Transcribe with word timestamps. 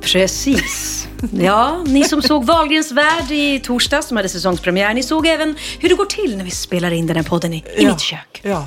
Precis. 0.00 1.08
Ja, 1.40 1.82
ni 1.86 2.04
som 2.04 2.22
såg 2.22 2.44
Wahlgrens 2.44 2.92
värld 2.92 3.30
i 3.30 3.60
torsdag 3.60 4.02
som 4.02 4.16
hade 4.16 4.28
säsongspremiär, 4.28 4.94
ni 4.94 5.02
såg 5.02 5.26
även 5.26 5.56
hur 5.80 5.88
det 5.88 5.94
går 5.94 6.04
till 6.04 6.36
när 6.36 6.44
vi 6.44 6.50
spelar 6.50 6.90
in 6.90 7.06
den 7.06 7.16
här 7.16 7.22
podden 7.22 7.54
i, 7.54 7.56
i 7.56 7.62
Ja, 7.78 7.88
mitt 7.90 8.00
kök. 8.00 8.40
Ja. 8.42 8.66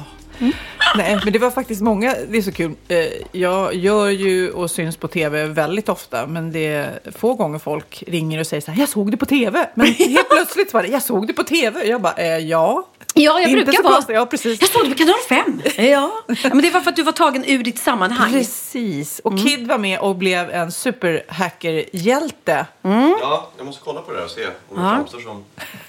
Nej, 0.95 1.19
men 1.23 1.33
det 1.33 1.39
var 1.39 1.51
faktiskt 1.51 1.81
många, 1.81 2.15
det 2.29 2.37
är 2.37 2.41
så 2.41 2.51
kul. 2.51 2.71
Eh, 2.87 2.97
Jag 3.31 3.75
gör 3.75 4.09
ju 4.09 4.49
och 4.51 4.71
syns 4.71 4.97
på 4.97 5.07
TV 5.07 5.45
väldigt 5.45 5.89
ofta, 5.89 6.27
men 6.27 6.51
det 6.51 6.67
är 6.67 6.99
få 7.15 7.33
gånger 7.33 7.59
folk 7.59 8.03
ringer 8.07 8.39
och 8.39 8.47
säger 8.47 8.61
så 8.61 8.71
här, 8.71 8.79
jag 8.79 8.89
såg 8.89 9.11
det 9.11 9.17
på 9.17 9.25
TV. 9.25 9.69
Men 9.75 9.87
helt 9.87 10.29
plötsligt 10.29 10.73
var 10.73 10.83
det, 10.83 10.89
jag 10.89 11.01
såg 11.03 11.27
det 11.27 11.33
på 11.33 11.43
TV. 11.43 11.85
Jag 11.85 12.01
bara, 12.01 12.13
eh, 12.13 12.37
ja. 12.37 12.87
Ja, 13.13 13.39
jag 13.39 13.49
Inte 13.49 13.55
brukar 13.63 13.71
så 13.71 13.83
vara... 13.83 13.93
konstigt, 13.93 14.15
ja, 14.15 14.25
precis. 14.25 14.61
Jag 14.61 14.69
såg 14.69 14.83
det 14.85 14.89
på 14.89 14.97
kanal 14.97 15.15
5. 15.29 15.61
Ja. 15.77 15.83
ja, 16.27 16.35
men 16.43 16.61
det 16.61 16.69
var 16.69 16.81
för 16.81 16.89
att 16.89 16.95
du 16.95 17.03
var 17.03 17.11
tagen 17.11 17.45
ur 17.47 17.63
ditt 17.63 17.79
sammanhang. 17.79 18.31
Precis. 18.31 19.19
Och 19.19 19.39
Kid 19.39 19.67
var 19.67 19.77
med 19.77 19.99
och 19.99 20.15
blev 20.15 20.49
en 20.49 20.71
superhackerhjälte. 20.71 22.65
Ja, 22.81 23.49
jag 23.57 23.65
måste 23.65 23.81
kolla 23.83 24.01
på 24.01 24.11
det 24.11 24.17
där 24.17 24.25
och 24.25 24.31
se 24.31 24.45
om 24.45 24.83
jag 24.83 24.95
framstår 24.95 25.19
som 25.19 25.43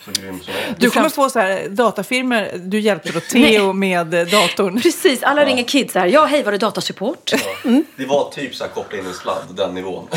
så 0.04 0.10
grym. 0.20 0.40
Du 0.78 0.90
kommer 0.90 1.08
få 1.08 1.30
så 1.30 1.38
här 1.38 1.68
datafilmer, 1.68 2.52
du 2.58 2.80
hjälpte 2.80 3.12
då 3.12 3.20
Theo 3.20 3.72
med 3.72 4.14
eh, 4.14 4.26
datorn. 4.26 4.80
Precis, 4.80 5.22
alla 5.22 5.44
ringer 5.44 5.64
Kid 5.64 5.90
så 5.90 5.98
här. 5.98 6.06
Ja, 6.06 6.24
hej, 6.24 6.42
var 6.42 6.52
det 6.52 6.58
datasupport? 6.58 7.32
Det 7.96 8.06
var 8.06 8.30
typ 8.30 8.54
så 8.54 8.64
här 8.64 8.70
koppla 8.70 8.98
in 8.98 9.06
en 9.06 9.14
sladd, 9.14 9.42
den 9.56 9.74
nivån. 9.74 10.08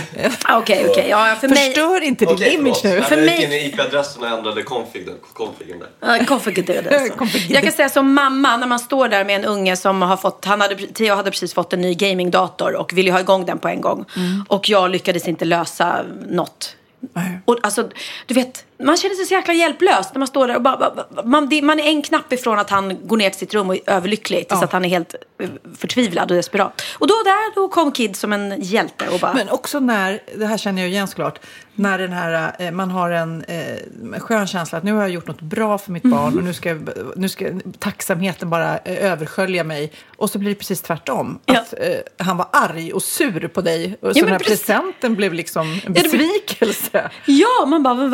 Okej, 0.49 0.85
okej. 0.89 1.05
Ja, 1.09 1.35
för 1.41 1.47
mig... 1.47 1.57
Förstör 1.65 2.01
inte 2.03 2.25
din 2.25 2.33
Okej, 2.35 2.53
image 2.53 2.77
förlåt. 2.81 2.95
nu. 2.95 3.01
För 3.01 3.15
men 3.15 3.25
jag 3.25 3.31
mig- 3.31 3.41
gick 3.41 3.45
in 3.45 3.53
i 3.53 3.65
IP-adressen 3.73 4.23
och 4.23 4.29
ändrade 4.29 4.63
configen, 4.63 5.13
configen 5.33 5.79
där. 5.79 5.89
Ja, 5.99 6.25
Konfigurerade 6.25 6.99
alltså. 6.99 7.37
Jag 7.49 7.63
kan 7.63 7.71
säga 7.71 7.89
som 7.89 8.13
mamma, 8.13 8.57
när 8.57 8.67
man 8.67 8.79
står 8.79 9.07
där 9.07 9.25
med 9.25 9.35
en 9.35 9.45
unge 9.45 9.75
som 9.77 10.01
har 10.01 10.17
fått, 10.17 10.45
han 10.45 10.61
hade, 10.61 10.75
Theo 10.75 11.15
hade 11.15 11.31
precis 11.31 11.53
fått 11.53 11.73
en 11.73 11.81
ny 11.81 11.93
gamingdator 11.93 12.75
och 12.75 12.93
ville 12.97 13.11
ha 13.11 13.19
igång 13.19 13.45
den 13.45 13.59
på 13.59 13.67
en 13.67 13.81
gång. 13.81 14.05
Och 14.47 14.69
jag 14.69 14.91
lyckades 14.91 15.27
inte 15.27 15.45
lösa 15.45 16.05
något. 16.29 16.75
Nej. 17.13 17.39
Och 17.45 17.57
alltså, 17.63 17.89
du 18.25 18.33
vet, 18.33 18.65
man 18.83 18.97
känner 18.97 19.15
sig 19.15 19.25
så 19.25 19.33
jäkla 19.33 19.53
hjälplös 19.53 20.07
när 20.13 20.19
man 20.19 20.27
står 20.27 20.47
där 20.47 20.55
och 20.55 20.61
bara, 20.61 20.91
man, 21.23 21.49
man 21.63 21.79
är 21.79 21.83
en 21.87 22.01
knapp 22.01 22.33
ifrån 22.33 22.59
att 22.59 22.69
han 22.69 23.07
går 23.07 23.17
ner 23.17 23.29
till 23.29 23.39
sitt 23.39 23.53
rum 23.53 23.69
och 23.69 23.75
är 23.75 23.81
överlycklig 23.87 24.47
tills 24.47 24.61
Ja. 24.61 24.65
att 24.65 24.71
han 24.73 24.85
är 24.85 24.89
helt 24.89 25.15
eh, 25.39 25.49
förtvivlad 25.77 26.31
och 26.31 26.37
desperat. 26.37 26.81
Och 26.93 27.07
då 27.07 27.13
där, 27.25 27.55
då 27.55 27.67
kom 27.67 27.91
Kid 27.91 28.15
som 28.15 28.33
en 28.33 28.61
hjälte 28.61 29.07
och 29.13 29.19
bara, 29.19 29.33
Men 29.33 29.49
också 29.49 29.79
när, 29.79 30.19
det 30.37 30.45
här 30.45 30.57
känner 30.57 30.81
jag 30.81 30.91
igen 30.91 31.07
såklart, 31.07 31.39
när 31.75 31.97
den 31.97 32.11
här, 32.13 32.55
eh, 32.59 32.71
man 32.71 32.91
har 32.91 33.11
en 33.11 33.43
eh, 33.43 34.19
skön 34.19 34.47
känsla 34.47 34.77
att 34.77 34.83
nu 34.83 34.93
har 34.93 35.01
jag 35.01 35.09
gjort 35.09 35.27
något 35.27 35.41
bra 35.41 35.77
för 35.77 35.91
mitt 35.91 36.03
barn 36.03 36.37
och 36.37 36.43
nu 36.43 36.53
ska, 36.53 36.77
nu 37.15 37.29
ska 37.29 37.49
tacksamheten 37.79 38.49
bara 38.49 38.77
eh, 38.77 39.11
överskölja 39.11 39.63
mig. 39.63 39.91
Och 40.17 40.29
så 40.29 40.39
blir 40.39 40.49
det 40.49 40.55
precis 40.55 40.81
tvärtom. 40.81 41.39
Ja. 41.45 41.59
Att 41.59 41.73
eh, 41.73 42.25
han 42.25 42.37
var 42.37 42.47
arg 42.51 42.93
och 42.93 43.03
sur 43.03 43.47
på 43.47 43.61
dig. 43.61 43.97
Och 44.01 44.13
så 44.13 44.19
men 44.19 44.23
den 44.23 44.31
här 44.31 44.39
precis. 44.39 44.65
presenten 44.65 45.15
blev 45.15 45.33
liksom 45.33 45.79
en 45.85 45.93
besvikelse. 45.93 47.09
Ja, 47.25 47.65
man 47.67 47.83
bara, 47.83 47.93
men 47.93 48.09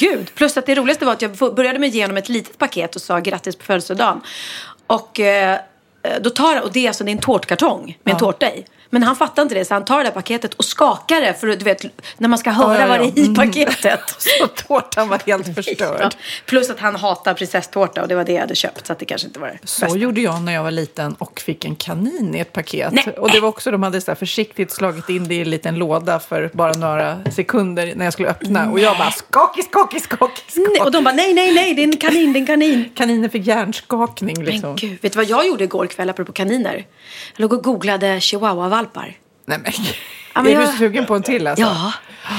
herregud. 0.00 0.34
Plus 0.34 0.56
att 0.56 0.66
det 0.66 0.74
roligaste 0.74 1.04
var 1.04 1.12
att 1.12 1.22
jag 1.22 1.54
började 1.54 1.78
med 1.78 1.88
att 1.88 1.94
ge 1.94 2.02
honom 2.02 2.16
ett 2.16 2.28
litet 2.28 2.58
paket 2.58 2.96
och 2.96 3.02
sa 3.02 3.20
grattis 3.20 3.56
på 3.56 3.64
födelsedagen. 3.64 4.20
Och 4.86 5.20
eh, 5.20 5.58
då 6.20 6.30
tar 6.30 6.62
och 6.62 6.72
det 6.72 6.84
är 6.84 6.88
alltså 6.88 7.04
det 7.04 7.10
är 7.10 7.12
en 7.12 7.18
tårtkartong 7.18 7.98
med 8.02 8.12
en 8.12 8.18
tårta 8.18 8.54
i. 8.54 8.64
Men 8.94 9.02
han 9.02 9.16
fattar 9.16 9.42
inte 9.42 9.54
det 9.54 9.64
så 9.64 9.74
han 9.74 9.84
tar 9.84 9.98
det 9.98 10.04
där 10.04 10.10
paketet 10.10 10.54
och 10.54 10.64
skakar 10.64 11.20
det 11.20 11.34
för 11.34 11.46
du 11.46 11.56
vet 11.56 11.84
när 12.18 12.28
man 12.28 12.38
ska 12.38 12.50
höra 12.50 12.74
Ja, 12.74 12.80
ja, 12.80 12.86
vad 12.86 12.98
det 13.00 13.04
är 13.04 13.18
i 13.18 13.22
Mm. 13.22 13.34
paketet. 13.34 14.00
Så 14.18 14.46
tårtan 14.46 15.08
var 15.08 15.18
helt 15.26 15.54
förstörd. 15.54 16.14
Plus 16.46 16.70
att 16.70 16.80
han 16.80 16.96
hatar 16.96 17.34
prinsesstårta 17.34 18.02
och 18.02 18.08
det 18.08 18.14
var 18.14 18.24
det 18.24 18.32
jag 18.32 18.40
hade 18.40 18.54
köpt 18.54 18.86
så 18.86 18.92
att 18.92 18.98
det 18.98 19.04
kanske 19.04 19.26
inte 19.26 19.40
var 19.40 19.46
det 19.48 19.58
Så 19.68 19.80
bästa. 19.84 19.98
gjorde 19.98 20.20
jag 20.20 20.42
när 20.42 20.52
jag 20.52 20.62
var 20.62 20.70
liten 20.70 21.14
och 21.14 21.40
fick 21.40 21.64
en 21.64 21.76
kanin 21.76 22.34
i 22.34 22.38
ett 22.38 22.52
paket. 22.52 22.92
Nej. 22.92 23.14
Och 23.18 23.30
det 23.30 23.40
var 23.40 23.48
också, 23.48 23.70
de 23.70 23.82
hade 23.82 24.00
så 24.00 24.14
försiktigt 24.14 24.70
slagit 24.72 25.08
in 25.08 25.28
det 25.28 25.34
i 25.34 25.40
en 25.40 25.50
liten 25.50 25.74
låda 25.74 26.20
för 26.20 26.50
bara 26.52 26.72
några 26.72 27.20
sekunder 27.32 27.92
när 27.96 28.04
jag 28.04 28.12
skulle 28.12 28.28
öppna. 28.28 28.70
Och 28.70 28.80
jag 28.80 28.98
bara 28.98 29.10
skakig, 29.10 29.64
skakig, 29.64 30.02
skakig, 30.02 30.42
Nej, 30.56 30.64
skakig. 30.66 30.82
Och 30.82 30.92
de 30.92 31.04
bara 31.04 31.14
nej, 31.14 31.34
nej, 31.34 31.54
nej, 31.54 31.74
det 31.74 31.82
är 31.82 31.84
en 31.84 31.96
kanin, 31.96 32.32
det 32.32 32.38
är 32.38 32.40
en 32.40 32.46
kanin. 32.46 32.90
Kaninen 32.94 33.30
fick 33.30 33.46
hjärnskakning 33.46 34.34
Men 34.36 34.44
liksom. 34.46 34.76
gud, 34.76 34.98
vet 35.02 35.12
du 35.12 35.16
vad 35.16 35.26
jag 35.28 35.46
gjorde 35.46 35.64
igår 35.64 35.86
kväll 35.86 36.10
apropå 36.10 36.32
kaniner? 36.32 36.74
Jag 36.74 37.40
låg 37.40 37.52
och 37.52 37.62
googlade 37.64 38.20
chihuahua-valpar. 38.86 39.16
Nej, 39.44 39.58
men. 39.58 39.72
Ja, 40.34 40.42
men 40.42 40.52
är 40.52 40.60
jag- 40.60 40.72
du 40.72 40.78
sugen 40.78 41.06
på 41.06 41.14
en 41.14 41.22
till 41.22 41.46
alltså? 41.46 41.64
Ja. 41.64 41.92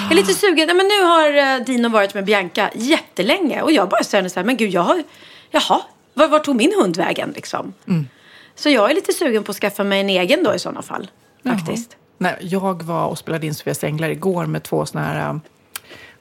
Jag 0.04 0.12
är 0.12 0.16
lite 0.16 0.34
sugen. 0.34 0.68
Nej, 0.68 0.76
men 0.76 0.88
nu 0.88 1.02
har 1.04 1.56
eh, 1.56 1.66
Dino 1.66 1.90
varit 1.90 2.14
med 2.14 2.26
Bianca 2.26 2.70
jättelänge. 2.76 3.62
Och 3.62 3.72
jag 3.72 3.90
bara 3.90 4.04
känner 4.04 4.30
så 4.30 4.40
här, 4.40 4.46
men 4.46 4.58
gud, 4.58 4.70
jag 4.70 4.82
har... 4.82 5.04
Jaha, 5.52 5.82
var, 6.14 6.28
var 6.28 6.40
tog 6.40 6.56
min 6.56 6.74
hund 6.78 6.98
vägen 6.98 7.32
liksom? 7.36 7.74
Mm. 7.88 8.08
Så 8.56 8.70
jag 8.70 8.92
är 8.92 8.96
lite 8.96 9.14
sugen 9.14 9.44
på 9.44 9.52
att 9.52 9.58
skaffa 9.58 9.84
mig 9.84 10.00
en 10.00 10.10
egen 10.10 10.44
då 10.44 10.54
i 10.56 10.60
sådana 10.60 10.82
fall. 10.82 11.12
Jaha. 11.42 11.58
Faktiskt. 11.58 11.98
Nej, 12.18 12.38
jag 12.42 12.84
var 12.84 13.06
och 13.08 13.18
spelade 13.18 13.46
in 13.48 13.56
Sofias 13.56 13.84
Änglar 13.84 14.10
igår 14.10 14.46
med 14.46 14.64
två 14.64 14.86
såna 14.86 15.04
här, 15.04 15.30
um, 15.30 15.42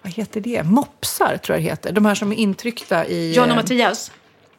vad 0.03 0.13
heter 0.13 0.41
det? 0.41 0.63
Mopsar 0.63 1.37
tror 1.37 1.57
jag 1.57 1.65
det 1.65 1.71
heter. 1.71 1.93
De 1.93 2.07
här 2.07 2.15
som 2.15 2.33
är 2.33 2.37
intryckta 2.37 3.07
i... 3.07 3.33
John 3.35 3.45
och 3.45 3.51
eh, 3.51 3.57
Mattias. 3.57 4.13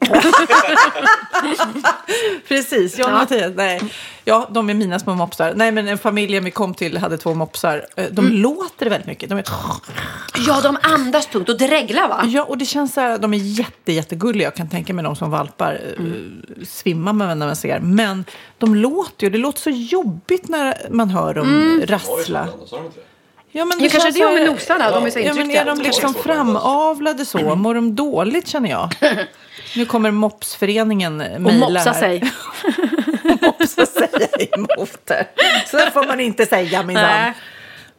Precis, 2.48 3.00
John 3.00 3.08
och 3.10 3.14
Ja. 3.14 3.18
Mattias. 3.20 3.52
Nej. 3.56 3.82
Ja, 4.26 4.48
de 4.52 4.70
är 4.70 4.74
mina 4.74 5.00
små 5.00 5.16
mopsar. 5.16 5.54
Nej, 5.56 5.72
men 5.72 5.88
en 5.88 5.98
familjen 5.98 6.44
vi 6.44 6.52
kom 6.52 6.74
till 6.74 6.98
hade 6.98 7.18
två 7.18 7.34
mopsar. 7.34 7.86
Eh, 7.96 8.06
De 8.12 8.26
Mm. 8.26 8.38
låter 8.42 8.90
väldigt 8.90 9.08
mycket. 9.08 9.30
De 9.30 9.38
är... 9.38 9.44
Ja, 10.48 10.62
de 10.62 10.78
andas 10.82 11.28
tungt 11.28 11.50
och 11.50 11.58
dreglar 11.58 12.08
va? 12.08 12.24
Ja, 12.28 12.44
och 12.44 12.58
det 12.58 12.66
känns 12.66 12.94
så 12.94 13.02
här, 13.02 13.18
de 13.18 13.34
är 13.34 13.38
jätte, 13.38 13.92
jättegulliga. 13.94 14.48
Jag 14.48 14.56
kan 14.56 14.70
tänka 14.70 14.94
mig 14.94 15.04
de 15.04 15.16
som 15.16 15.32
valpar 15.32 15.82
mm. 15.98 16.42
svimmar 16.68 17.14
man 17.14 17.40
när 17.40 17.46
man 17.46 17.56
ser. 17.56 17.80
Men 17.80 18.26
de 18.58 18.76
låter 18.76 19.24
ju, 19.26 19.30
det 19.30 19.38
låter 19.38 19.62
så 19.62 19.70
jobbigt 19.70 20.50
när 20.50 20.76
man 20.90 21.10
hör 21.10 21.34
dem 21.34 21.48
Mm. 21.48 21.86
rassla. 21.88 22.48
Sa 22.68 22.82
det? 23.54 23.60
Ja, 23.60 23.66
men 23.66 23.78
Ja, 23.80 23.90
kanske 23.90 24.00
känns 24.02 24.16
det 24.16 24.26
med 24.26 24.38
här- 24.40 24.46
nosarna, 24.52 24.92
de 24.92 25.06
är 25.06 25.10
så 25.12 25.20
Ja, 25.20 25.34
men 25.34 25.38
intryckta. 25.42 25.62
är 25.62 25.66
de 25.76 25.82
liksom 25.82 26.14
framavlade 26.14 27.26
så? 27.26 27.56
Mår 27.56 27.76
de 27.76 27.96
dåligt 27.96 28.48
känner 28.48 28.70
jag? 28.70 28.90
Nu 29.76 29.86
kommer 29.86 30.12
Mopsföreningen 30.12 31.22
Och 31.22 31.42
mejla 31.42 31.68
mopsa 31.70 31.92
här. 31.92 32.00
sig. 32.00 32.24
mopsa 33.42 33.86
säga 33.86 34.28
emot 34.52 35.06
det. 35.06 35.28
Så 35.72 35.78
får 35.80 36.08
man 36.08 36.20
inte 36.20 36.46
säga 36.46 36.84
minsann. 36.84 37.34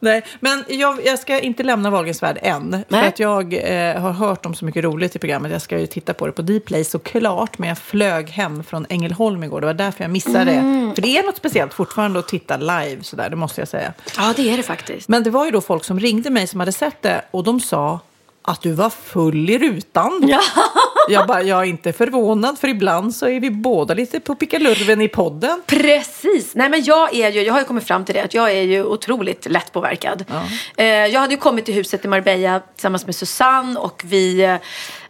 Nej. 0.05 0.23
Men 0.39 0.63
jag, 0.67 1.05
jag 1.05 1.19
ska 1.19 1.39
inte 1.39 1.63
lämna 1.63 1.89
Wahlgrens 1.89 2.23
värld 2.23 2.37
än. 2.41 2.71
För 2.71 2.83
Nej. 2.87 3.07
att 3.07 3.19
jag 3.19 3.53
eh, 3.53 4.01
har 4.01 4.11
hört 4.11 4.45
om 4.45 4.55
så 4.55 4.65
mycket 4.65 4.83
roligt 4.83 5.15
i 5.15 5.19
programmet. 5.19 5.51
Jag 5.51 5.61
ska 5.61 5.79
ju 5.79 5.87
titta 5.87 6.13
på 6.13 6.25
det 6.25 6.31
på 6.31 6.41
Dplay 6.41 6.83
såklart. 6.83 7.57
Men 7.57 7.69
jag 7.69 7.77
flög 7.77 8.29
hem 8.29 8.63
från 8.63 8.85
Ängelholm 8.89 9.43
igår. 9.43 9.61
Det 9.61 9.67
var 9.67 9.73
därför 9.73 10.03
jag 10.03 10.11
missade 10.11 10.51
Mm. 10.51 10.89
det. 10.89 10.95
För 10.95 11.01
det 11.01 11.17
är 11.17 11.23
något 11.23 11.37
speciellt 11.37 11.73
fortfarande 11.73 12.19
att 12.19 12.27
titta 12.27 12.57
live 12.57 12.97
sådär. 13.03 13.29
Det 13.29 13.35
måste 13.35 13.61
jag 13.61 13.67
säga. 13.67 13.93
Ja, 14.17 14.33
det 14.35 14.49
är 14.53 14.57
det 14.57 14.63
faktiskt. 14.63 15.09
Men 15.09 15.23
det 15.23 15.29
var 15.29 15.45
ju 15.45 15.51
då 15.51 15.61
folk 15.61 15.83
som 15.83 15.99
ringde 15.99 16.29
mig 16.29 16.47
som 16.47 16.59
hade 16.59 16.71
sett 16.71 17.01
det. 17.01 17.21
Och 17.31 17.43
de 17.43 17.59
sa 17.59 17.99
att 18.47 18.61
du 18.61 18.71
var 18.71 18.89
full 18.89 19.49
i 19.49 19.57
rutan. 19.57 20.23
Ja. 20.27 20.41
Jag 21.09 21.27
bara, 21.27 21.41
jag 21.41 21.59
är 21.59 21.63
inte 21.63 21.93
förvånad 21.93 22.59
för 22.59 22.67
ibland 22.67 23.15
så 23.15 23.27
är 23.27 23.39
vi 23.39 23.51
båda 23.51 23.93
lite 23.93 24.19
på 24.19 24.35
pickalurven 24.35 25.01
i 25.01 25.07
podden. 25.07 25.61
Precis. 25.65 26.55
Nej, 26.55 26.69
men 26.69 26.83
jag, 26.83 27.15
är 27.15 27.31
ju, 27.31 27.41
jag 27.41 27.53
har 27.53 27.59
ju 27.59 27.65
kommit 27.65 27.83
fram 27.83 28.05
till 28.05 28.15
det 28.15 28.21
att 28.21 28.33
jag 28.33 28.51
är 28.51 28.61
ju 28.61 28.83
otroligt 28.83 29.45
lättpåverkad. 29.49 30.25
Eh, 30.77 30.85
jag 30.85 31.19
hade 31.19 31.33
ju 31.33 31.39
kommit 31.39 31.65
till 31.65 31.73
huset 31.73 32.05
i 32.05 32.07
Marbella 32.07 32.59
tillsammans 32.75 33.05
med 33.05 33.15
Susanne 33.15 33.79
och 33.79 34.01
vi 34.05 34.57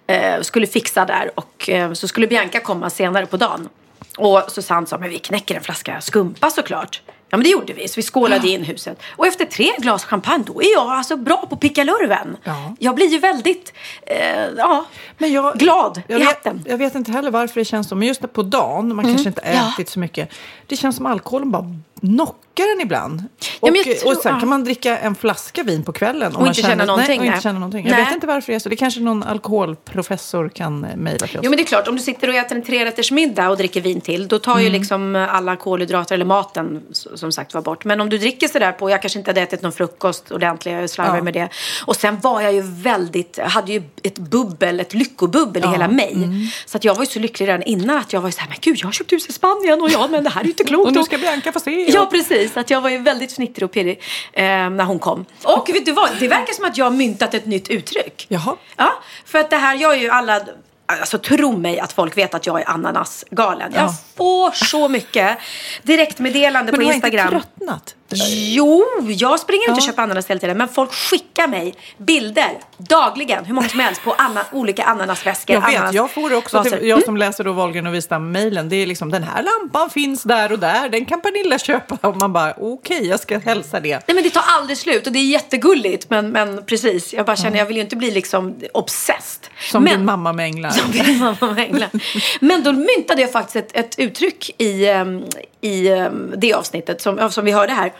eh, 0.08 0.42
skulle 0.42 0.68
fixa 0.68 1.06
där 1.06 1.32
och 1.36 1.70
eh, 1.70 1.94
så 1.94 2.08
skulle 2.08 2.28
Bianca 2.28 2.60
komma 2.60 2.90
senare 2.90 3.26
på 3.26 3.38
dagen. 3.38 3.70
Och 4.18 4.42
Susanne 4.48 4.88
sa, 4.88 4.98
men 4.98 5.10
vi 5.10 5.20
knäcker 5.20 5.56
en 5.56 5.64
flaska 5.64 6.02
skumpa 6.02 6.50
såklart. 6.50 7.02
Ja 7.36 7.38
men 7.38 7.44
det 7.44 7.50
gjorde 7.50 7.74
vi, 7.74 7.88
så 7.88 7.96
vi 7.96 8.02
skålade 8.02 8.48
in 8.50 8.64
huset. 8.64 9.00
Och 9.16 9.28
efter 9.28 9.46
tre 9.46 9.72
glas 9.78 10.04
champagne, 10.06 10.44
då 10.48 10.62
är 10.62 10.74
jag 10.74 10.90
alltså 10.90 11.16
bra 11.18 11.46
på 11.50 11.56
pickalurven. 11.56 12.38
Ja. 12.44 12.76
Jag 12.80 12.96
blir 12.96 13.08
ju 13.08 13.20
väldigt, 13.20 13.74
eh, 14.08 14.46
ja, 14.58 14.86
Men 15.18 15.34
jag, 15.34 15.58
glad 15.58 16.02
jag 16.08 16.16
i 16.20 16.24
vet, 16.24 16.28
hatten. 16.28 16.64
Jag 16.68 16.78
vet 16.78 16.96
inte 16.96 17.12
heller 17.12 17.32
varför 17.32 17.60
det 17.62 17.66
känns 17.66 17.88
så, 17.90 17.96
men 17.96 18.08
just 18.08 18.34
på 18.34 18.44
dagen, 18.44 18.96
man 18.96 19.06
kanske 19.06 19.30
inte 19.30 19.42
Ja. 19.46 19.74
ätit 19.74 19.90
så 19.90 20.00
mycket. 20.00 20.30
Det 20.68 20.76
känns 20.76 20.96
som 20.96 21.06
alkoholen 21.06 21.52
bara 21.52 21.76
knockar 22.02 22.76
en 22.76 22.82
ibland. 22.82 23.24
Ja, 23.62 23.70
och, 23.70 23.76
tror- 23.76 24.08
och 24.08 24.22
sen 24.22 24.34
ja. 24.34 24.40
kan 24.40 24.50
man 24.50 24.64
dricka 24.64 24.98
en 24.98 25.16
flaska 25.16 25.64
vin 25.64 25.84
på 25.84 25.92
kvällen. 25.94 26.36
Och 26.36 26.40
man 26.40 26.48
inte 26.48 26.62
känner, 26.62 26.72
känna 26.74 26.86
någonting, 26.86 27.20
Nej, 27.20 27.30
och 27.30 27.34
inte 27.34 27.44
känna 27.44 27.60
någonting. 27.60 27.88
Jag 27.88 27.96
vet 27.98 28.14
inte 28.14 28.28
varför 28.28 28.52
det 28.52 28.56
är 28.56 28.60
så. 28.60 28.70
Det 28.70 28.76
kanske 28.76 29.00
någon 29.00 29.24
alkoholprofessor 29.24 30.50
kan 30.50 30.84
eh, 30.86 30.96
mejla 30.96 31.28
till 31.28 31.38
oss. 31.38 31.44
Jo 31.44 31.50
men 31.50 31.58
det 31.58 31.64
är 31.64 31.66
klart, 31.66 31.88
om 31.88 31.96
du 31.96 32.02
sitter 32.02 32.28
och 32.30 32.36
äter 32.36 32.58
en 32.58 32.64
trerättersmiddag 32.64 33.50
och 33.50 33.58
dricker 33.58 33.82
vin 33.82 34.02
till, 34.02 34.28
då 34.28 34.40
tar 34.40 34.60
ju 34.60 34.70
liksom 34.70 35.28
alla 35.32 35.56
kolhydrater 35.56 36.16
eller 36.16 36.26
maten 36.26 36.82
som 36.92 37.32
sagt 37.32 37.54
var 37.54 37.62
bort. 37.62 37.86
Men 37.86 38.02
om 38.02 38.10
du 38.10 38.18
dricker 38.18 38.48
sådär 38.48 38.72
på, 38.72 38.90
jag 38.90 39.02
kanske 39.02 39.20
inte 39.20 39.30
hade 39.32 39.42
ätit 39.42 39.62
någon 39.62 39.72
frukost 39.72 40.32
ordentligt, 40.32 40.74
jag 40.74 40.90
slarvar 40.90 41.18
Ja. 41.18 41.24
med 41.24 41.34
det. 41.34 41.50
Och 41.86 41.96
sen 41.96 42.20
var 42.20 42.42
jag 42.42 42.54
ju 42.54 42.62
väldigt, 42.66 43.40
hade 43.40 43.72
ju 43.72 43.84
ett 44.04 44.18
bubbel, 44.18 44.80
ett 44.80 44.94
lyckobubbel 44.94 45.64
i 45.64 45.68
hela 45.68 45.88
mig. 45.88 46.18
Så 46.66 46.78
att 46.78 46.84
jag 46.84 46.96
var 46.96 47.02
ju 47.02 47.08
så 47.08 47.20
lycklig 47.20 47.48
redan 47.48 47.64
innan 47.64 47.98
att 47.98 48.14
jag 48.14 48.22
var 48.22 48.28
ju 48.30 48.34
såhär, 48.34 48.50
men 48.50 48.58
gud 48.62 48.78
jag 48.80 48.88
har 48.88 48.92
köpt 48.92 49.12
hus 49.12 49.28
i 49.30 49.32
Spanien 49.32 49.82
och 49.82 49.90
ja 49.90 50.08
men 50.08 50.24
det 50.24 50.30
här 50.30 50.42
är 50.42 50.46
ju 50.46 50.50
inte 50.52 50.64
klokt. 50.64 50.88
Och 50.88 50.94
nu 50.94 51.04
ska 51.04 51.18
Bianca 51.18 51.52
få 51.52 51.60
se. 51.60 51.92
Ja, 51.96 52.06
precis. 52.12 52.58
Att 52.58 52.70
jag 52.70 52.82
var 52.82 52.90
ju 52.90 52.98
väldigt 52.98 53.34
fnittrig 53.34 53.64
och 53.66 53.72
pirrig 53.72 54.02
eh, 54.34 54.44
när 54.46 54.84
hon 54.84 55.00
kom. 55.00 55.26
Och 55.44 55.70
vet 55.70 55.86
du 55.86 55.92
vad? 55.92 56.10
Det 56.20 56.28
verkar 56.28 56.54
som 56.54 56.66
att 56.66 56.78
jag 56.78 56.86
har 56.86 56.92
myntat 56.92 57.34
ett 57.34 57.46
nytt 57.46 57.68
uttryck. 57.70 58.26
Jaha. 58.30 58.56
Ja, 58.78 58.92
för 59.26 59.40
att 59.40 59.50
det 59.50 59.58
här, 59.58 59.76
jag 59.76 59.94
är 59.94 59.98
ju 60.00 60.10
alla... 60.10 60.42
Alltså 60.88 61.18
tro 61.18 61.58
mig 61.58 61.80
att 61.80 61.94
folk 61.94 62.18
vet 62.18 62.34
att 62.34 62.46
jag 62.46 62.62
är 62.62 62.70
ananasgalen. 62.70 63.72
Jag 63.76 63.84
Ja. 63.84 63.94
får 64.18 64.52
så 64.52 64.88
mycket 64.90 65.38
direktmeddelande 65.84 66.72
Men 66.72 66.78
på 66.78 66.82
du 66.82 66.86
har 66.88 66.94
Instagram. 66.94 67.34
inte 67.34 67.40
tröttnat? 67.48 67.96
Jo, 68.10 68.86
jag 69.08 69.40
springer 69.40 69.62
inte 69.64 69.72
och 69.72 69.78
Ja. 69.78 69.86
köper 69.86 70.04
ananas 70.04 70.28
hela 70.30 70.40
tiden. 70.40 70.58
Men 70.58 70.68
folk 70.68 70.94
skickar 70.94 71.48
mig 71.48 71.76
bilder 71.98 72.52
dagligen, 72.78 73.46
hur 73.46 73.54
många 73.54 73.70
som 73.70 73.80
helst, 73.80 74.04
på 74.04 74.16
anna, 74.18 74.42
olika 74.52 74.84
ananasväskor. 74.84 75.54
Jag 75.54 75.62
vet, 75.62 75.80
ananas- 75.80 75.94
jag 75.94 76.12
får 76.12 76.34
också, 76.38 76.58
vaser. 76.58 76.78
till, 76.78 76.88
jag 76.88 77.04
som 77.04 77.18
läser 77.18 77.44
då 77.44 77.52
Wahlgren 77.54 77.88
och 77.88 77.94
Wistam-mejlen, 77.96 78.70
det 78.70 78.76
är 78.76 78.86
liksom 78.88 79.12
den 79.12 79.24
här 79.24 79.44
lampan 79.44 79.90
finns 79.90 80.24
där 80.24 80.52
och 80.52 80.60
där, 80.60 80.90
den 80.90 81.06
kan 81.06 81.22
Pernilla 81.22 81.60
köpa. 81.60 82.08
Och 82.08 82.18
man 82.18 82.34
bara, 82.34 82.54
okej, 82.58 83.08
jag 83.08 83.20
ska 83.20 83.38
hälsa 83.40 83.80
det. 83.80 84.08
Nej 84.08 84.16
men 84.16 84.24
det 84.24 84.30
tar 84.30 84.44
aldrig 84.48 84.78
slut 84.78 85.08
och 85.08 85.14
det 85.14 85.20
är 85.20 85.26
jättegulligt. 85.32 86.10
Men, 86.10 86.30
men 86.30 86.66
precis, 86.66 87.14
jag 87.14 87.26
bara 87.26 87.36
känner, 87.36 87.58
jag 87.58 87.66
vill 87.66 87.76
ju 87.78 87.84
inte 87.84 87.96
bli 87.96 88.12
liksom 88.12 88.56
obsessed. 88.74 89.48
Som 89.72 89.84
men, 89.84 89.94
din 89.98 90.06
mamma 90.06 90.34
med 90.34 90.46
änglar. 90.46 90.70
Som 90.70 90.92
din 90.92 91.20
mamma 91.20 91.54
med 91.54 91.60
änglar. 91.66 91.90
Men 92.40 92.64
då 92.64 92.72
myntade 92.72 93.22
jag 93.22 93.32
faktiskt 93.32 93.56
ett, 93.56 93.70
ett 93.78 94.00
uttryck 94.00 94.62
i, 94.62 94.86
ehm, 94.88 95.24
i 95.62 95.88
ehm, 95.88 96.34
det 96.38 96.54
avsnittet 96.54 97.02
som, 97.02 97.32
som 97.32 97.46
vi 97.46 97.52
hörde 97.52 97.74
här. 97.74 97.94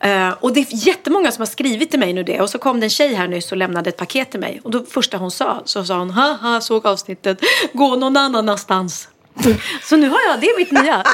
Eh, 0.00 0.30
och 0.40 0.52
det 0.52 0.60
är 0.60 0.66
jättemånga 0.70 1.32
som 1.32 1.42
har 1.42 1.46
skrivit 1.46 1.90
till 1.90 2.00
mig 2.00 2.12
nu 2.12 2.22
det. 2.22 2.40
Och 2.40 2.50
så 2.50 2.58
kom 2.58 2.80
det 2.80 2.86
en 2.86 2.90
tjej 2.90 3.14
här 3.14 3.28
nyss 3.28 3.52
och 3.52 3.58
lämnade 3.58 3.90
ett 3.90 3.96
paket 3.96 4.30
till 4.30 4.40
mig. 4.40 4.60
Och 4.64 4.70
då 4.70 4.84
första 4.84 5.16
hon 5.16 5.30
sa, 5.30 5.62
så 5.64 5.84
sa 5.84 5.98
hon, 5.98 6.10
haha, 6.10 6.60
såg 6.60 6.86
avsnittet, 6.86 7.40
gå 7.72 7.96
någon 7.96 8.16
annanstans. 8.16 9.08
Så 9.82 9.96
nu 9.96 10.08
har 10.08 10.20
jag, 10.28 10.40
det 10.40 10.46
är 10.46 10.58
mitt 10.58 10.70
nya. 10.70 11.04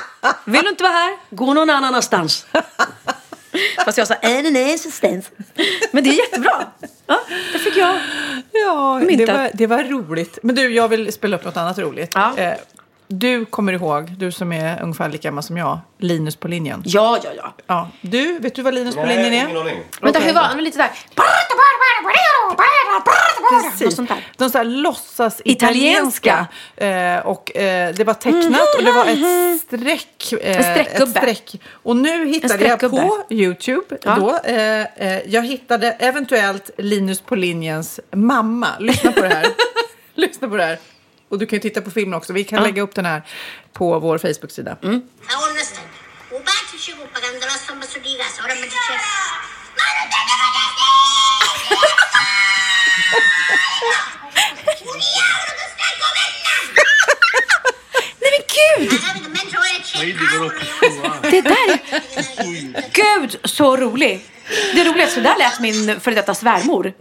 Vill 0.44 0.62
du 0.62 0.68
inte 0.68 0.82
vara 0.82 0.92
här, 0.92 1.16
gå 1.30 1.54
någon 1.54 1.70
annanstans. 1.70 2.46
Fast 3.84 3.98
jag 3.98 4.08
sa, 4.08 4.14
nej, 4.22 4.42
nej, 4.42 4.52
nej, 4.52 4.74
assistans. 4.74 5.30
Men 5.90 6.04
det 6.04 6.10
är 6.10 6.14
jättebra. 6.14 6.66
Ja, 7.06 7.20
det 7.52 7.58
fick 7.58 7.76
jag. 7.76 8.00
Ja, 8.52 9.00
det 9.08 9.26
var, 9.26 9.50
det 9.54 9.66
var 9.66 9.84
roligt. 9.84 10.38
Men 10.42 10.54
du, 10.54 10.74
jag 10.74 10.88
vill 10.88 11.12
spela 11.12 11.36
upp 11.36 11.44
något 11.44 11.56
annat 11.56 11.78
roligt. 11.78 12.12
Ja. 12.14 12.36
Eh, 12.36 12.54
du 13.08 13.44
kommer 13.44 13.72
ihåg, 13.72 14.10
du 14.18 14.32
som 14.32 14.52
är 14.52 14.82
ungefär 14.82 15.08
lika 15.08 15.28
gammal 15.28 15.42
som 15.42 15.56
jag, 15.56 15.78
Linus 15.98 16.36
på 16.36 16.48
linjen. 16.48 16.82
Ja, 16.86 17.18
ja, 17.24 17.30
ja. 17.36 17.54
Ja. 17.66 17.90
Du, 18.00 18.38
vet 18.38 18.54
du 18.54 18.62
vad 18.62 18.74
Linus 18.74 18.94
på 18.94 19.02
linjen 19.06 19.30
Nej, 19.30 19.38
är? 19.38 19.44
ingen 19.44 19.56
aning. 19.56 19.78
Vänta, 20.00 20.18
hur 20.18 20.32
var 20.34 20.42
han? 20.42 20.64
Lite 20.64 20.78
där. 20.78 20.90
Något 23.52 23.62
Precis. 23.78 23.96
sånt 23.96 24.08
där. 24.08 24.26
De 24.36 24.50
så 24.50 24.58
här 24.58 24.64
låtsas 24.64 25.42
Italienska. 25.44 26.46
italienska. 26.76 27.16
Eh, 27.20 27.26
och 27.26 27.56
eh, 27.56 27.94
det 27.94 28.04
var 28.04 28.14
tecknat 28.14 28.60
och 28.78 28.84
det 28.84 28.92
var 28.92 29.06
ett 29.06 29.60
streck. 29.60 30.32
Eh, 30.42 30.56
En 30.56 30.62
streckgubbe. 30.74 31.20
Ett 31.20 31.36
streck. 31.38 31.60
Och 31.72 31.96
nu 31.96 32.26
hittade 32.26 32.54
jag 32.64 32.78
streckgubbe. 32.78 32.96
på 33.08 33.34
Youtube 33.34 33.96
Ja. 34.02 34.14
då. 34.14 34.50
Eh, 34.50 34.80
eh, 34.96 35.20
jag 35.26 35.46
hittade 35.46 35.90
eventuellt 35.92 36.70
Linus 36.78 37.20
på 37.20 37.34
linjens 37.36 38.00
mamma. 38.12 38.68
Lyssna 38.78 39.12
på 39.12 39.20
det 39.20 39.28
här. 39.34 39.46
Lyssna 40.14 40.48
på 40.48 40.56
det 40.56 40.64
här. 40.64 40.78
Och 41.28 41.38
du 41.38 41.46
kan 41.46 41.56
ju 41.56 41.60
titta 41.60 41.80
på 41.80 41.90
filmen 41.90 42.14
också. 42.14 42.32
Vi 42.32 42.44
kan 42.44 42.62
lägga 42.62 42.82
upp 42.82 42.94
den 42.94 43.06
här 43.06 43.22
på 43.72 43.98
vår 43.98 44.18
Facebook-sida. 44.18 44.76
Mm. 44.82 45.02
Nej 58.20 58.30
men 58.32 58.42
gud! 58.56 59.00
Det 61.22 61.40
där 61.40 61.80
Gud, 62.92 63.40
så 63.44 63.76
rolig! 63.76 64.35
Det 64.74 64.80
är 64.80 64.92
roligt, 64.92 65.10
så 65.10 65.20
där 65.20 65.38
lät 65.38 65.60
min 65.60 66.00
före 66.00 66.14
detta 66.14 66.34
svärmor. 66.34 66.92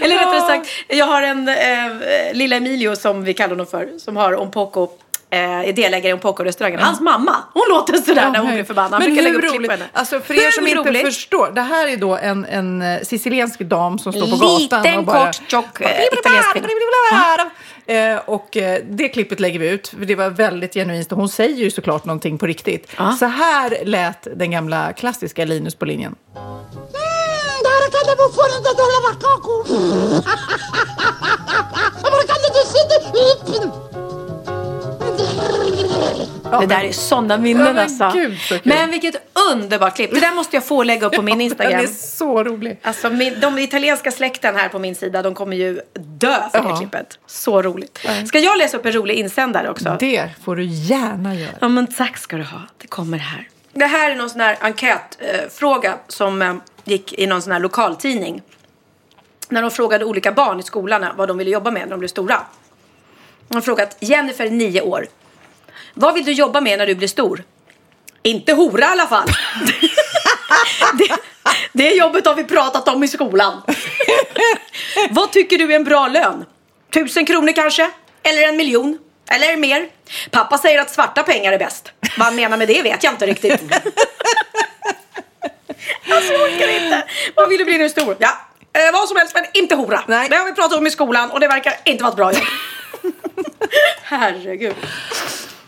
Eller 0.00 0.16
rättare 0.16 0.40
sagt, 0.40 0.68
jag 0.88 1.06
har 1.06 1.22
en 1.22 1.48
eh, 1.48 2.32
lilla 2.32 2.56
Emilio 2.56 2.96
som 2.96 3.24
vi 3.24 3.34
kallar 3.34 3.50
honom 3.50 3.66
för, 3.66 3.98
som 3.98 4.16
har 4.16 4.36
Ompoko, 4.36 4.88
eh, 5.32 5.68
är 5.68 5.72
delägare 5.72 6.10
i 6.10 6.14
Ompoko-restaurangen. 6.14 6.80
Hans 6.80 7.00
mamma, 7.00 7.36
hon 7.52 7.62
låter 7.68 7.96
sådär 7.96 8.30
när 8.30 8.38
hon 8.38 8.52
blir 8.52 8.64
förbannad. 8.64 9.00
Men 9.00 9.16
hur 9.16 9.42
roligt? 9.42 9.70
henne. 9.70 9.84
Alltså 9.92 10.20
för 10.20 10.34
er 10.34 10.40
Hur 10.40 10.50
som 10.50 10.66
inte 10.66 10.90
roligt? 10.90 11.06
förstår. 11.06 11.50
Det 11.50 11.60
här 11.60 11.88
är 11.88 11.96
då 11.96 12.16
en, 12.16 12.44
en 12.44 12.82
eh, 12.82 13.00
siciliensk 13.00 13.60
dam 13.60 13.98
som 13.98 14.12
står 14.12 14.38
på 14.38 14.58
Liten, 14.58 14.82
gatan 14.82 14.98
och 14.98 15.04
bara... 15.04 15.26
kort, 15.26 15.40
tjock, 15.50 15.80
eh, 15.80 16.04
italiensk 16.12 16.52
kvinna. 16.52 17.50
Eh, 17.86 18.20
och 18.24 18.56
eh, 18.56 18.80
det 18.84 19.08
klippet 19.08 19.40
lägger 19.40 19.58
vi 19.58 19.68
ut, 19.68 19.88
för 19.88 20.04
det 20.04 20.14
var 20.14 20.30
väldigt 20.30 20.74
genuint. 20.74 21.12
Och 21.12 21.18
hon 21.18 21.28
säger 21.28 21.56
ju 21.56 21.70
såklart 21.70 22.04
någonting 22.04 22.38
på 22.38 22.46
riktigt. 22.46 22.90
Ja. 22.96 23.12
Så 23.12 23.26
här 23.26 23.78
lät 23.84 24.26
den 24.36 24.50
gamla 24.50 24.92
klassiska 24.92 25.44
Linus 25.44 25.74
på 25.74 25.84
linjen. 25.84 26.14
Det 36.60 36.66
där 36.66 36.84
är 36.84 36.92
sådana 36.92 37.38
minnen 37.38 37.78
alltså. 37.78 38.10
gud, 38.14 38.38
så 38.38 38.48
kul. 38.58 38.60
Men 38.64 38.90
vilket 38.90 39.14
underbart 39.52 39.96
klipp. 39.96 40.10
Det 40.14 40.20
där 40.20 40.34
måste 40.34 40.56
jag 40.56 40.64
få 40.64 40.82
lägga 40.82 41.06
upp 41.06 41.12
på 41.12 41.22
min 41.22 41.32
Den 41.38 41.40
Instagram. 41.40 41.80
är 41.80 41.86
så 41.86 42.44
rolig. 42.44 42.78
Alltså 42.82 43.10
min, 43.10 43.40
de 43.40 43.58
italienska 43.58 44.10
släkten 44.10 44.56
här 44.56 44.68
på 44.68 44.78
min 44.78 44.94
sida, 44.94 45.22
de 45.22 45.34
kommer 45.34 45.56
ju 45.56 45.80
dö 45.94 46.34
för 46.52 46.62
det 46.62 46.68
Ja. 46.68 46.76
klippet. 46.76 47.18
Så 47.26 47.62
roligt. 47.62 48.06
Ska 48.28 48.38
jag 48.38 48.58
läsa 48.58 48.76
upp 48.76 48.86
en 48.86 48.92
rolig 48.92 49.14
insändare 49.14 49.70
också? 49.70 49.96
Det 50.00 50.28
får 50.44 50.56
du 50.56 50.64
gärna 50.64 51.34
göra. 51.34 51.52
Ja 51.60 51.68
men 51.68 51.86
tack 51.94 52.18
ska 52.18 52.36
du 52.36 52.42
ha. 52.44 52.60
Det 52.78 52.86
kommer 52.86 53.18
här. 53.18 53.48
Det 53.72 53.86
här 53.86 54.10
är 54.10 54.14
någon 54.14 54.30
sån 54.30 54.40
här 54.40 54.56
enkätfråga 54.60 55.88
eh, 55.90 55.96
som 56.08 56.42
eh, 56.42 56.54
gick 56.84 57.12
i 57.18 57.26
någon 57.26 57.42
sån 57.42 57.52
här 57.52 57.60
lokaltidning. 57.60 58.42
När 59.48 59.62
de 59.62 59.70
frågade 59.70 60.04
olika 60.04 60.32
barn 60.32 60.60
i 60.60 60.62
skolan 60.62 61.06
vad 61.16 61.28
de 61.28 61.38
ville 61.38 61.50
jobba 61.50 61.70
med 61.70 61.82
när 61.82 61.90
de 61.90 61.98
blev 61.98 62.08
stora. 62.08 62.40
De 63.48 63.54
har 63.54 63.62
frågat 63.62 63.96
Jennifer, 64.00 64.50
9 64.50 64.80
år. 64.80 65.06
Vad 65.94 66.14
vill 66.14 66.24
du 66.24 66.32
jobba 66.32 66.60
med 66.60 66.78
när 66.78 66.86
du 66.86 66.94
blir 66.94 67.08
stor? 67.08 67.44
Inte 68.22 68.52
hora 68.52 68.84
i 68.84 68.88
alla 68.88 69.06
fall. 69.06 69.28
det, 70.98 71.16
det 71.72 71.94
jobbet 71.94 72.26
har 72.26 72.34
vi 72.34 72.44
pratat 72.44 72.88
om 72.88 73.04
i 73.04 73.08
skolan. 73.08 73.62
Vad 75.10 75.32
tycker 75.32 75.58
du 75.58 75.72
är 75.72 75.76
en 75.76 75.84
bra 75.84 76.08
lön? 76.08 76.44
Tusen 76.94 77.26
kronor 77.26 77.52
kanske? 77.52 77.90
Eller 78.22 78.42
en 78.48 78.56
miljon? 78.56 78.98
Eller 79.30 79.56
mer? 79.56 79.88
Pappa 80.30 80.58
säger 80.58 80.80
att 80.80 80.90
svarta 80.90 81.22
pengar 81.22 81.52
är 81.52 81.58
bäst. 81.58 81.92
Vad 82.16 82.26
han 82.26 82.36
menar 82.36 82.56
med 82.56 82.68
det 82.68 82.82
vet 82.82 83.04
jag 83.04 83.12
inte 83.12 83.26
riktigt. 83.26 83.52
alltså 86.10 86.32
jag 86.32 86.42
orkar 86.42 86.68
inte. 86.68 87.04
Vad 87.34 87.48
vill 87.48 87.58
du 87.58 87.64
bli 87.64 87.72
när 87.72 87.78
du 87.78 87.84
är 87.84 87.88
stor? 87.88 88.16
Ja, 88.18 88.38
eh, 88.72 88.92
vad 88.92 89.08
som 89.08 89.16
helst 89.16 89.34
men 89.34 89.44
inte 89.54 89.74
hora. 89.74 90.02
Nej. 90.06 90.28
Det 90.28 90.36
har 90.36 90.44
vi 90.44 90.52
pratat 90.52 90.78
om 90.78 90.86
i 90.86 90.90
skolan 90.90 91.30
och 91.30 91.40
det 91.40 91.48
verkar 91.48 91.74
inte 91.84 92.04
vara 92.04 92.10
ett 92.10 92.16
bra 92.16 92.32
jobb. 92.32 92.44
Herregud. 94.02 94.74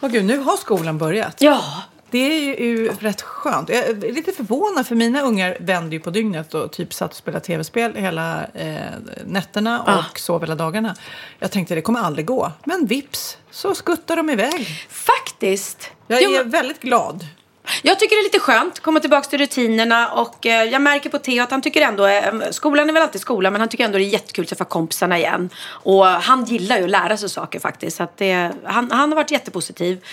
Åh 0.05 0.11
gud, 0.11 0.25
nu 0.25 0.39
har 0.39 0.57
skolan 0.57 0.99
börjat. 0.99 1.37
Ja, 1.41 1.63
Det 2.11 2.19
är 2.19 2.61
ju 2.65 2.89
rätt 3.01 3.23
skönt. 3.23 3.69
Jag 3.69 3.79
är 3.79 4.13
lite 4.13 4.33
förvånad 4.33 4.87
för 4.87 4.95
mina 4.95 5.21
ungar 5.23 5.57
vände 5.61 5.97
ju 5.97 6.01
på 6.01 6.11
dygnet 6.11 6.55
och 6.55 6.73
typ 6.73 6.95
satt 6.95 7.11
och 7.11 7.17
spelade 7.17 7.45
tv-spel 7.45 7.95
hela 7.97 8.45
eh, 8.55 8.77
nätterna 9.27 9.83
och 9.83 9.89
Ah. 9.89 10.05
sov 10.17 10.41
hela 10.41 10.55
dagarna. 10.55 10.95
Jag 11.39 11.51
tänkte 11.51 11.75
det 11.75 11.83
kommer 11.83 12.01
aldrig 12.01 12.27
gå. 12.27 12.53
Men 12.65 12.87
vips 12.87 13.39
så 13.51 13.75
skuttar 13.75 14.17
de 14.17 14.31
iväg. 14.31 14.67
Faktiskt. 14.89 15.91
Jag 16.07 16.23
Jo, 16.23 16.31
är 16.31 16.39
men- 16.39 16.51
väldigt 16.51 16.81
glad. 16.81 17.27
Jag 17.83 17.99
tycker 17.99 18.17
det 18.17 18.21
är 18.21 18.25
lite 18.25 18.39
skönt, 18.39 18.81
komma 18.81 19.01
tillbaka 19.01 19.29
till 19.29 19.39
rutinerna 19.39 20.13
och 20.13 20.47
eh, 20.47 20.63
jag 20.65 20.83
märker 20.83 21.11
på 21.11 21.19
Theo 21.19 21.43
att 21.43 21.51
han 21.51 21.63
tycker 21.63 21.81
ändå, 21.81 22.07
eh, 22.07 22.33
skolan 22.51 22.89
är 22.89 22.93
väl 22.93 23.03
alltid 23.03 23.21
skola, 23.21 23.51
men 23.51 23.61
han 23.61 23.69
tycker 23.69 23.85
ändå 23.85 23.99
det 23.99 24.05
är 24.05 24.09
jättekul 24.09 24.43
att 24.43 24.49
träffa 24.49 24.65
kompisarna 24.65 25.19
igen. 25.19 25.51
Och 25.67 26.07
han 26.07 26.45
gillar 26.45 26.79
ju 26.79 26.85
att 26.85 26.91
lära 26.91 27.17
sig 27.17 27.29
saker 27.29 27.61
faktiskt, 27.61 27.97
så 27.97 28.03
att 28.03 28.17
det, 28.17 28.51
han, 28.65 28.91
han 28.91 29.09
har 29.09 29.17
varit 29.17 29.31
jättepositiv. 29.31 30.05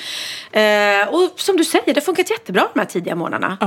Eh, 0.52 1.08
och 1.10 1.30
som 1.36 1.58
du 1.58 1.64
säger, 1.66 1.86
det 1.86 1.96
har 1.96 2.02
funkat 2.02 2.30
jättebra 2.30 2.68
de 2.74 2.80
här 2.80 2.88
tidiga 2.88 3.16
morgnarna. 3.16 3.58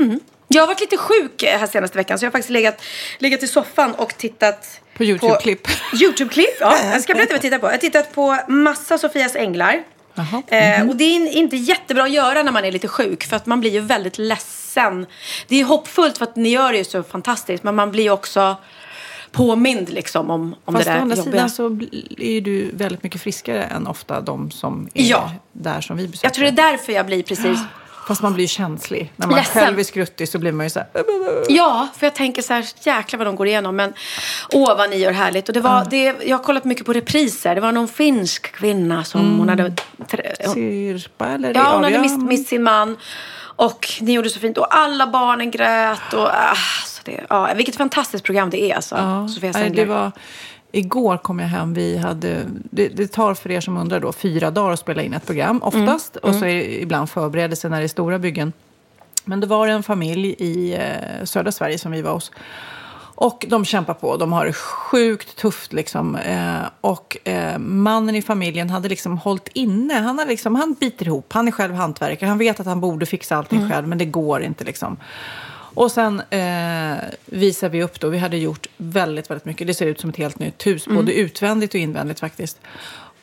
Mm. 0.00 0.20
Jag 0.48 0.62
har 0.62 0.66
varit 0.66 0.80
lite 0.80 0.96
sjuk 0.96 1.42
eh, 1.42 1.58
här 1.58 1.66
senaste 1.66 1.98
veckan, 1.98 2.18
så 2.18 2.24
jag 2.24 2.30
har 2.30 2.32
faktiskt 2.32 2.50
legat, 2.50 2.82
legat 3.18 3.42
i 3.42 3.48
soffan 3.48 3.94
och 3.94 4.16
tittat 4.16 4.80
På 4.96 5.04
YouTube-klipp. 5.04 5.68
YouTube-klipp, 6.02 6.56
ja. 6.60 6.78
Jag 6.92 7.02
ska 7.02 7.14
berätta 7.14 7.32
vad 7.32 7.34
jag 7.34 7.42
tittat 7.42 7.60
på. 7.60 7.66
Jag 7.66 7.72
har 7.72 7.78
tittat 7.78 8.14
på 8.14 8.38
massa 8.48 8.98
Sofias 8.98 9.36
änglar. 9.36 9.84
Jaha. 10.14 10.42
Eh, 10.46 10.88
och 10.88 10.96
det 10.96 11.04
är 11.04 11.14
in- 11.14 11.28
inte 11.28 11.56
jättebra 11.56 12.02
att 12.04 12.10
göra 12.12 12.42
när 12.42 12.52
man 12.52 12.64
är 12.64 12.72
lite 12.72 12.88
sjuk 12.88 13.24
för 13.24 13.36
att 13.36 13.46
man 13.46 13.60
blir 13.60 13.70
ju 13.70 13.80
väldigt 13.80 14.18
ledsen. 14.18 15.06
Det 15.48 15.60
är 15.60 15.64
hoppfullt 15.64 16.18
för 16.18 16.24
att 16.24 16.36
ni 16.36 16.48
gör 16.48 16.72
det 16.72 16.78
ju 16.78 16.84
så 16.84 17.02
fantastiskt 17.02 17.64
men 17.64 17.74
man 17.74 17.90
blir 17.90 18.10
också 18.10 18.56
påmind 19.32 19.88
liksom 19.90 20.30
om, 20.30 20.54
om 20.64 20.74
Fast 20.74 20.86
det 20.86 20.90
å 20.90 20.94
där 20.94 21.00
andra 21.02 21.16
jobbiga. 21.16 21.32
sidan 21.32 21.50
så 21.50 21.66
är 22.18 22.40
du 22.40 22.70
väldigt 22.74 23.02
mycket 23.02 23.20
friskare 23.20 23.62
än 23.64 23.86
ofta 23.86 24.20
de 24.20 24.50
som 24.50 24.88
är 24.94 25.02
Ja. 25.10 25.30
där 25.52 25.80
som 25.80 25.96
vi 25.96 26.08
besöker. 26.08 26.26
Jag 26.26 26.34
tror 26.34 26.44
det 26.44 26.50
är 26.62 26.70
därför 26.70 26.92
jag 26.92 27.06
blir 27.06 27.22
precis... 27.22 27.58
Fast 28.06 28.22
man 28.22 28.34
blir 28.34 28.44
ju 28.44 28.48
känslig. 28.48 29.12
När 29.16 29.26
man 29.26 29.36
Ledsen. 29.36 29.62
själv 29.62 29.78
är 29.78 29.84
skruttig 29.84 30.28
så 30.28 30.38
blir 30.38 30.52
man 30.52 30.66
ju 30.66 30.70
så 30.70 30.78
här... 30.78 30.88
Ja, 31.48 31.88
för 31.98 32.06
jag 32.06 32.14
tänker 32.14 32.42
så 32.42 32.52
här, 32.52 32.66
jäklar 32.82 33.18
vad 33.18 33.26
de 33.26 33.36
går 33.36 33.46
igenom. 33.46 33.76
Men 33.76 33.92
åh 34.52 34.76
vad 34.76 34.90
ni 34.90 34.96
gör 34.96 35.12
härligt. 35.12 35.48
Och 35.48 35.54
det 35.54 35.60
var, 35.60 35.86
det, 35.90 36.14
jag 36.24 36.36
har 36.36 36.44
kollat 36.44 36.64
mycket 36.64 36.86
på 36.86 36.92
repriser. 36.92 37.54
Det 37.54 37.60
var 37.60 37.72
någon 37.72 37.88
finsk 37.88 38.52
kvinna 38.52 39.04
som 39.04 39.38
hon 39.38 39.48
hade... 39.48 39.72
trä- 40.08 40.52
Sirpa 40.52 41.26
eller 41.26 41.54
Ja, 41.54 41.74
hon 41.74 41.84
hade 41.84 41.98
mist, 41.98 42.18
mist 42.18 42.48
sin 42.48 42.62
man. 42.62 42.96
Och 43.56 43.88
ni 44.00 44.12
gjorde 44.12 44.30
så 44.30 44.40
fint. 44.40 44.58
Och 44.58 44.74
alla 44.76 45.06
barnen 45.06 45.50
grät. 45.50 46.12
Och, 46.12 46.28
ah, 46.28 46.56
så 46.86 47.00
det, 47.04 47.20
ja, 47.28 47.54
vilket 47.56 47.76
fantastiskt 47.76 48.24
program 48.24 48.50
det 48.50 48.62
är 48.62 48.74
alltså. 48.74 48.94
Ja, 48.94 49.28
det 49.68 49.84
var, 49.84 50.12
igår 50.78 51.16
kom 51.16 51.38
jag 51.38 51.48
hem. 51.48 51.74
Vi 51.74 51.96
hade, 51.96 52.44
det, 52.70 52.88
det 52.88 53.06
tar 53.06 53.34
för 53.34 53.50
er 53.50 53.60
som 53.60 53.76
undrar 53.76 54.00
då 54.00 54.12
fyra 54.12 54.50
dagar 54.50 54.72
att 54.72 54.78
spela 54.78 55.02
in 55.02 55.14
ett 55.14 55.26
program 55.26 55.62
oftast. 55.62 56.16
Mm, 56.16 56.30
Och 56.30 56.34
så 56.40 56.44
är 56.44 56.54
det 56.54 56.82
ibland 56.82 57.10
förberedelse 57.10 57.68
när 57.68 57.78
det 57.78 57.84
är 57.84 57.88
stora 57.88 58.18
byggen. 58.18 58.52
Men 59.24 59.40
det 59.40 59.46
var 59.46 59.66
en 59.66 59.82
familj 59.82 60.28
i 60.38 60.74
eh, 60.74 61.24
södra 61.24 61.52
Sverige 61.52 61.78
som 61.78 61.92
vi 61.92 62.02
var 62.02 62.12
hos. 62.12 62.30
Och 63.16 63.44
de 63.48 63.64
kämpar 63.64 63.94
på. 63.94 64.16
De 64.16 64.32
har 64.32 64.46
det 64.46 64.52
sjukt 64.52 65.36
tufft. 65.36 65.72
Liksom. 65.72 66.16
Eh, 66.16 66.56
och 66.80 67.28
eh, 67.28 67.58
mannen 67.58 68.14
i 68.14 68.22
familjen 68.22 68.70
hade 68.70 68.88
liksom 68.88 69.18
hållit 69.18 69.48
inne. 69.52 69.94
Han, 69.94 70.18
har 70.18 70.26
liksom, 70.26 70.54
han 70.54 70.72
biter 70.80 71.06
ihop. 71.06 71.32
Han 71.32 71.48
är 71.48 71.52
själv 71.52 71.74
hantverkare. 71.74 72.28
Han 72.28 72.38
vet 72.38 72.60
att 72.60 72.66
han 72.66 72.80
borde 72.80 73.06
fixa 73.06 73.36
allting 73.36 73.70
själv, 73.70 73.88
men 73.88 73.98
det 73.98 74.04
går 74.04 74.42
inte. 74.42 74.64
Liksom. 74.64 74.96
Och 75.74 75.90
sen 75.92 76.22
eh, 76.30 76.96
visar 77.26 77.68
vi 77.68 77.82
upp 77.82 78.00
då. 78.00 78.08
Vi 78.08 78.18
hade 78.18 78.36
gjort 78.36 78.66
väldigt, 78.76 79.30
väldigt 79.30 79.44
mycket. 79.44 79.66
Det 79.66 79.74
ser 79.74 79.86
ut 79.86 80.00
som 80.00 80.10
ett 80.10 80.16
helt 80.16 80.38
nytt 80.38 80.66
hus, 80.66 80.86
både 80.86 81.14
utvändigt 81.14 81.74
och 81.74 81.80
invändigt 81.80 82.20
faktiskt. 82.20 82.60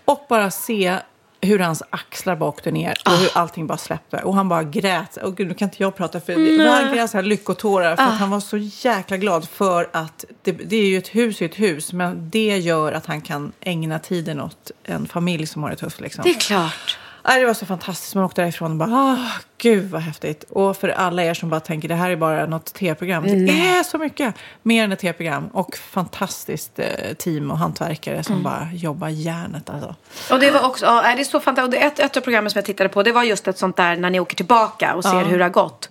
Och 0.05 0.25
bara 0.29 0.51
se 0.51 0.97
hur 1.41 1.59
hans 1.59 1.83
axlar 1.89 2.35
bara 2.35 2.49
åkte 2.49 2.71
ner 2.71 2.97
och 3.05 3.11
hur 3.11 3.29
allting 3.33 3.67
bara 3.67 3.77
släppte. 3.77 4.17
Och 4.17 4.35
han 4.35 4.49
bara 4.49 4.63
grät. 4.63 5.17
Och 5.17 5.37
gud, 5.37 5.47
nu 5.47 5.53
kan 5.53 5.67
inte 5.67 5.83
jag 5.83 5.95
prata 5.95 6.19
för 6.19 6.35
det. 6.35 6.69
Han 6.69 6.93
grät 6.95 7.09
så 7.11 7.17
här 7.17 7.23
lyckotårar 7.23 7.95
för 7.95 8.03
att 8.03 8.19
han 8.19 8.29
var 8.29 8.39
så 8.39 8.57
jäkla 8.57 9.17
glad 9.17 9.49
för 9.49 9.89
att 9.93 10.25
det, 10.41 10.51
det 10.51 10.75
är 10.75 10.85
ju 10.85 10.97
ett 10.97 11.07
hus 11.15 11.41
i 11.41 11.45
ett 11.45 11.59
hus. 11.59 11.93
Men 11.93 12.29
det 12.29 12.57
gör 12.57 12.91
att 12.91 13.05
han 13.05 13.21
kan 13.21 13.51
ägna 13.61 13.99
tiden 13.99 14.41
åt 14.41 14.71
en 14.83 15.07
familj 15.07 15.45
som 15.45 15.63
har 15.63 15.69
det 15.69 15.75
tufft. 15.75 16.01
Liksom. 16.01 16.23
Det 16.23 16.29
är 16.29 16.39
klart. 16.39 16.97
Nej, 17.27 17.39
det 17.39 17.45
var 17.45 17.53
så 17.53 17.65
fantastiskt. 17.65 18.15
Man 18.15 18.23
åkte 18.23 18.41
därifrån 18.41 18.71
och 18.71 18.77
bara, 18.77 18.89
ah, 18.91 19.17
gud 19.57 19.89
vad 19.89 20.01
häftigt. 20.01 20.43
Och 20.49 20.77
för 20.77 20.89
alla 20.89 21.23
er 21.23 21.33
som 21.33 21.49
bara 21.49 21.59
tänker, 21.59 21.87
det 21.87 21.95
här 21.95 22.09
är 22.09 22.15
bara 22.15 22.45
något 22.45 22.73
tv-program. 22.73 23.23
Det 23.23 23.67
är 23.67 23.83
så 23.83 23.97
mycket 23.97 24.35
mer 24.63 24.83
än 24.83 24.91
ett 24.91 24.99
tv-program. 24.99 25.47
Och 25.53 25.77
fantastiskt 25.77 26.79
eh, 26.79 27.13
team 27.17 27.51
och 27.51 27.57
hantverkare 27.57 28.23
som 28.23 28.43
bara 28.43 28.67
jobbar 28.73 29.07
järnet 29.07 29.69
alltså. 29.69 29.95
Och 30.31 30.39
det 30.39 30.51
var 30.51 30.65
också, 30.65 30.85
ja, 30.85 31.01
det 31.15 31.21
är 31.21 31.23
så 31.23 31.39
fantastiskt. 31.39 31.83
Ett, 31.83 31.99
ett 31.99 32.17
av 32.17 32.21
programmen 32.21 32.51
som 32.51 32.57
jag 32.57 32.65
tittade 32.65 32.89
på, 32.89 33.03
det 33.03 33.11
var 33.11 33.23
just 33.23 33.47
ett 33.47 33.57
sånt 33.57 33.77
där 33.77 33.95
när 33.95 34.09
ni 34.09 34.19
åker 34.19 34.35
tillbaka 34.35 34.95
och 34.95 35.03
ser 35.03 35.23
hur 35.23 35.37
det 35.37 35.45
har 35.45 35.49
gått. 35.49 35.89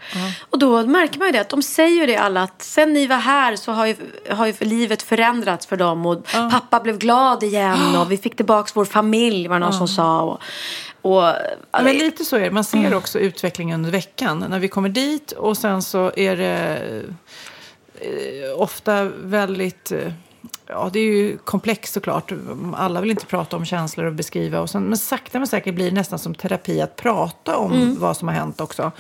Och 0.51 0.59
då 0.59 0.87
märker 0.87 1.19
man 1.19 1.29
ju 1.29 1.33
det, 1.33 1.41
att 1.41 1.49
de 1.49 1.63
säger 1.63 2.01
ju 2.01 2.07
det 2.07 2.17
alla, 2.17 2.43
att 2.43 2.63
sen 2.63 2.93
ni 2.93 3.07
var 3.07 3.17
här 3.17 3.57
så 3.57 3.73
har 3.73 3.87
ju, 3.87 3.97
har 4.31 4.47
ju 4.47 4.55
livet 4.61 5.03
förändrats 5.03 5.67
för 5.67 5.77
dem. 5.77 6.07
Och 6.07 6.27
pappa 6.51 6.81
blev 6.81 6.99
glad 6.99 7.43
igen 7.43 7.97
och 7.97 8.13
vi 8.13 8.17
fick 8.17 8.37
tillbaka 8.37 8.71
vår 8.75 8.85
familj, 8.85 9.49
var 9.49 9.59
det 9.59 9.65
någon 9.65 9.73
som 9.73 9.89
sa. 9.89 10.21
Och, 10.21 10.41
och, 11.03 11.23
Ja, 11.71 11.83
men 11.83 11.99
lite 11.99 12.25
så 12.25 12.37
är 12.37 12.41
det. 12.41 12.51
Man 12.51 12.65
ser 12.65 12.95
också 12.95 13.19
utvecklingen 13.19 13.75
under 13.75 13.91
veckan. 13.91 14.45
När 14.49 14.59
vi 14.59 14.69
kommer 14.69 14.89
dit 14.89 15.33
och 15.33 15.57
sen 15.57 15.83
så 15.83 16.13
är 16.17 16.37
det 16.37 16.83
eh, 17.95 18.61
ofta 18.61 19.05
väldigt... 19.05 19.93
Eh, 19.93 20.13
ja, 20.67 20.91
det 20.93 20.99
är 20.99 21.05
ju 21.05 21.39
komplext 21.39 21.95
såklart. 21.95 22.33
Alla 22.77 23.01
vill 23.01 23.11
inte 23.11 23.27
prata 23.27 23.57
om 23.57 23.65
känslor 23.65 24.07
och 24.07 24.13
beskriva. 24.13 24.61
Och 24.61 24.71
sen, 24.71 24.83
men 24.83 24.99
sakta 24.99 25.39
men 25.39 25.49
säkert 25.49 25.75
blir 25.75 25.91
det 25.91 25.95
nästan 25.95 26.19
som 26.19 26.35
terapi 26.35 26.81
att 26.81 26.97
prata 26.97 27.57
om 27.57 27.97
vad 27.99 28.17
som 28.17 28.29
har 28.29 28.35
hänt 28.35 28.61
också. 28.61 28.93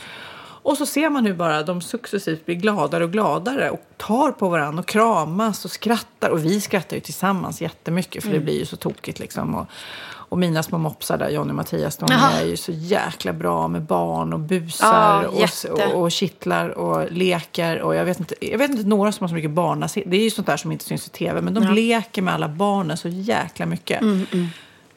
Och 0.62 0.76
så 0.76 0.86
ser 0.86 1.10
man 1.10 1.26
hur 1.26 1.34
bara 1.34 1.62
de 1.62 1.80
successivt 1.80 2.46
blir 2.46 2.54
gladare 2.54 3.04
och 3.04 3.12
gladare 3.12 3.70
och 3.70 3.80
tar 3.96 4.32
på 4.32 4.48
varandra 4.48 4.80
och 4.80 4.88
kramas 4.88 5.64
och 5.64 5.70
skrattar. 5.70 6.30
Och 6.30 6.44
vi 6.44 6.60
skrattar 6.60 6.96
ju 6.96 7.00
tillsammans 7.00 7.60
jättemycket 7.60 8.24
för 8.24 8.30
det 8.30 8.40
blir 8.40 8.58
ju 8.58 8.66
så 8.66 8.76
tokigt 8.76 9.18
liksom. 9.18 9.54
Och, 9.54 9.66
och 10.30 10.38
mina 10.38 10.62
små 10.62 10.78
mopsar 10.78 11.18
där, 11.18 11.28
Johnny 11.28 11.50
och 11.50 11.54
Mattias, 11.54 11.96
de 11.96 12.06
Jaha. 12.10 12.32
är 12.40 12.46
ju 12.46 12.56
så 12.56 12.72
jäkla 12.72 13.32
bra 13.32 13.68
med 13.68 13.82
barn 13.82 14.32
och 14.32 14.40
busar 14.40 15.22
Ja, 15.22 15.48
och, 15.70 15.94
och, 15.94 16.02
och 16.02 16.12
kittlar 16.12 16.68
och 16.68 17.12
leker. 17.12 17.80
Och 17.80 17.94
jag, 17.94 18.04
vet 18.04 18.20
inte, 18.20 18.34
jag 18.40 18.58
vet 18.58 18.70
inte 18.70 18.88
några 18.88 19.12
som 19.12 19.24
har 19.24 19.28
så 19.28 19.34
mycket 19.34 19.50
barn. 19.50 19.80
Det 19.80 20.16
är 20.16 20.24
ju 20.24 20.30
sånt 20.30 20.46
där 20.46 20.56
som 20.56 20.72
inte 20.72 20.84
syns 20.84 21.06
i 21.06 21.10
tv, 21.10 21.40
men 21.40 21.54
de 21.54 21.74
leker 21.74 22.22
med 22.22 22.34
alla 22.34 22.48
barnen 22.48 22.96
så 22.96 23.08
jäkla 23.08 23.66
mycket. 23.66 24.00
Mm, 24.00 24.26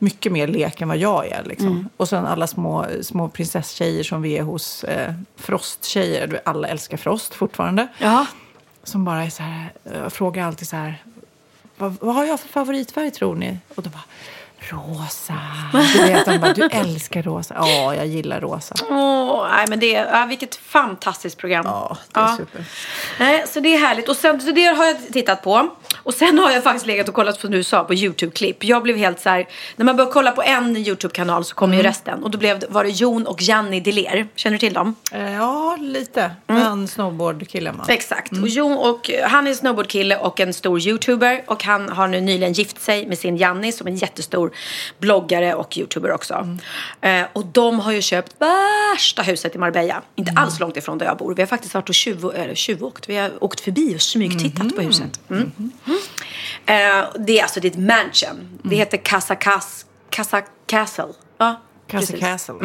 Mycket 0.03 0.31
mer 0.31 0.47
lek 0.47 0.81
än 0.81 0.87
vad 0.87 0.97
jag 0.97 1.27
är. 1.27 1.43
Liksom. 1.43 1.89
Och 1.97 2.09
sen 2.09 2.25
alla 2.25 2.47
små, 2.47 2.85
små 3.01 3.29
prinsesstjejer 3.29 4.03
som 4.03 4.21
vi 4.21 4.37
är 4.37 4.41
hos 4.41 4.83
eh, 4.83 5.13
Frosttjejer. 5.35 6.41
Alla 6.45 6.67
älskar 6.67 6.97
Frost 6.97 7.33
fortfarande. 7.35 7.87
ja. 7.99 8.25
Som 8.83 9.05
bara 9.05 9.23
är 9.23 9.29
så 9.29 9.43
här, 9.43 9.73
jag 9.83 10.13
frågar 10.13 10.45
alltid 10.47 10.67
så 10.67 10.75
här, 10.75 11.03
vad, 11.77 11.95
vad 12.01 12.15
har 12.15 12.25
jag 12.25 12.39
för 12.39 12.47
favoritfärg 12.47 13.11
tror 13.11 13.35
ni? 13.35 13.57
Och 13.75 13.83
då 13.83 13.89
bara, 13.89 14.03
rosa. 14.69 15.33
Du 15.93 16.01
vet, 16.01 16.25
de 16.25 16.37
bara, 16.37 16.53
du 16.53 16.63
älskar 16.71 17.21
rosa. 17.23 17.53
Ja, 17.57 17.95
jag 17.95 18.05
gillar 18.07 18.41
rosa. 18.41 18.75
Åh, 18.89 19.47
nej, 19.51 19.65
men 19.69 19.79
det, 19.79 19.91
ja, 19.91 20.25
vilket 20.29 20.55
fantastiskt 20.55 21.37
program. 21.37 21.65
Ja, 21.65 21.97
det 22.11 22.19
är 22.19 22.35
super. 22.37 22.65
Nej, 23.19 23.43
så 23.47 23.59
det 23.59 23.75
är 23.75 23.79
härligt. 23.79 24.09
Och 24.09 24.15
sen, 24.15 24.41
så 24.41 24.51
det 24.51 24.65
har 24.65 24.85
jag 24.85 24.97
tittat 25.13 25.41
på. 25.43 25.69
Och 26.03 26.13
sen 26.13 26.39
har 26.39 26.51
jag 26.51 26.63
faktiskt 26.63 26.85
legat 26.85 27.07
och 27.09 27.15
kollat 27.15 27.35
på, 27.35 27.41
som 27.41 27.51
du 27.51 27.63
sa, 27.63 27.83
på 27.83 27.93
YouTube-klipp. 27.93 28.63
Jag 28.63 28.83
blev 28.83 28.97
helt 28.97 29.19
så 29.19 29.29
här, 29.29 29.47
när 29.75 29.85
man 29.85 29.95
börjar 29.95 30.11
kolla 30.11 30.31
på 30.31 30.43
en 30.43 30.77
YouTube-kanal 30.77 31.45
så 31.45 31.55
kommer 31.55 31.77
ju 31.77 31.83
resten. 31.83 32.23
Och 32.23 32.31
då 32.31 32.37
blev, 32.37 32.63
var 32.69 32.83
det 32.83 32.89
Jon 32.89 33.27
och 33.27 33.41
Janni 33.41 33.79
Deler. 33.79 34.27
Känner 34.35 34.55
du 34.55 34.59
till 34.59 34.73
dem? 34.73 34.95
Eh, 35.11 35.33
Ja, 35.33 35.77
lite. 35.79 36.31
Han 36.47 36.87
snowboardkillen 36.87 37.77
va? 37.77 37.85
Exakt. 37.87 38.31
Och 38.31 38.47
Jon 38.47 38.77
och, 38.77 39.09
han 39.23 39.45
är 39.47 39.51
en 39.51 39.55
snowboardkille 39.57 40.17
och 40.17 40.39
en 40.39 40.53
stor 40.53 40.79
YouTuber. 40.87 41.43
Och 41.47 41.63
han 41.63 41.89
har 41.89 42.07
nu 42.07 42.21
nyligen 42.21 42.53
gift 42.53 42.81
sig 42.81 43.07
med 43.07 43.17
sin 43.17 43.37
Janni 43.37 43.71
som 43.71 43.87
är 43.87 43.91
en 43.91 43.97
jättestor 43.97 44.51
bloggare 44.99 45.53
och 45.53 45.77
YouTuber 45.77 46.11
också. 46.11 46.57
Eh, 47.01 47.25
och 47.33 47.45
de 47.45 47.79
har 47.79 47.91
ju 47.91 48.01
köpt 48.01 48.35
värsta 48.39 49.21
huset 49.21 49.55
i 49.55 49.57
Marbella. 49.57 50.01
Inte 50.15 50.33
alls 50.35 50.59
långt 50.59 50.77
ifrån 50.77 50.97
där 50.97 51.05
jag 51.05 51.17
bor. 51.17 51.35
Vi 51.35 51.41
har 51.41 51.47
faktiskt 51.47 51.73
varit 51.73 51.89
och 51.89 51.95
tjuv, 51.95 52.25
eller 52.35 52.55
tjuvåkt. 52.55 53.09
Vi 53.09 53.15
har 53.15 53.43
åkt 53.43 53.59
förbi 53.59 53.95
och 53.95 54.01
smygtittat 54.01 54.75
på 54.75 54.81
huset. 54.81 55.19
Mm. 55.29 55.51
Eh, 56.65 57.05
det 57.19 57.39
är 57.39 57.43
alltså 57.43 57.59
det 57.59 57.67
är 57.67 57.71
ett 57.71 57.77
mansion. 57.77 58.59
Det 58.63 58.75
heter 58.75 58.97
Casa, 58.97 59.35
Cas, 59.35 59.85
Casa 60.09 60.41
Castle. 60.65 61.05
Ja, 61.37 61.61
Castle 61.87 62.17
precis. 62.17 62.19
Castle. 62.19 62.55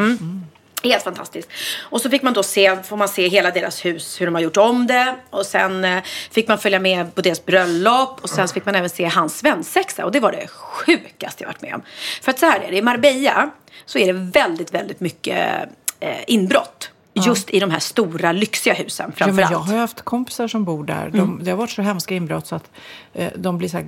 Helt 0.84 1.04
fantastiskt. 1.04 1.48
Och 1.80 2.00
så 2.00 2.10
fick 2.10 2.22
man 2.22 2.32
då 2.32 2.42
se, 2.42 2.82
får 2.82 2.96
man 2.96 3.08
se 3.08 3.28
hela 3.28 3.50
deras 3.50 3.84
hus, 3.84 4.20
hur 4.20 4.26
de 4.26 4.34
har 4.34 4.42
gjort 4.42 4.56
om 4.56 4.86
det. 4.86 5.14
Och 5.30 5.46
sen 5.46 5.84
eh, 5.84 6.02
fick 6.30 6.48
man 6.48 6.58
följa 6.58 6.78
med 6.80 7.14
på 7.14 7.20
deras 7.20 7.44
bröllop. 7.44 8.18
Och 8.22 8.30
sen 8.30 8.48
fick 8.48 8.66
man 8.66 8.74
även 8.74 8.90
se 8.90 9.04
hans 9.04 9.38
svensexa. 9.38 10.04
Och 10.04 10.12
det 10.12 10.20
var 10.20 10.32
det 10.32 10.46
sjukaste 10.48 11.44
jag 11.44 11.48
varit 11.48 11.62
med 11.62 11.74
om. 11.74 11.82
För 12.22 12.30
att 12.30 12.38
så 12.38 12.46
här 12.46 12.60
är 12.60 12.70
det, 12.70 12.76
i 12.76 12.82
Marbella 12.82 13.50
så 13.86 13.98
är 13.98 14.06
det 14.06 14.12
väldigt, 14.12 14.74
väldigt 14.74 15.00
mycket 15.00 15.68
eh, 16.00 16.16
inbrott. 16.26 16.90
Just 17.26 17.50
i 17.50 17.60
de 17.60 17.70
här 17.70 17.78
stora, 17.78 18.32
lyxiga 18.32 18.74
husen 18.74 19.06
Ja, 19.16 19.24
framför 19.24 19.42
jag 19.42 19.52
allt. 19.52 19.68
har 19.70 19.76
haft 19.76 20.02
kompisar 20.02 20.48
som 20.48 20.64
bor 20.64 20.84
där. 20.84 21.10
De, 21.12 21.40
Det 21.44 21.50
har 21.50 21.58
varit 21.58 21.70
så 21.70 21.82
hemska 21.82 22.14
inbrott 22.14 22.46
så 22.46 22.54
att 22.54 22.70
eh, 23.14 23.32
de 23.36 23.58
blir 23.58 23.68
så 23.68 23.76
här, 23.76 23.86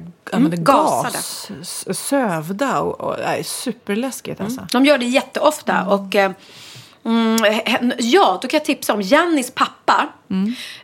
gasade. 0.57 1.11
gas, 1.13 1.99
sövda 1.99 2.81
och, 2.81 3.01
och 3.01 3.17
nej, 3.25 3.45
superläskigt 3.45 4.41
alltså. 4.41 4.67
De 4.73 4.85
gör 4.87 4.99
det 4.99 5.05
jätteofta. 5.07 5.87
Och, 5.87 6.15
eh, 6.15 6.31
Mm, 7.05 7.93
ja, 7.99 8.39
då 8.43 8.49
kan 8.49 8.59
jag 8.59 8.65
tipsa 8.65 8.93
om 8.93 9.03
Jannis 9.03 9.51
pappa. 9.51 10.09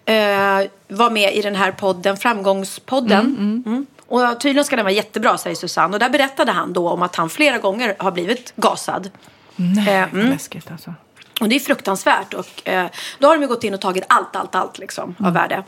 Eh, 0.04 0.70
var 0.88 1.11
med 1.11 1.35
i 1.35 1.42
den 1.42 1.54
här 1.54 1.73
podden, 1.73 2.16
Framgångspodden. 2.16 3.37
Mm. 3.66 3.87
Och 4.06 4.40
tydligen 4.40 4.64
ska 4.64 4.76
den 4.76 4.85
vara 4.85 4.94
jättebra, 4.94 5.38
säger 5.38 5.56
Susanne. 5.56 5.94
Och 5.94 5.99
där 5.99 6.08
berättade 6.08 6.52
han 6.52 6.73
då 6.73 6.88
om 6.88 7.02
att 7.02 7.16
han 7.16 7.30
flera 7.30 7.58
gånger 7.58 7.96
har 7.99 8.11
blivit 8.11 8.52
gasad. 8.56 9.11
Nej, 9.56 9.88
Eh, 9.88 10.14
mm. 10.14 10.30
läskigt 10.30 10.70
alltså. 10.70 10.94
Och 11.40 11.49
det 11.49 11.56
är 11.56 11.61
fruktansvärt. 11.61 12.35
Och, 12.35 12.68
eh, 12.68 12.87
då 13.18 13.28
har 13.28 13.35
de 13.35 13.42
ju 13.42 13.49
gått 13.49 13.64
in 13.64 13.75
och 13.75 13.80
tagit 13.80 14.04
allt, 14.08 14.37
allt, 14.37 14.54
allt 14.54 14.78
liksom, 14.78 15.14
av 15.18 15.32
värde. 15.32 15.62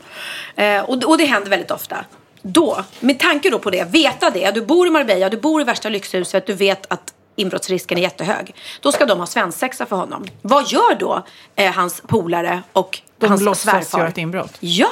Eh, 0.55 0.81
och, 0.81 1.03
och 1.03 1.17
det 1.17 1.25
händer 1.25 1.49
väldigt 1.49 1.71
ofta. 1.71 2.05
Då, 2.41 2.83
med 2.99 3.19
tanke 3.19 3.49
då 3.49 3.59
på 3.59 3.69
det, 3.69 3.91
veta 3.91 4.29
det. 4.29 4.51
Du 4.51 4.61
bor 4.61 4.87
i 4.87 4.89
Marbella, 4.89 5.29
du 5.29 5.37
bor 5.37 5.61
i 5.61 5.63
värsta 5.63 5.89
lyxhuset, 5.89 6.47
du 6.47 6.53
vet 6.53 6.93
att 6.93 7.13
inbrottsrisken 7.39 7.97
är 7.97 8.01
jättehög. 8.01 8.55
Då 8.81 8.91
ska 8.91 9.05
de 9.05 9.19
ha 9.19 9.25
svensexa 9.25 9.85
för 9.85 9.95
honom. 9.95 10.25
Vad 10.41 10.67
gör 10.67 10.95
då 10.95 11.23
eh, 11.55 11.73
hans 11.73 12.01
polare 12.07 12.63
och 12.73 13.01
De 13.17 13.27
hans 13.27 13.41
låtsas 13.41 13.63
svärfar? 13.71 13.99
göra 13.99 14.09
ett 14.09 14.17
inbrott. 14.17 14.53
Ja! 14.59 14.89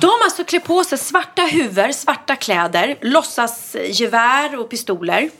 De 0.00 0.10
alltså 0.24 0.44
klär 0.44 0.60
på 0.60 0.84
sig 0.84 0.98
svarta 0.98 1.42
huvor, 1.42 1.92
svarta 1.92 2.36
kläder, 2.36 2.98
låtsas 3.00 3.76
gevär 3.90 4.60
och 4.60 4.70
pistoler. 4.70 5.30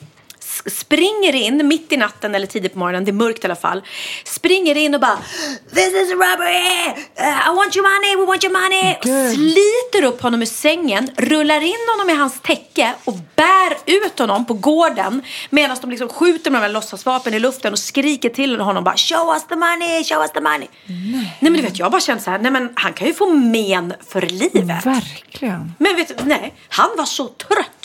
Springer 0.66 1.34
in 1.34 1.68
mitt 1.68 1.92
i 1.92 1.96
natten 1.96 2.34
eller 2.34 2.46
tidigt 2.46 2.72
på 2.72 2.78
morgonen, 2.78 3.04
det 3.04 3.10
är 3.10 3.12
mörkt 3.12 3.44
i 3.44 3.46
alla 3.46 3.56
fall. 3.56 3.82
Springer 4.24 4.76
in 4.76 4.94
och 4.94 5.00
bara 5.00 5.18
This 5.74 5.94
is 5.94 6.12
a 6.12 6.14
robbery! 6.14 6.88
Uh, 7.20 7.50
I 7.50 7.56
want 7.56 7.76
your 7.76 7.82
money, 7.82 8.16
we 8.16 8.26
want 8.26 8.44
your 8.44 8.52
money! 8.52 8.96
Och 8.98 9.34
sliter 9.34 10.04
upp 10.04 10.22
honom 10.22 10.42
ur 10.42 10.46
sängen, 10.46 11.10
rullar 11.16 11.60
in 11.60 11.86
honom 11.96 12.10
i 12.10 12.18
hans 12.18 12.40
täcke 12.40 12.94
och 13.04 13.14
bär 13.36 13.76
ut 13.86 14.18
honom 14.18 14.46
på 14.46 14.54
gården 14.54 15.22
medan 15.50 15.76
de 15.80 15.90
liksom 15.90 16.08
skjuter 16.08 16.50
med 16.50 16.60
de 16.60 16.62
här 16.62 16.72
låtsasvapen 16.72 17.34
i 17.34 17.38
luften 17.38 17.72
och 17.72 17.78
skriker 17.78 18.28
till 18.28 18.60
honom 18.60 18.84
bara 18.84 18.96
Show 18.96 19.28
us 19.34 19.46
the 19.46 19.56
money, 19.56 20.04
show 20.04 20.20
us 20.20 20.32
the 20.32 20.40
money! 20.40 20.68
Nej, 20.86 21.38
men 21.40 21.52
du 21.52 21.62
vet, 21.62 21.78
jag 21.78 21.90
bara 21.90 22.00
kände 22.00 22.22
så 22.22 22.30
här, 22.30 22.38
nej 22.38 22.50
men 22.52 22.72
han 22.74 22.92
kan 22.92 23.06
ju 23.06 23.14
få 23.14 23.30
men 23.34 23.94
för 24.08 24.20
livet. 24.20 24.86
Verkligen. 24.86 25.72
Men 25.78 25.96
vet 25.96 26.08
du, 26.18 26.24
nej, 26.24 26.54
han 26.68 26.90
var 26.96 27.04
så 27.04 27.28
trött. 27.28 27.77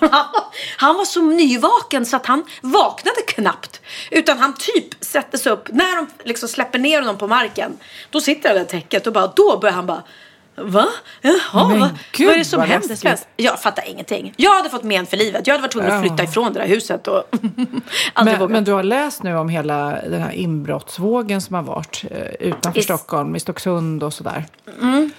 Han 0.76 0.96
var 0.96 1.04
så 1.04 1.22
nyvaken 1.22 2.06
så 2.06 2.16
att 2.16 2.26
han 2.26 2.44
vaknade 2.60 3.22
knappt. 3.26 3.80
Utan 4.10 4.38
han 4.38 4.54
typ 4.54 5.04
sätter 5.04 5.38
sig 5.38 5.52
upp, 5.52 5.68
när 5.72 5.96
de 5.96 6.06
liksom 6.24 6.48
släpper 6.48 6.78
ner 6.78 7.00
honom 7.00 7.18
på 7.18 7.26
marken. 7.26 7.78
Då 8.10 8.20
sitter 8.20 8.48
han 8.48 8.58
i 8.58 8.64
täcket 8.64 9.06
och 9.06 9.12
bara, 9.12 9.32
då 9.36 9.58
börjar 9.58 9.74
han 9.74 9.86
bara 9.86 10.02
Va? 10.62 10.86
Jaha, 11.22 11.68
Men 11.68 11.80
va? 11.80 11.90
gud, 12.12 12.26
vad 12.26 12.34
är 12.34 12.38
det 12.38 12.44
som 12.44 12.60
händer? 12.60 13.18
Jag 13.36 13.60
fattar 13.62 13.84
ingenting. 13.88 14.34
Jag 14.36 14.56
hade 14.56 14.68
fått 14.70 14.82
men 14.82 15.06
för 15.06 15.16
livet. 15.16 15.46
Jag 15.46 15.54
hade 15.54 15.62
varit 15.62 15.72
tvungen 15.72 15.92
att 15.92 16.00
flytta 16.00 16.22
ifrån 16.24 16.52
det 16.52 16.60
där 16.60 16.66
huset. 16.66 17.08
Och 17.08 17.22
Men, 18.24 18.38
vågat. 18.38 18.50
men 18.50 18.64
du 18.64 18.72
har 18.72 18.82
läst 18.82 19.22
nu 19.22 19.36
om 19.36 19.48
hela 19.48 19.76
den 20.10 20.20
här 20.22 20.32
inbrottsvågen 20.32 21.40
som 21.40 21.54
har 21.54 21.62
varit 21.62 22.04
eh, 22.10 22.46
utanför 22.48 22.78
Is- 22.80 22.84
Stockholm, 22.84 23.36
i 23.36 23.40
Stocksund 23.40 24.02
och 24.02 24.12
sådär. 24.12 24.44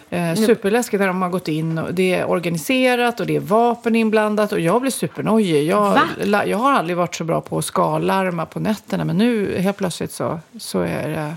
Eh, 0.09 0.35
superläskigt 0.35 0.99
när 0.99 1.07
de 1.07 1.21
har 1.21 1.29
gått 1.29 1.47
in 1.47 1.77
och 1.77 1.93
det 1.93 2.13
är 2.13 2.29
organiserat 2.29 3.19
och 3.19 3.25
det 3.27 3.35
är 3.35 3.39
vapen 3.39 3.95
inblandat 3.95 4.51
och 4.51 4.59
jag 4.59 4.81
blir 4.81 4.91
supernojig. 4.91 5.63
Jag, 5.67 5.99
la, 6.23 6.45
jag 6.45 6.57
har 6.57 6.71
aldrig 6.73 6.97
varit 6.97 7.15
så 7.15 7.23
bra 7.23 7.41
på 7.41 7.57
att 7.57 7.65
skalarma 7.65 8.45
på 8.45 8.59
nätterna 8.59 9.05
men 9.05 9.17
nu 9.17 9.57
helt 9.59 9.77
plötsligt 9.77 10.11
så, 10.11 10.39
så 10.59 10.79
är 10.81 11.07
det 11.09 11.33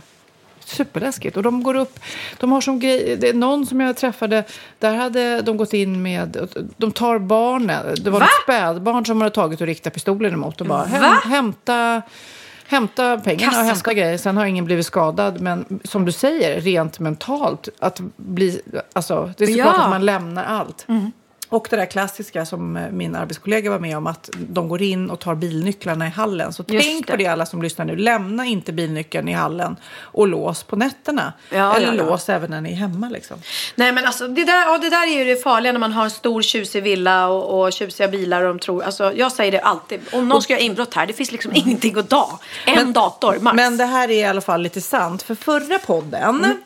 superläskigt. 0.73 1.37
Och 1.37 1.43
de 1.43 1.62
går 1.62 1.75
upp, 1.75 1.99
de 2.41 2.52
har 2.52 2.61
som 2.61 2.79
grej, 2.79 3.17
det 3.21 3.29
är 3.29 3.35
någon 3.35 3.67
som 3.67 3.81
jag 3.81 3.97
träffade, 3.97 4.45
där 4.79 4.95
hade 4.95 5.43
de 5.43 5.57
gått 5.57 5.73
in 5.73 6.02
med, 6.02 6.49
de 6.76 6.93
tar 6.93 7.19
barnen, 7.19 7.95
det 8.02 8.11
var 8.11 8.21
Va? 8.21 8.26
ett 8.26 8.43
spädbarn 8.45 9.05
som 9.07 9.19
de 9.19 9.23
hade 9.23 9.35
tagit 9.35 9.61
och 9.61 9.67
riktat 9.67 9.93
pistolen 9.95 10.33
emot 10.33 10.61
och 10.61 10.67
bara 10.67 10.85
häm, 10.85 11.14
hämta, 11.25 12.02
hämta 12.67 13.19
pengarna 13.19 13.59
och 13.61 13.64
hämta 13.64 13.95
grejer. 13.95 14.19
Sen 14.19 14.37
har 14.37 14.45
ingen 14.47 14.64
blivit 14.64 14.87
skadad, 14.87 15.41
men 15.41 15.81
som 15.85 16.05
du 16.05 16.12
säger, 16.12 16.61
rent 16.61 16.99
mentalt, 16.99 17.69
att 17.79 18.00
bli, 18.17 18.61
alltså, 18.93 19.33
det 19.38 19.45
är 19.45 19.49
såklart 19.49 19.67
Ja. 19.67 19.73
Mm. 19.75 19.85
att 19.85 19.91
man 19.91 20.05
lämnar 20.05 20.45
allt. 20.45 20.87
Och 21.53 21.67
det 21.71 21.77
där 21.77 21.87
klassiska 21.87 22.47
som 22.47 22.77
eh, 22.77 22.91
min 22.91 23.17
arbetskollega 23.17 23.71
var 23.71 23.79
med 23.79 23.97
om, 23.97 24.07
att 24.07 24.31
de 24.39 24.69
går 24.69 24.83
in 24.83 25.11
och 25.11 25.21
tar 25.21 25.35
bilnycklarna 25.35 26.07
i 26.07 26.11
hallen. 26.11 26.53
Så 26.53 26.65
Just 26.69 26.87
tänk 26.89 27.07
det. 27.07 27.13
på 27.13 27.17
det 27.17 27.27
alla 27.27 27.47
som 27.47 27.63
lyssnar 27.63 27.85
nu. 27.85 27.97
Lämna 27.97 28.47
inte 28.47 28.73
bilnyckeln 28.73 29.29
i 29.29 29.33
hallen 29.33 29.77
och 30.01 30.29
lås 30.29 30.63
på 30.63 30.77
nätterna. 30.77 31.33
Ja, 31.51 31.77
Eller 31.77 31.87
ja, 31.87 31.95
ja. 31.95 32.05
lås 32.05 32.29
även 32.29 32.51
när 32.51 32.61
ni 32.61 32.73
är 32.73 32.77
hemma. 32.77 33.09
Liksom. 33.09 33.37
Nej 33.75 33.93
men 33.93 34.07
alltså 34.07 34.29
det 34.29 34.45
där, 34.45 34.65
ja, 34.65 34.79
det 34.79 34.91
där 34.91 35.07
är 35.07 35.19
ju 35.19 35.25
det 35.25 35.43
farliga 35.43 35.73
när 35.73 35.81
man 35.81 35.93
har 35.93 36.05
en 36.05 36.11
stor 36.11 36.43
tjusig 36.43 36.83
villa 36.83 37.29
och, 37.29 37.62
och 37.62 37.73
tjusiga 37.73 38.09
bilar 38.09 38.43
och 38.43 38.49
de 38.49 38.59
tror, 38.59 38.83
alltså 38.83 39.12
jag 39.17 39.33
säger 39.33 39.53
det 39.53 39.61
alltid, 39.61 40.01
om 40.12 40.29
någon 40.29 40.43
ska 40.43 40.53
göra 40.53 40.62
inbrott 40.62 40.95
här, 40.95 41.07
det 41.07 41.12
finns 41.12 41.33
liksom 41.33 41.53
ingenting 41.55 41.99
att 41.99 42.09
ta. 42.09 42.38
En 42.67 42.93
dator 42.93 43.38
max. 43.41 43.57
Men 43.57 43.77
det 43.77 43.85
här 43.85 44.11
är 44.11 44.15
i 44.15 44.25
alla 44.25 44.41
fall 44.41 44.62
lite 44.62 44.81
sant. 44.81 45.23
För 45.23 45.35
förra 45.35 45.79
podden, 45.79 46.57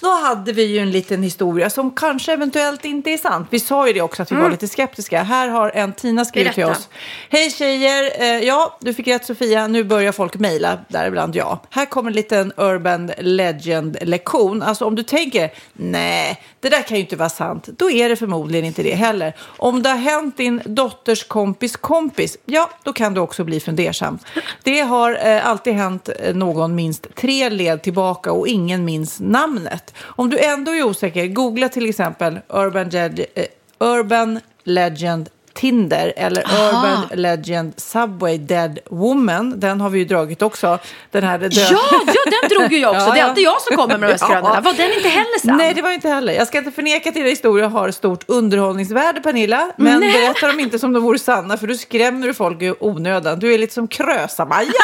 då 0.00 0.10
hade 0.10 0.52
vi 0.52 0.64
ju 0.64 0.78
en 0.78 0.90
liten 0.90 1.22
historia 1.22 1.70
som 1.70 1.90
kanske 1.90 2.32
eventuellt 2.32 2.84
inte 2.84 3.10
är 3.10 3.18
sant. 3.18 3.48
Vi 3.50 3.60
sa 3.60 3.86
ju 3.86 3.92
det 3.92 4.00
också 4.00 4.22
att 4.22 4.32
vi 4.32 4.36
var 4.36 4.50
lite 4.50 4.68
skeptiska. 4.68 5.22
Här 5.22 5.48
har 5.48 5.70
en 5.70 5.92
Tina 5.92 6.24
skrivit 6.24 6.52
till 6.52 6.64
oss. 6.64 6.88
Hej 7.30 7.50
tjejer! 7.50 8.22
Eh, 8.22 8.26
ja, 8.26 8.78
du 8.80 8.94
fick 8.94 9.08
rätt 9.08 9.24
Sofia. 9.24 9.66
Nu 9.66 9.84
börjar 9.84 10.12
folk 10.12 10.34
mejla, 10.34 10.78
däribland 10.88 11.36
jag. 11.36 11.58
Här 11.70 11.86
kommer 11.86 12.10
en 12.10 12.16
liten 12.16 12.52
Urban 12.56 13.12
Legend-lektion. 13.18 14.62
Alltså 14.62 14.84
om 14.84 14.94
du 14.94 15.02
tänker, 15.02 15.52
nej, 15.72 16.40
det 16.60 16.68
där 16.68 16.82
kan 16.82 16.96
ju 16.96 17.02
inte 17.02 17.16
vara 17.16 17.28
sant. 17.28 17.68
Då 17.76 17.90
är 17.90 18.08
det 18.08 18.16
förmodligen 18.16 18.64
inte 18.64 18.82
det 18.82 18.94
heller. 18.94 19.36
Om 19.40 19.82
det 19.82 19.88
har 19.88 19.96
hänt 19.96 20.36
din 20.36 20.62
dotters 20.64 21.24
kompis 21.24 21.76
kompis, 21.76 22.36
ja, 22.44 22.70
då 22.82 22.92
kan 22.92 23.14
du 23.14 23.20
också 23.20 23.44
bli 23.44 23.60
fundersam. 23.60 24.18
Det 24.62 24.80
har 24.80 25.26
eh, 25.26 25.46
alltid 25.46 25.72
hänt 25.74 26.08
eh, 26.20 26.34
någon 26.34 26.74
minst 26.74 27.14
tre 27.14 27.50
led 27.50 27.82
tillbaka 27.82 28.32
och 28.32 28.48
ingen 28.48 28.84
minns 28.84 29.20
namnet. 29.56 29.94
Om 30.04 30.30
du 30.30 30.38
ändå 30.38 30.74
är 30.74 30.82
osäker, 30.82 31.26
googla 31.26 31.68
till 31.68 31.88
exempel 31.90 32.38
Urban, 32.48 32.90
Leg- 32.90 33.24
eh, 33.34 33.44
Urban 33.78 34.40
Legend 34.64 35.28
Tinder 35.54 36.12
eller 36.16 36.42
Urban 36.42 37.02
Legend 37.14 37.72
Subway 37.76 38.38
Dead 38.38 38.78
Woman. 38.90 39.60
Den 39.60 39.80
har 39.80 39.90
vi 39.90 39.98
ju 39.98 40.04
dragit 40.04 40.42
också. 40.42 40.78
Den 41.10 41.24
här 41.24 41.48
Ja, 41.52 41.68
ja, 41.90 42.00
den 42.40 42.48
drog 42.58 42.72
ju 42.72 42.78
jag 42.78 42.90
också. 42.96 43.06
Ja, 43.08 43.14
Det 43.14 43.20
är 43.20 43.24
alltid 43.24 43.44
jag 43.44 43.60
som 43.62 43.76
kommer 43.76 43.98
med 43.98 44.08
de 44.08 44.12
här 44.12 44.18
skrönorna. 44.18 44.52
Ja. 44.54 44.60
Var 44.60 44.72
den 44.72 44.92
inte 44.92 45.08
heller 45.08 45.40
sann? 45.46 45.56
Nej, 45.56 45.74
det 45.74 45.82
var 45.82 45.90
inte 45.90 46.08
heller. 46.08 46.32
Jag 46.32 46.46
ska 46.46 46.58
inte 46.58 46.70
förneka 46.70 47.08
att 47.08 47.14
dina 47.14 47.28
historier 47.28 47.68
har 47.68 47.90
stort 47.90 48.24
underhållningsvärde, 48.26 49.20
Pernilla. 49.20 49.70
Men 49.76 50.00
berätta 50.00 50.46
dem 50.46 50.60
inte 50.60 50.78
som 50.78 50.92
de 50.92 51.02
vore 51.02 51.18
sanna, 51.18 51.56
för 51.56 51.66
du 51.66 51.76
skrämmer 51.76 52.32
folk 52.32 52.62
i 52.62 52.74
onödan. 52.80 53.38
Du 53.38 53.54
är 53.54 53.58
lite 53.58 53.74
som 53.74 53.88
Krösa-Maja. 53.88 54.72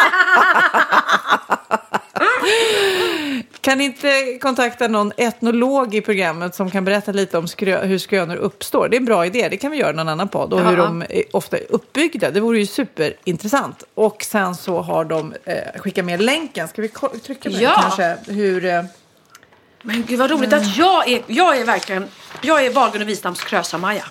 kan 3.60 3.80
inte 3.80 4.38
kontakta 4.40 4.88
någon 4.88 5.12
etnolog 5.16 5.94
i 5.94 6.00
programmet 6.00 6.54
som 6.54 6.70
kan 6.70 6.84
berätta 6.84 7.12
lite 7.12 7.38
om 7.38 7.46
skrö- 7.46 7.84
hur 7.86 7.98
skrönor 7.98 8.36
uppstår? 8.36 8.88
Det 8.88 8.96
är 8.96 8.98
en 8.98 9.04
bra 9.04 9.26
idé. 9.26 9.48
Det 9.48 9.56
kan 9.56 9.70
vi 9.70 9.76
göra 9.76 9.90
i 9.90 9.94
någon 9.94 10.08
annan 10.08 10.28
podd. 10.28 10.52
Och 10.52 10.60
hur 10.60 10.76
de 10.76 11.02
är 11.02 11.22
ofta 11.32 11.58
är 11.58 11.64
uppbyggda. 11.68 12.30
Det 12.30 12.40
vore 12.40 12.58
ju 12.58 12.66
superintressant. 12.66 13.82
Och 13.94 14.22
sen 14.24 14.54
så 14.54 14.80
har 14.80 15.04
de 15.04 15.34
eh, 15.44 15.54
skickat 15.80 16.04
med 16.04 16.22
länken. 16.22 16.68
Ska 16.68 16.82
vi 16.82 16.88
trycka 17.24 17.50
med 17.50 17.60
Ja. 17.60 17.78
kanske? 17.82 18.16
Hur... 18.32 18.64
Eh, 18.64 18.82
Men 19.82 20.04
gud 20.08 20.18
vad 20.18 20.30
roligt 20.30 20.52
att 20.52 20.76
jag 20.76 21.08
är, 21.08 21.22
jag 21.26 21.56
är 21.56 21.64
verkligen, 21.64 22.08
jag 22.42 22.66
är 22.66 22.70
Wahlgren 22.70 23.02
och 23.02 23.08
Wistams 23.08 23.44
Krösa-Maja. 23.44 24.04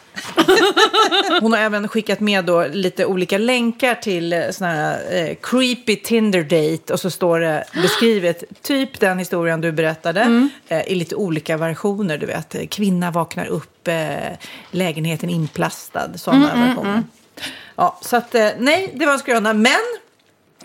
Hon 1.41 1.53
har 1.53 1.59
även 1.59 1.87
skickat 1.87 2.19
med 2.19 2.45
då 2.45 2.67
lite 2.67 3.05
olika 3.05 3.37
länkar 3.37 3.95
till 3.95 4.33
eh, 4.33 4.49
såna 4.51 4.69
här 4.69 5.13
eh, 5.15 5.35
creepy 5.41 5.95
Tinder 5.95 6.43
date 6.43 6.93
och 6.93 6.99
så 6.99 7.11
står 7.11 7.39
det 7.39 7.63
beskrivet 7.73 8.43
typ 8.61 8.99
den 8.99 9.19
historien 9.19 9.61
du 9.61 9.71
berättade 9.71 10.49
eh, 10.67 10.91
i 10.91 10.95
lite 10.95 11.15
olika 11.15 11.57
versioner. 11.57 12.17
Du 12.17 12.25
vet, 12.25 12.55
eh, 12.55 12.67
kvinna 12.67 13.11
vaknar 13.11 13.45
upp, 13.45 13.87
eh, 13.87 14.37
lägenheten 14.71 15.29
inplastad, 15.29 16.17
sådana 16.17 16.67
versioner. 16.67 17.03
Ja, 17.75 17.99
så 18.01 18.17
att 18.17 18.35
eh, 18.35 18.49
nej, 18.57 18.93
det 18.95 19.05
var 19.05 19.13
en 19.13 19.19
skröna, 19.19 19.53
men 19.53 19.71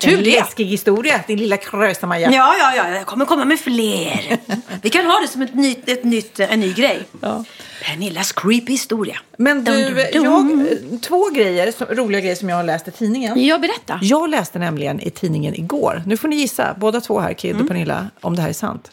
Tur 0.01 0.19
en 0.19 0.25
det. 0.25 0.31
läskig 0.41 0.65
historia, 0.65 1.21
din 1.27 1.39
lilla 1.39 1.57
Krösa-Maja. 1.57 2.31
Ja, 2.33 2.55
ja, 2.59 2.75
ja, 2.77 2.89
jag 2.91 3.07
kommer 3.07 3.25
komma 3.25 3.45
med 3.45 3.61
fler. 3.61 4.39
Vi 4.83 4.91
kan 4.91 5.07
ha 5.07 5.21
det 5.21 5.29
som 5.29 5.43
ett 5.43 5.55
nytt, 5.55 5.89
ett 5.89 6.05
nytt, 6.05 6.41
en 6.41 6.61
ny 6.61 6.73
grej. 6.73 7.03
Ja. 7.21 7.45
Pernillas 7.85 8.33
creepy 8.33 8.73
historia. 8.73 9.17
Men 9.39 9.65
du, 9.65 9.73
Dum, 9.73 9.95
dum, 9.95 10.23
dum. 10.25 10.61
jag, 10.61 10.73
eh, 10.73 10.99
två 11.01 11.29
grejer, 11.31 11.73
som- 11.73 11.87
roliga 11.87 12.21
grejer 12.21 12.35
som 12.37 12.49
jag 12.49 12.57
har 12.57 12.65
läst 12.65 12.89
i 12.89 12.91
tidningen. 12.91 13.45
Ja, 13.45 13.59
berätta. 13.59 13.99
Jag 14.03 14.31
läste 14.31 14.59
nämligen 14.59 15.01
i 15.01 15.11
tidningen 15.11 15.55
igår, 15.55 16.03
nu 16.07 16.17
får 16.17 16.29
ni 16.29 16.37
gissa, 16.37 16.75
båda 16.79 17.01
två 17.01 17.21
här, 17.21 17.33
Kid 17.33 17.51
Mm. 17.51 17.63
och 17.63 17.69
Pernilla, 17.69 18.07
om 18.21 18.37
det 18.37 18.43
här 18.43 18.49
är 18.49 18.53
sant. 18.53 18.91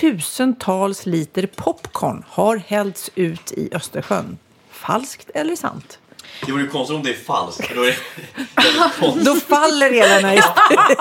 Tusentals 0.00 1.06
liter 1.06 1.46
popcorn 1.46 2.24
har 2.28 2.56
hällts 2.56 3.10
ut 3.14 3.52
i 3.52 3.68
Östersjön. 3.72 4.38
Falskt 4.70 5.30
eller 5.34 5.56
sant? 5.56 5.98
Det 6.46 6.52
vore 6.52 6.62
ju 6.62 6.68
konstigt 6.68 6.96
om 6.96 7.02
det 7.02 7.10
är 7.10 7.14
falskt. 7.14 7.66
för 7.66 7.74
Då 7.74 7.82
är 7.82 7.86
det 7.86 8.90
konstigt. 9.00 9.24
Då 9.24 9.34
faller 9.34 9.90
hela 9.90 10.14
den 10.14 10.24
här 10.24 10.34
historien. 10.36 10.96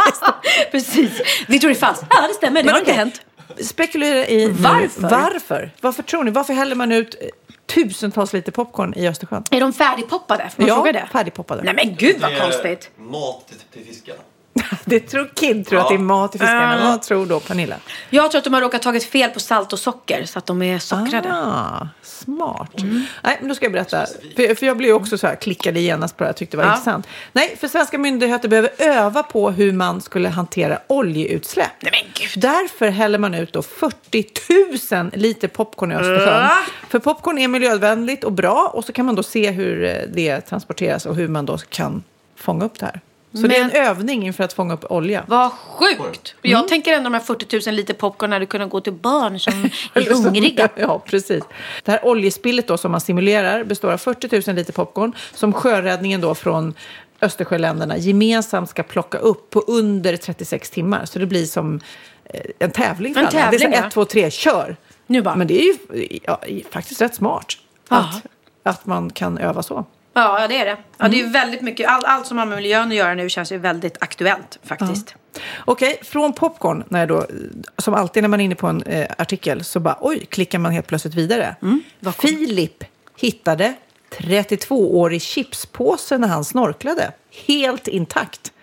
Precis. 0.71 1.21
Vi 1.47 1.59
tror 1.59 1.69
det 1.69 1.77
är 1.77 1.79
falskt. 1.79 2.05
Ja, 2.09 2.27
det 2.27 2.33
stämmer. 2.33 2.63
Det 2.63 2.71
har 2.71 2.79
inte 2.79 2.93
hänt. 2.93 3.21
Spekulera 3.61 4.27
i 4.27 4.47
nu. 4.47 4.51
Varför? 4.53 5.01
Varför? 5.09 5.71
Varför 5.81 6.03
tror 6.03 6.23
ni? 6.23 6.31
Varför 6.31 6.53
häller 6.53 6.75
man 6.75 6.91
ut 6.91 7.15
eh, 7.21 7.27
tusentals 7.73 8.33
liter 8.33 8.51
popcorn 8.51 8.93
i 8.93 9.07
Östersjön? 9.07 9.43
Är 9.51 9.59
de 9.61 9.73
färdigpoppade? 9.73 10.49
Får 10.55 10.61
man 10.61 10.67
Ja, 10.67 10.75
fråga 10.75 10.91
det? 10.91 11.07
färdigpoppade. 11.11 11.63
Nej 11.63 11.73
men 11.73 11.95
gud 11.95 12.15
vad 12.21 12.31
Det 12.31 12.37
är 12.37 12.41
konstigt. 12.41 12.89
Mat 12.97 13.53
till 13.73 13.85
fiskarna. 13.85 14.19
Det 14.85 14.99
tror 14.99 15.31
Kid 15.35 15.67
tror 15.67 15.79
att 15.79 15.89
det 15.89 15.95
är 15.95 15.99
mat 15.99 16.35
i 16.35 16.39
fiskarna. 16.39 16.79
Vad 16.83 17.01
tror 17.01 17.25
då 17.25 17.39
Pernilla? 17.39 17.75
Jag 18.09 18.31
tror 18.31 18.39
att 18.39 18.43
de 18.43 18.53
har 18.53 18.61
råkat 18.61 18.81
tagit 18.81 19.03
fel 19.03 19.29
på 19.29 19.39
salt 19.39 19.73
och 19.73 19.79
socker 19.79 20.25
så 20.25 20.39
att 20.39 20.45
de 20.45 20.61
är 20.61 20.79
sockrade. 20.79 21.29
Ah, 21.33 21.87
smart. 22.01 22.71
Nej, 23.23 23.37
men 23.39 23.49
då 23.49 23.55
ska 23.55 23.65
jag 23.65 23.71
berätta. 23.71 24.05
För, 24.35 24.55
för 24.55 24.65
jag 24.65 24.77
blev 24.77 24.87
ju 24.89 24.93
också 24.93 25.17
så 25.17 25.27
här, 25.27 25.35
klickade 25.35 25.79
genast 25.79 26.17
på 26.17 26.23
det 26.23 26.27
här, 26.27 26.33
tyckte 26.33 26.57
det 26.57 26.63
var 26.63 26.69
Ja. 26.69 26.73
intressant. 26.73 27.07
Nej, 27.33 27.57
för 27.59 27.67
svenska 27.67 27.97
myndigheter 27.97 28.49
behöver 28.49 28.71
öva 28.77 29.23
på 29.23 29.51
hur 29.51 29.71
man 29.71 30.01
skulle 30.01 30.29
hantera 30.29 30.79
oljeutsläpp. 30.87 31.71
Nej 31.79 31.91
men 32.03 32.11
gud. 32.13 32.41
Därför 32.43 32.87
häller 32.89 33.19
man 33.19 33.33
ut 33.33 33.53
då 33.53 33.61
40 33.61 34.25
000 34.95 35.11
liter 35.13 35.47
popcorn 35.47 35.91
i 35.91 35.95
Östersjön. 35.95 36.49
För 36.89 36.99
popcorn 36.99 37.37
är 37.37 37.47
miljövänligt 37.47 38.23
och 38.23 38.31
bra 38.31 38.71
och 38.73 38.85
så 38.85 38.93
kan 38.93 39.05
man 39.05 39.15
då 39.15 39.23
se 39.23 39.51
hur 39.51 39.83
eh, 39.85 39.95
det 40.13 40.41
transporteras 40.41 41.05
och 41.05 41.15
hur 41.15 41.27
man 41.27 41.45
då 41.45 41.57
kan 41.57 42.03
fånga 42.35 42.65
upp 42.65 42.79
det 42.79 42.85
här. 42.85 42.99
Så 43.33 43.47
det 43.47 43.57
är 43.57 43.61
en 43.63 43.67
Men- 43.73 43.85
övning 43.87 44.25
inför 44.25 44.43
att 44.43 44.53
fånga 44.53 44.73
upp 44.73 44.91
olja. 44.91 45.23
Vad 45.27 45.51
sjukt! 45.51 46.35
Jag 46.41 46.67
tänker 46.67 46.93
ändå 46.93 47.03
de 47.09 47.13
här 47.13 47.21
40 47.21 47.69
000 47.69 47.75
liter 47.75 47.93
popcorn 47.93 48.31
hade 48.31 48.45
kunnat 48.45 48.69
gå 48.69 48.81
till 48.81 48.93
barn 48.93 49.39
som 49.39 49.53
är 49.93 50.13
hungriga. 50.23 50.69
Ja, 50.75 50.99
precis. 50.99 51.43
Det 51.83 51.91
här 51.91 52.05
oljespillet 52.05 52.67
då 52.67 52.77
som 52.77 52.91
man 52.91 53.01
simulerar 53.01 53.63
består 53.63 53.91
av 53.91 53.97
40 53.97 54.47
000 54.47 54.55
liter 54.55 54.73
popcorn 54.73 55.13
som 55.33 55.53
sjöräddningen 55.53 56.21
då 56.21 56.35
från 56.35 56.73
Östersjöländerna 57.21 57.97
gemensamt 57.97 58.69
ska 58.69 58.83
plocka 58.83 59.17
upp 59.17 59.49
på 59.49 59.59
under 59.59 60.17
36 60.17 60.69
timmar. 60.69 61.05
Så 61.05 61.19
det 61.19 61.25
blir 61.25 61.45
som 61.45 61.79
eh, 62.25 62.41
en 62.59 62.71
tävling 62.71 63.13
för 63.13 63.21
En 63.21 63.27
alla. 63.27 63.39
det 63.39 63.55
är 63.55 63.59
tävling, 63.59 63.73
så 63.73 63.79
ja. 63.81 63.87
1, 63.87 63.93
2, 63.93 64.05
3, 64.05 64.31
kör! 64.31 64.75
Nu 65.07 65.21
bara. 65.21 65.35
Men 65.35 65.47
det 65.47 65.61
är 65.61 65.63
ju 65.63 65.73
ja, 66.23 66.41
faktiskt 66.71 67.01
rätt 67.01 67.15
smart 67.15 67.45
att, 67.87 68.21
att 68.63 68.85
man 68.85 69.09
kan 69.09 69.37
öva 69.37 69.63
så. 69.63 69.85
Ja, 70.13 70.41
ja, 70.41 70.47
det 70.47 70.57
är 70.57 70.65
det. 70.65 70.77
Ja, 70.97 71.07
det 71.07 71.15
är 71.19 71.23
ju 71.25 71.29
väldigt 71.29 71.61
mycket. 71.61 71.89
All, 71.89 72.05
allt 72.05 72.27
som 72.27 72.37
har 72.37 72.45
med 72.45 72.55
miljön 72.57 72.87
att 72.87 72.95
göra 72.95 73.13
nu 73.13 73.29
känns 73.29 73.51
ju 73.51 73.57
väldigt 73.57 73.97
aktuellt 73.99 74.59
faktiskt. 74.63 75.15
Okej, 75.65 75.99
från 76.03 76.33
popcorn, 76.33 76.83
när 76.89 76.99
jag 76.99 77.07
då, 77.07 77.25
som 77.77 77.93
alltid 77.93 78.23
när 78.23 78.27
man 78.27 78.39
är 78.39 78.45
inne 78.45 78.55
på 78.55 78.67
en 78.67 78.83
eh, 78.83 79.07
artikel, 79.17 79.63
så 79.63 79.79
bara 79.79 79.97
oj, 80.01 80.25
klickar 80.25 80.59
man 80.59 80.71
helt 80.71 80.87
plötsligt 80.87 81.13
vidare. 81.15 81.55
Filip 82.19 82.83
hittade 83.17 83.73
32-årig 84.17 85.21
chipspåse 85.21 86.17
när 86.17 86.27
han 86.27 86.45
snorklade. 86.45 87.11
Helt 87.47 87.87
intakt. 87.87 88.53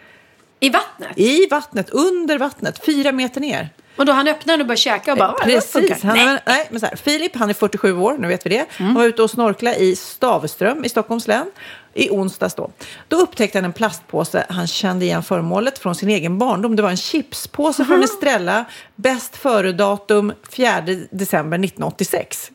I 0.60 0.70
vattnet. 0.70 1.18
I 1.18 1.46
vattnet, 1.50 1.90
under 1.90 2.38
vattnet, 2.38 2.84
fyra 2.86 3.12
meter 3.12 3.40
ner. 3.40 3.68
Och 4.00 4.06
då 4.06 4.12
han 4.12 4.28
öppnar 4.28 4.60
och 4.60 4.66
börjar 4.66 4.76
käka 4.76 5.12
och 5.12 5.18
bara. 5.18 5.32
Precis. 5.32 6.02
Han, 6.02 6.16
Nej. 6.16 6.38
nej. 6.46 6.68
men 6.70 6.80
så 6.80 6.86
här, 6.86 6.96
Filip, 6.96 7.36
han 7.36 7.50
är 7.50 7.54
47 7.54 7.92
år, 7.98 8.16
nu 8.18 8.28
vet 8.28 8.46
vi 8.46 8.50
det. 8.50 8.66
Han 8.70 8.94
var 8.94 9.04
ute 9.04 9.22
och 9.22 9.30
snorkla 9.30 9.74
i 9.74 9.96
Stavström 9.96 10.84
i 10.84 10.88
Stockholms 10.88 11.28
län 11.28 11.50
i 11.94 12.10
onsdags 12.10 12.54
då. 12.54 12.70
Då 13.08 13.16
upptäckte 13.16 13.58
han 13.58 13.64
en 13.64 13.72
plastpåse. 13.72 14.46
Han 14.48 14.66
kände 14.66 15.04
igen 15.04 15.22
föremålet 15.22 15.78
från 15.78 15.94
sin 15.94 16.08
egen 16.08 16.38
barndom. 16.38 16.76
Det 16.76 16.82
var 16.82 16.90
en 16.90 16.96
chipspåse 16.96 17.84
från 17.84 18.02
Estrella. 18.02 18.64
Bäst 18.96 19.36
före-datum 19.36 20.32
4 20.50 20.80
december 21.10 21.58
1986. 21.58 22.50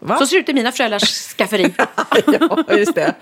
Va? 0.00 0.18
Så 0.18 0.26
ser 0.26 0.36
det 0.36 0.40
ut 0.40 0.48
i 0.48 0.52
mina 0.52 0.72
föräldrars 0.72 1.34
skafferi. 1.36 1.74
ja, 2.26 2.64
just 2.76 2.94
det. 2.94 3.14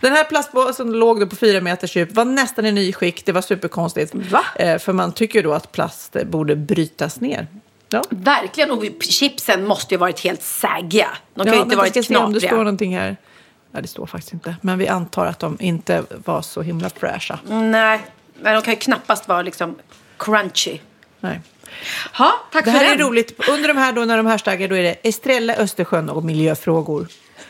Den 0.00 0.12
här 0.12 0.24
plastpåsen 0.24 0.92
låg 0.92 1.20
då 1.20 1.26
på 1.26 1.36
fyra 1.36 1.60
meters 1.60 1.96
djup, 1.96 2.12
var 2.12 2.24
nästan 2.24 2.66
i 2.66 2.72
ny 2.72 2.92
skick. 2.92 3.26
Det 3.26 3.32
var 3.32 3.42
superkonstigt. 3.42 4.14
Va? 4.14 4.44
Eh, 4.56 4.78
för 4.78 4.92
man 4.92 5.12
tycker 5.12 5.38
ju 5.38 5.42
då 5.42 5.52
att 5.52 5.72
plast 5.72 6.16
borde 6.24 6.56
brytas 6.56 7.20
ner. 7.20 7.46
Ja. 7.88 8.02
Verkligen. 8.10 8.70
Och 8.70 8.84
chipsen 9.00 9.66
måste 9.66 9.94
ju 9.94 9.98
varit 9.98 10.20
helt 10.20 10.42
saggiga. 10.42 11.08
De 11.34 11.46
kan 11.46 11.54
ju 11.54 11.60
inte 11.60 11.76
varit 11.76 12.06
se 12.06 12.16
om 12.16 12.32
det 12.32 12.40
står 12.40 12.48
knapriga. 12.48 12.56
någonting 12.56 12.96
här. 12.96 13.16
Ja, 13.72 13.80
det 13.80 13.88
står 13.88 14.06
faktiskt 14.06 14.32
inte. 14.32 14.56
Men 14.60 14.78
vi 14.78 14.88
antar 14.88 15.26
att 15.26 15.38
de 15.38 15.56
inte 15.60 16.04
var 16.24 16.42
så 16.42 16.62
himla 16.62 16.90
fräscha. 16.90 17.38
Nej, 17.48 18.00
men 18.40 18.54
de 18.54 18.62
kan 18.62 18.74
ju 18.74 18.80
knappast 18.80 19.28
vara 19.28 19.42
liksom 19.42 19.76
crunchy. 20.16 20.78
Nej. 21.20 21.40
Ha, 22.12 22.32
tack 22.52 22.64
Det 22.64 22.70
för 22.70 22.78
här 22.78 22.90
den. 22.90 23.00
är 23.00 23.04
roligt. 23.04 23.48
Under 23.48 23.68
de 23.68 23.76
här 23.76 23.92
då, 23.92 24.04
när 24.04 24.16
de 24.16 24.26
hashtaggar, 24.26 24.68
då 24.68 24.74
är 24.76 24.82
det 24.82 24.96
Estrella, 25.08 25.54
Östersjön 25.56 26.08
och 26.10 26.24
miljöfrågor. 26.24 27.06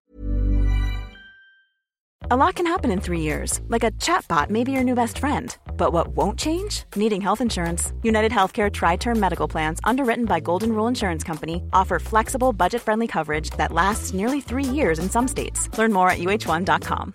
A 2.30 2.36
lot 2.36 2.54
can 2.54 2.66
happen 2.66 2.90
in 2.90 3.00
three 3.00 3.20
years, 3.20 3.60
like 3.68 3.84
a 3.84 3.90
chatbot 4.00 4.48
may 4.48 4.64
be 4.64 4.72
your 4.72 4.82
new 4.84 4.94
best 4.94 5.18
friend. 5.18 5.54
But 5.76 5.92
what 5.92 6.08
won't 6.16 6.38
change? 6.40 6.84
Needing 6.96 7.20
health 7.20 7.42
insurance. 7.42 7.92
United 8.02 8.32
Healthcare 8.32 8.70
Tri 8.72 8.96
Term 8.96 9.20
Medical 9.20 9.46
Plans, 9.46 9.78
underwritten 9.84 10.24
by 10.24 10.40
Golden 10.40 10.72
Rule 10.72 10.88
Insurance 10.88 11.22
Company, 11.22 11.62
offer 11.74 11.98
flexible, 11.98 12.52
budget 12.54 12.80
friendly 12.82 13.06
coverage 13.06 13.50
that 13.58 13.72
lasts 13.72 14.14
nearly 14.14 14.40
three 14.40 14.64
years 14.64 14.98
in 14.98 15.10
some 15.10 15.28
states. 15.28 15.68
Learn 15.78 15.92
more 15.92 16.08
at 16.08 16.18
uh1.com. 16.18 17.14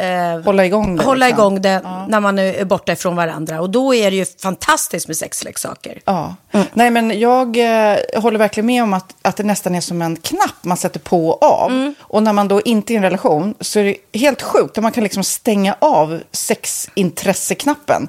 eh, 0.00 0.40
Hålla 0.44 0.66
igång 0.66 0.96
det, 0.96 1.04
hålla 1.04 1.26
liksom. 1.26 1.40
igång 1.40 1.62
det 1.62 1.80
när 2.08 2.20
man 2.20 2.38
är 2.38 2.64
borta 2.64 2.92
ifrån 2.92 3.16
varandra. 3.16 3.60
Och 3.60 3.70
då 3.70 3.94
är 3.94 4.10
det 4.10 4.16
ju 4.16 4.26
fantastiskt 4.42 5.08
med 5.08 5.16
sexleksaker. 5.16 6.00
Ja. 6.04 6.34
Nej, 6.72 6.90
men 6.90 7.20
jag 7.20 7.56
eh, 7.56 7.98
håller 8.16 8.38
verkligen 8.38 8.66
med 8.66 8.82
om 8.82 8.92
att, 8.92 9.14
att 9.22 9.36
det 9.36 9.42
nästan 9.42 9.74
är 9.74 9.80
som 9.80 10.02
en 10.02 10.16
knapp 10.16 10.54
man 10.62 10.76
sätter 10.76 11.00
på 11.00 11.28
och 11.28 11.42
av. 11.42 11.70
Mm. 11.70 11.94
Och 12.00 12.22
när 12.22 12.32
man 12.32 12.48
då 12.48 12.60
inte 12.60 12.92
är 12.92 12.94
i 12.94 12.96
en 12.96 13.02
relation 13.02 13.54
så 13.60 13.78
är 13.78 13.84
det 13.84 14.18
helt 14.18 14.42
sjukt. 14.42 14.78
att 14.78 14.82
Man 14.82 14.92
kan 14.92 15.04
liksom 15.04 15.24
stänga 15.24 15.76
av 15.78 16.20
sexintresseknappen. 16.32 18.08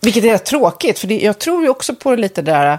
Vilket 0.00 0.24
är 0.24 0.38
tråkigt, 0.38 0.98
för 0.98 1.06
det, 1.06 1.20
jag 1.20 1.38
tror 1.38 1.62
ju 1.62 1.68
också 1.68 1.94
på 1.94 2.14
lite 2.14 2.42
det 2.42 2.52
där 2.52 2.72
eh, 2.72 2.78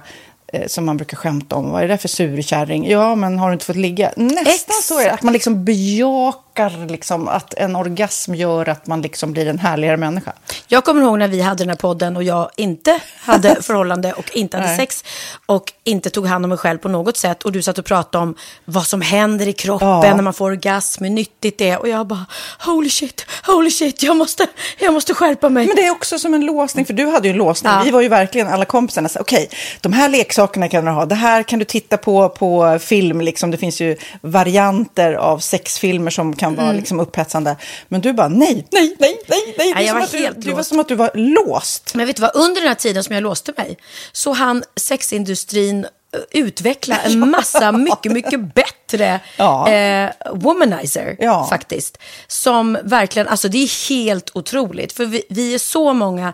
som 0.67 0.85
man 0.85 0.97
brukar 0.97 1.17
skämta 1.17 1.55
om. 1.55 1.71
Vad 1.71 1.83
är 1.83 1.87
det 1.87 1.97
för 1.97 2.07
surkärring? 2.07 2.89
Ja, 2.89 3.15
men 3.15 3.39
har 3.39 3.47
du 3.47 3.53
inte 3.53 3.65
fått 3.65 3.75
ligga? 3.75 4.11
Nästan 4.15 4.75
så 4.83 4.99
är 4.99 5.05
det. 5.05 5.11
Att 5.11 5.21
man 5.23 5.33
liksom 5.33 5.65
bejakar 5.65 6.87
liksom, 6.89 7.27
att 7.27 7.53
en 7.53 7.75
orgasm 7.75 8.35
gör 8.35 8.69
att 8.69 8.87
man 8.87 9.01
liksom 9.01 9.31
blir 9.31 9.47
en 9.47 9.59
härligare 9.59 9.97
människa. 9.97 10.33
Jag 10.67 10.85
kommer 10.85 11.01
ihåg 11.01 11.19
när 11.19 11.27
vi 11.27 11.41
hade 11.41 11.63
den 11.63 11.69
här 11.69 11.75
podden 11.77 12.15
och 12.17 12.23
jag 12.23 12.49
inte 12.55 12.99
hade 13.19 13.55
förhållande 13.61 14.13
och 14.13 14.35
inte 14.35 14.57
hade 14.57 14.67
Nej. 14.69 14.77
sex 14.77 15.03
och 15.45 15.73
inte 15.83 16.09
tog 16.09 16.27
hand 16.27 16.45
om 16.45 16.49
mig 16.49 16.57
själv 16.57 16.77
på 16.77 16.89
något 16.89 17.17
sätt. 17.17 17.43
Och 17.43 17.51
du 17.51 17.61
satt 17.61 17.77
och 17.77 17.85
pratade 17.85 18.23
om 18.23 18.35
vad 18.65 18.87
som 18.87 19.01
händer 19.01 19.47
i 19.47 19.53
kroppen 19.53 19.87
Ja. 19.87 20.15
när 20.15 20.21
man 20.21 20.33
får 20.33 20.45
orgasm, 20.45 21.03
hur 21.03 21.11
nyttigt 21.11 21.57
det 21.57 21.69
är. 21.69 21.79
Och 21.79 21.89
jag 21.89 22.07
bara, 22.07 22.25
holy 22.65 22.89
shit, 22.89 23.25
holy 23.45 23.71
shit, 23.71 24.03
jag 24.03 24.17
måste, 24.17 24.47
jag 24.79 24.93
måste 24.93 25.13
skärpa 25.13 25.49
mig. 25.49 25.67
Men 25.67 25.75
det 25.75 25.85
är 25.85 25.91
också 25.91 26.19
som 26.19 26.33
en 26.33 26.45
låsning, 26.45 26.85
för 26.85 26.93
du 26.93 27.05
hade 27.07 27.27
ju 27.27 27.31
en 27.31 27.37
låsning. 27.37 27.71
Ja. 27.73 27.81
Vi 27.85 27.91
var 27.91 28.01
ju 28.01 28.07
verkligen 28.07 28.47
alla 28.47 28.65
kompisarna. 28.65 29.09
Okej, 29.19 29.49
de 29.81 29.93
här 29.93 30.09
leksakerna 30.09 30.36
kan 30.45 30.85
du 30.85 30.91
ha. 30.91 31.05
Det 31.05 31.15
här 31.15 31.43
kan 31.43 31.59
du 31.59 31.65
titta 31.65 31.97
på 31.97 32.29
på 32.29 32.79
film. 32.81 33.21
Liksom. 33.21 33.51
Det 33.51 33.57
finns 33.57 33.81
ju 33.81 33.97
varianter 34.21 35.13
av 35.13 35.39
sexfilmer 35.39 36.11
som 36.11 36.35
kan 36.35 36.55
vara 36.55 36.71
liksom, 36.71 36.99
upphetsande. 36.99 37.55
Men 37.87 38.01
du 38.01 38.13
bara, 38.13 38.27
nej, 38.27 38.67
nej, 38.71 38.95
nej, 38.99 39.17
nej, 39.27 39.53
nej. 39.57 39.73
Det, 39.75 39.81
är 39.81 39.87
jag 39.87 39.93
var 39.93 40.01
att 40.01 40.11
du, 40.11 40.17
helt 40.17 40.41
det 40.41 40.53
var 40.53 40.63
som 40.63 40.79
att 40.79 40.87
du 40.87 40.95
var 40.95 41.11
låst. 41.13 41.95
Men 41.95 42.07
vet 42.07 42.15
du 42.15 42.21
vad, 42.21 42.31
under 42.35 42.61
den 42.61 42.67
här 42.67 42.75
tiden 42.75 43.03
som 43.03 43.15
jag 43.15 43.23
låste 43.23 43.53
mig 43.57 43.77
så 44.11 44.31
hann 44.33 44.63
sexindustrin 44.75 45.83
eh, 45.85 46.19
utveckla 46.31 46.97
en 46.97 47.29
massa 47.31 47.71
mycket, 47.71 48.11
mycket 48.11 48.53
bättre 48.55 49.19
Ja. 49.37 49.69
eh, 49.71 50.09
womanizer 50.33 51.15
Ja. 51.19 51.47
faktiskt. 51.49 51.97
Som 52.27 52.77
verkligen, 52.83 53.27
alltså 53.27 53.47
det 53.49 53.57
är 53.57 53.89
helt 53.89 54.31
otroligt. 54.35 54.93
För 54.93 55.05
vi, 55.05 55.23
vi 55.29 55.53
är 55.53 55.59
så 55.59 55.93
många 55.93 56.33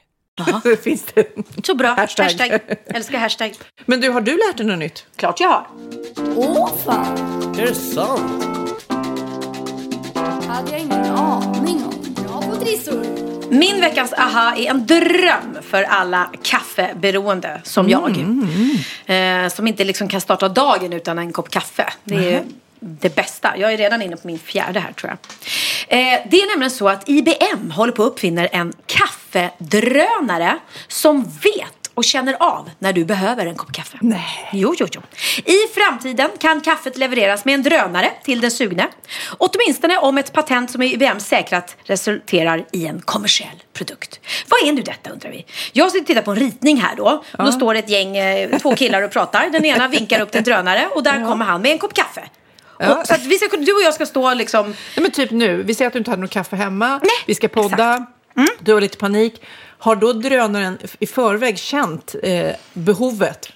Det 0.63 0.77
finns 0.83 1.03
det. 1.13 1.27
Så 1.63 1.75
bra. 1.75 1.87
Hashtag. 1.87 2.23
hashtag. 2.23 2.59
Älskar 2.85 3.19
hashtag. 3.19 3.53
Men 3.85 4.01
du, 4.01 4.09
har 4.09 4.21
du 4.21 4.31
lärt 4.31 4.57
dig 4.57 4.65
något 4.65 4.79
nytt? 4.79 5.05
Klart 5.15 5.39
jag 5.39 5.47
har. 5.49 5.67
Åh 6.35 6.69
fan! 6.85 7.17
Är 7.59 7.65
det 7.65 7.75
sant? 7.75 8.43
hade 10.47 10.71
jag 10.71 10.79
ingen 10.79 11.05
aning 11.05 11.83
om. 11.85 12.13
Bra 12.23 12.41
på 12.41 12.55
trissor! 12.55 13.05
Min 13.49 13.81
veckans 13.81 14.13
aha 14.13 14.55
är 14.55 14.69
en 14.69 14.85
dröm 14.85 15.57
för 15.61 15.83
alla 15.83 16.31
kaffeberoende 16.43 17.61
som 17.63 17.89
jag. 17.89 18.25
Eh, 19.05 19.49
som 19.49 19.67
inte 19.67 19.83
liksom 19.83 20.07
kan 20.07 20.21
starta 20.21 20.49
dagen 20.49 20.93
utan 20.93 21.19
en 21.19 21.33
kopp 21.33 21.49
kaffe. 21.49 21.93
Det 22.03 22.15
är 22.15 22.31
ju 22.31 22.39
det 22.83 23.15
bästa. 23.15 23.57
Jag 23.57 23.73
är 23.73 23.77
redan 23.77 24.01
inne 24.01 24.17
på 24.17 24.27
min 24.27 24.39
fjärde 24.39 24.79
här 24.79 24.91
tror 24.93 25.09
jag. 25.09 25.17
Eh, 25.99 26.19
det 26.29 26.41
är 26.41 26.49
nämligen 26.49 26.71
så 26.71 26.89
att 26.89 27.09
IBM 27.09 27.71
håller 27.71 27.93
på 27.93 28.03
att 28.03 28.11
uppfinna 28.11 28.47
en 28.47 28.73
kaffedrönare 28.85 30.57
som 30.87 31.23
vet 31.23 31.81
och 31.93 32.03
känner 32.03 32.35
av 32.39 32.69
när 32.79 32.93
du 32.93 33.05
behöver 33.05 33.45
en 33.45 33.55
kopp 33.55 33.73
kaffe. 33.73 33.97
Nej. 34.01 34.49
Jo, 34.53 34.75
jo, 34.77 34.87
jo. 34.91 35.01
I 35.45 35.73
framtiden 35.73 36.29
kan 36.39 36.61
kaffet 36.61 36.97
levereras 36.97 37.45
med 37.45 37.53
en 37.53 37.63
drönare 37.63 38.11
till 38.23 38.41
den 38.41 38.51
sugne. 38.51 38.87
Åtminstone 39.37 39.97
om 39.97 40.17
ett 40.17 40.33
patent 40.33 40.71
som 40.71 40.81
IBM 40.81 41.19
säkrat 41.19 41.75
resulterar 41.83 42.65
i 42.71 42.85
en 42.87 43.01
kommersiell 43.01 43.63
produkt. 43.73 44.19
Vad 44.47 44.69
är 44.69 44.73
nu 44.73 44.81
detta 44.81 45.09
undrar 45.09 45.31
vi? 45.31 45.45
Jag 45.73 45.91
sitter 45.91 46.01
och 46.01 46.07
tittar 46.07 46.21
på 46.21 46.31
en 46.31 46.37
ritning 46.37 46.77
här 46.77 46.95
då. 46.95 47.23
Och 47.37 47.45
Då 47.45 47.51
står 47.51 47.75
ett 47.75 47.89
gäng, 47.89 48.17
eh, 48.17 48.59
två 48.59 48.75
killar 48.75 49.01
och 49.01 49.11
pratar. 49.11 49.49
Den 49.49 49.65
ena 49.65 49.87
vinkar 49.87 50.21
upp 50.21 50.31
till 50.31 50.37
en 50.37 50.43
drönare 50.43 50.87
och 50.95 51.03
där 51.03 51.25
kommer 51.25 51.45
han 51.45 51.61
med 51.61 51.71
en 51.71 51.77
kopp 51.77 51.93
kaffe. 51.93 52.21
Ja. 52.81 52.95
Och, 52.95 53.07
så 53.07 53.13
att 53.13 53.25
vi 53.25 53.37
ska, 53.37 53.57
du 53.57 53.73
och 53.73 53.81
jag 53.81 53.93
ska 53.93 54.05
stå 54.05 54.33
liksom 54.33 54.67
Nej, 54.67 54.75
men 55.01 55.11
typ 55.11 55.31
nu, 55.31 55.63
vi 55.63 55.75
säger 55.75 55.87
att 55.87 55.93
du 55.93 55.99
inte 55.99 56.11
hade 56.11 56.21
något 56.21 56.31
kaffe 56.31 56.55
hemma, 56.55 56.89
Nej, 56.89 57.23
vi 57.25 57.35
ska 57.35 57.47
podda, 57.47 58.05
du 58.59 58.73
har 58.73 58.81
lite 58.81 58.97
panik. 58.97 59.41
Har 59.77 59.95
då 59.95 60.13
drönaren 60.13 60.77
i 60.99 61.07
förväg 61.07 61.57
känt 61.57 62.15
eh, 62.23 62.51
behovet? 62.73 63.49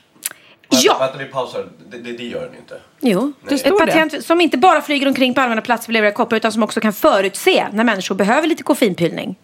Ja. 0.69 0.97
Vänta, 0.99 1.17
vi 1.17 1.25
pausar. 1.25 1.67
Det, 1.89 1.97
det, 1.97 2.17
det 2.17 2.23
gör 2.23 2.41
den 2.41 2.55
inte. 2.55 2.79
Jo, 2.99 3.33
Det 3.49 3.57
står 3.57 3.81
ett 3.83 3.87
patent 3.87 4.25
som 4.25 4.41
inte 4.41 4.57
bara 4.57 4.81
flyger 4.81 5.07
omkring 5.07 5.33
på 5.33 5.41
allmänna 5.41 5.61
platser 5.61 5.89
och 5.89 5.93
levererar 5.93 6.15
koppar 6.15 6.37
utan 6.37 6.51
som 6.51 6.63
också 6.63 6.81
kan 6.81 6.93
förutse 6.93 7.67
när 7.73 7.83
människor 7.83 8.15
behöver 8.15 8.47
lite 8.47 8.63
koffeinpylning. 8.63 9.35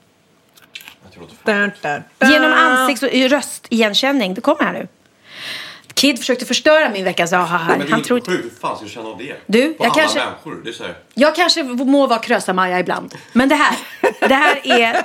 Det 1.44 1.54
Dun, 1.54 1.72
dun, 1.82 2.04
dun. 2.20 2.32
Genom 2.32 2.54
ansikts 2.54 3.04
och 3.04 3.10
röstigenkänning. 3.10 4.34
Det 4.34 4.42
kommer 4.42 4.64
här 4.64 4.74
nu. 4.74 4.88
Kid 6.02 6.20
försökte 6.20 6.46
förstöra 6.46 6.90
min 6.90 7.04
veckans 7.04 7.34
aha 7.34 7.58
här. 7.58 7.68
Men 7.70 7.80
det 7.80 7.86
är 7.86 7.92
Han 7.92 8.04
tror 8.04 8.20
inte... 8.20 8.32
sjukt. 8.32 8.44
Hur 8.46 8.50
fan 8.62 8.76
ska 8.76 8.86
jag 8.86 8.92
känna 8.92 9.10
av 9.10 9.18
det? 9.18 9.36
Du, 9.46 9.74
På 9.74 9.86
jag 9.86 9.92
alla 9.92 10.02
kanske- 10.02 10.20
människor. 10.20 10.62
Det 10.64 10.70
är 10.70 10.74
så 10.74 10.84
här. 10.84 10.96
Jag 11.14 11.36
kanske 11.36 11.64
må 11.64 12.08
vara 12.08 12.20
Krösa-Maja 12.20 12.80
ibland. 12.80 13.16
Men 13.34 13.50
det 13.50 13.56
här, 13.56 13.76
det 14.20 14.34
här 14.34 14.60
är 14.64 15.02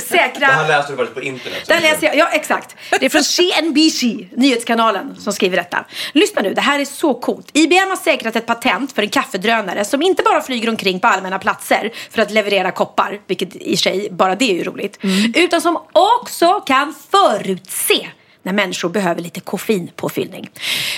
säkra... 0.00 0.46
Det 0.46 0.52
här 0.52 0.68
läste 0.68 0.92
du 0.92 0.96
faktiskt 0.96 1.14
på 1.14 1.22
internet. 1.22 1.62
det 1.66 1.74
är- 1.74 1.80
läser 1.80 2.06
jag, 2.06 2.16
ja 2.16 2.28
exakt. 2.32 2.76
Det 2.90 3.04
är 3.06 3.10
från 3.10 3.24
CNBC, 3.24 4.02
nyhetskanalen, 4.36 5.16
som 5.18 5.32
skriver 5.32 5.56
detta. 5.56 5.84
Lyssna 6.12 6.42
nu, 6.42 6.54
det 6.54 6.60
här 6.60 6.78
är 6.78 6.84
så 6.84 7.14
coolt. 7.14 7.48
IBM 7.52 7.88
har 7.88 7.96
säkrat 7.96 8.36
ett 8.36 8.46
patent 8.46 8.92
för 8.92 9.02
en 9.02 9.08
kaffedrönare 9.08 9.84
som 9.84 10.02
inte 10.02 10.22
bara 10.22 10.42
flyger 10.42 10.68
omkring 10.68 11.00
på 11.00 11.06
allmänna 11.06 11.38
platser 11.38 11.90
för 12.10 12.22
att 12.22 12.30
leverera 12.30 12.70
koppar, 12.70 13.20
vilket 13.26 13.56
i 13.56 13.76
sig, 13.76 14.08
bara 14.10 14.34
det 14.34 14.50
är 14.50 14.54
ju 14.54 14.64
roligt, 14.64 14.98
utan 15.34 15.60
som 15.60 15.78
också 15.92 16.60
kan 16.60 16.94
förutse 17.10 18.08
när 18.50 18.54
människor 18.54 18.88
behöver 18.88 19.22
lite 19.22 19.40
koffeinpåfyllning. 19.40 20.50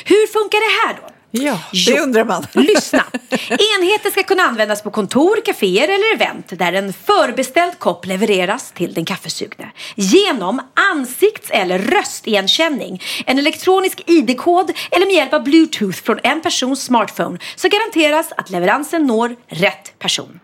Hur 0.04 0.26
funkar 0.26 0.58
det 0.58 0.88
här 0.88 1.02
då? 1.02 1.14
Ja, 1.30 1.58
det 1.86 2.00
undrar 2.00 2.24
man. 2.24 2.46
Lyssna! 2.52 3.04
Enheter 3.48 4.10
ska 4.10 4.22
kunna 4.22 4.42
användas 4.42 4.82
på 4.82 4.90
kontor, 4.90 5.36
kaféer 5.44 5.84
eller 5.84 6.14
event 6.14 6.58
där 6.58 6.72
en 6.72 6.92
förbeställd 6.92 7.78
kopp 7.78 8.06
levereras 8.06 8.72
till 8.72 8.94
den 8.94 9.04
kaffesugne. 9.04 9.72
Genom 9.94 10.60
ansikts 10.92 11.50
eller 11.50 11.78
röstigenkänning, 11.78 13.02
en 13.26 13.38
elektronisk 13.38 14.02
ID-kod 14.06 14.72
eller 14.90 15.06
med 15.06 15.14
hjälp 15.14 15.32
av 15.32 15.44
bluetooth 15.44 16.02
från 16.02 16.18
en 16.22 16.40
persons 16.40 16.84
smartphone 16.84 17.38
så 17.56 17.68
garanteras 17.68 18.32
att 18.36 18.50
leveransen 18.50 19.06
når 19.06 19.36
rätt 19.48 19.98
person. 19.98 20.40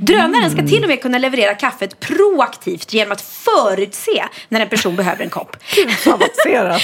Drönaren 0.00 0.50
ska 0.50 0.66
till 0.66 0.82
och 0.82 0.88
med 0.88 1.02
kunna 1.02 1.18
leverera 1.18 1.54
kaffet 1.54 2.00
proaktivt 2.00 2.92
genom 2.92 3.12
att 3.12 3.20
förutse 3.20 4.24
när 4.48 4.60
en 4.60 4.68
person 4.68 4.96
behöver 4.96 5.24
en 5.24 5.30
kopp. 5.30 5.56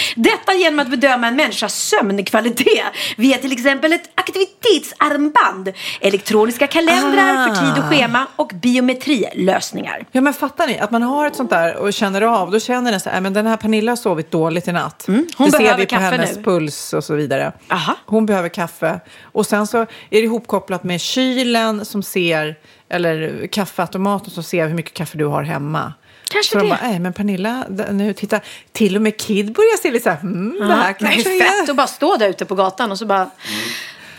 Detta 0.17 0.55
genom 0.55 0.79
att 0.81 0.89
bedöma 0.89 1.27
en 1.29 1.37
människas 1.37 1.75
sömnkvalitet 1.75 2.85
via 3.17 3.39
till 3.39 3.53
exempel 3.53 3.93
ett 3.93 4.11
aktivitetsarmband, 4.15 5.73
elektroniska 6.01 6.67
kalendrar 6.67 7.49
för 7.49 7.55
tid 7.75 7.85
och 7.85 7.91
schema 7.91 8.27
och 8.37 8.51
biometrilösningar. 8.63 10.05
Ja, 10.13 10.21
men 10.21 10.35
fattar 10.35 10.67
ni? 10.67 10.79
Att 10.79 10.91
man 10.91 11.03
har 11.03 11.27
ett 11.27 11.37
sånt 11.37 11.51
där 11.51 11.77
och 11.77 11.93
känner 11.93 12.23
av, 12.23 12.51
då 12.51 12.61
känner 12.61 12.91
den 12.91 13.01
så 13.01 13.09
här, 13.11 13.17
"Äh, 13.17 13.21
men 13.23 13.33
den 13.33 13.47
här 13.47 13.57
Pernilla 13.57 13.91
har 13.93 13.97
sovit 13.97 14.31
dåligt 14.31 14.69
i 14.69 14.73
natt. 14.73 15.09
Mm, 15.09 15.27
hon 15.37 15.47
det 15.47 15.53
ser 15.53 15.59
behöver 15.59 15.81
vi 15.81 15.87
på 15.87 15.95
hennes 15.95 16.37
nu. 16.37 16.43
puls 16.43 16.93
och 16.93 17.05
så 17.05 17.15
vidare. 17.15 17.53
Aha. 17.71 17.97
Hon 18.07 18.27
behöver 18.27 18.49
kaffe. 18.49 19.01
Och 19.23 19.47
sen 19.47 19.67
så 19.67 19.79
är 19.79 19.87
det 20.11 20.19
ihopkopplat 20.19 20.85
med 20.85 21.01
kylen 21.01 21.85
som 21.85 22.03
ser, 22.03 22.57
eller 22.93 23.47
kaffeautomaten 23.47 24.31
som 24.31 24.43
ser 24.43 24.69
hur 24.69 24.75
mycket 24.75 24.95
kaffe 24.95 25.19
du 25.19 25.25
har 25.25 25.43
hemma. 25.43 25.93
Kanske 26.29 26.53
så 26.53 26.59
de 26.59 26.65
det. 26.65 26.71
bara, 26.71 26.89
nej 26.89 26.99
men 26.99 27.13
Pernilla, 27.13 27.65
nu 27.91 28.13
titta, 28.13 28.41
till 28.73 28.97
och 28.97 29.03
med 29.03 29.17
Kid 29.21 29.53
börjar 29.53 29.83
se 29.83 29.91
lite 29.91 30.03
så 30.03 30.11
här, 30.11 30.21
hmm, 30.21 30.57
det 30.59 30.75
här 30.75 30.95
Det 30.99 31.05
är 31.05 31.11
kanske 31.13 31.39
fett 31.39 31.69
att 31.71 31.77
bara 31.77 31.87
stå 31.87 32.17
där 32.17 32.29
ute 32.29 32.45
på 32.45 32.55
gatan 32.55 32.93
och 32.93 32.99
så 32.99 33.07
bara 33.07 33.31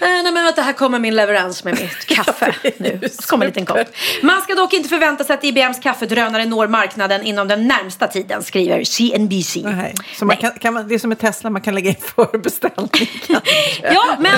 nej 0.03 0.31
men 0.31 0.43
vänta, 0.43 0.61
här 0.61 0.73
kommer 0.73 0.99
min 0.99 1.15
leverans 1.15 1.63
med 1.63 1.79
mitt 1.81 2.05
kaffe 2.07 2.53
nu. 2.77 2.99
Så 3.11 3.21
kommer 3.21 3.45
en 3.45 3.49
liten 3.49 3.65
kopp. 3.65 3.87
Man 4.21 4.41
ska 4.41 4.55
dock 4.55 4.73
inte 4.73 4.89
förvänta 4.89 5.23
sig 5.23 5.33
att 5.33 5.43
IBMs 5.43 5.79
kaffedrönare 5.79 6.45
når 6.45 6.67
marknaden 6.67 7.23
inom 7.23 7.47
den 7.47 7.67
närmsta 7.67 8.07
tiden, 8.07 8.43
skriver 8.43 8.83
CNBC. 8.83 9.61
Nej. 9.63 9.93
Så 10.15 10.25
man 10.25 10.37
kan, 10.37 10.51
kan 10.51 10.73
man, 10.73 10.87
det 10.87 10.95
är 10.95 10.99
som 10.99 11.09
med 11.09 11.19
Tesla, 11.19 11.49
man 11.49 11.61
kan 11.61 11.75
lägga 11.75 11.89
in 11.89 11.95
förbeställning. 12.15 12.89
Ja, 13.81 14.17
men... 14.19 14.31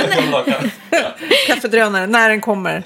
Kaffedrönare, 1.48 2.08
när 2.08 2.30
den 2.30 2.42
kommer. 2.42 2.84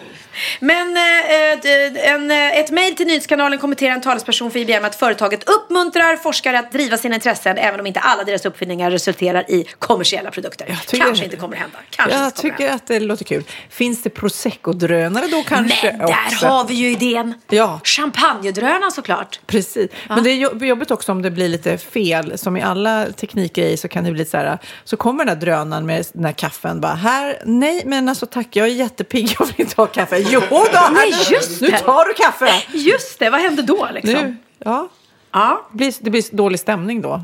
Men 0.60 0.98
eh, 0.98 1.60
d- 1.62 2.00
en, 2.04 2.32
eh, 2.32 2.60
ett 2.60 2.72
mejl 2.72 2.96
till 2.96 3.08
Nyhetskanalen 3.08 3.60
kommenterar 3.60 3.94
en 3.94 4.02
talesperson 4.02 4.52
för 4.52 4.60
IBM 4.60 4.86
att 4.86 4.96
företaget 4.96 5.50
uppmuntrar 5.50 6.16
forskare 6.16 6.60
att 6.60 6.72
driva 6.72 6.98
sina 6.98 7.16
intressen 7.16 7.58
även 7.58 7.80
om 7.80 7.86
inte 7.88 8.00
alla 8.00 8.24
deras 8.24 8.46
uppfinningar 8.46 8.92
resulterar 8.92 9.52
i 9.52 9.66
kommersiella 9.80 10.32
produkter. 10.32 10.78
tycker- 10.88 11.06
Kanske 11.06 11.24
inte 11.26 11.38
kommer 11.38 11.56
hända. 11.58 11.78
Kanske 11.90 12.18
Jag 12.20 12.36
tycker 12.36 12.70
att 12.72 12.88
det 12.88 13.00
låter 13.00 13.26
kul. 13.26 13.44
Finns 13.70 14.04
det 14.04 14.10
prosecco-drönare 14.10 15.28
då 15.32 15.44
kanske 15.44 15.92
Men 15.92 15.98
där 16.08 16.26
också? 16.26 16.46
har 16.48 16.66
vi 16.68 16.74
ju 16.74 16.90
idén. 16.92 17.34
Ja. 17.50 17.80
Champagnedrönaren 17.84 18.92
såklart. 18.92 19.40
Precis. 19.48 19.92
Men 20.10 20.24
det 20.24 20.30
är 20.30 20.36
jobb- 20.36 20.64
jobbigt 20.64 20.92
också 20.92 21.12
om 21.12 21.22
det 21.22 21.32
blir 21.32 21.48
lite 21.50 21.78
fel. 21.78 22.38
Som 22.38 22.58
i 22.58 22.62
alla 22.62 23.06
teknikgrejer 23.12 23.78
så 23.78 23.88
kan 23.88 24.04
det 24.04 24.12
bli 24.12 24.26
så 24.26 24.38
här. 24.38 24.58
Så 24.84 24.98
kommer 24.98 25.26
den 25.26 25.40
där 25.40 25.46
drönaren 25.46 25.86
med 25.86 26.06
den 26.14 26.26
här 26.26 26.32
kaffen. 26.32 26.82
Bara, 26.82 26.94
här, 26.94 27.42
nej 27.46 27.82
men 27.86 28.10
alltså 28.10 28.26
tack, 28.26 28.48
jag 28.52 28.68
är 28.68 28.72
jättepigg, 28.72 29.36
jag 29.40 29.46
vill 29.46 29.56
inte 29.58 29.74
ha 29.78 29.86
kaffe. 29.88 30.18
Jo 30.30 30.42
då, 30.50 30.90
Nej, 30.92 31.14
just 31.32 31.62
nu 31.62 31.68
det. 31.68 31.78
tar 31.80 32.06
du 32.06 32.14
kaffe. 32.14 32.64
Just 32.74 33.20
det, 33.20 33.30
vad 33.30 33.42
hände 33.42 33.62
då 33.62 33.90
liksom? 33.94 34.14
Nu, 34.14 34.36
ja. 34.66 34.90
Ja. 35.32 35.68
Det 35.72 35.78
blir, 35.78 35.94
det 36.02 36.10
blir 36.10 36.36
dålig 36.36 36.60
stämning 36.60 37.02
då. 37.02 37.22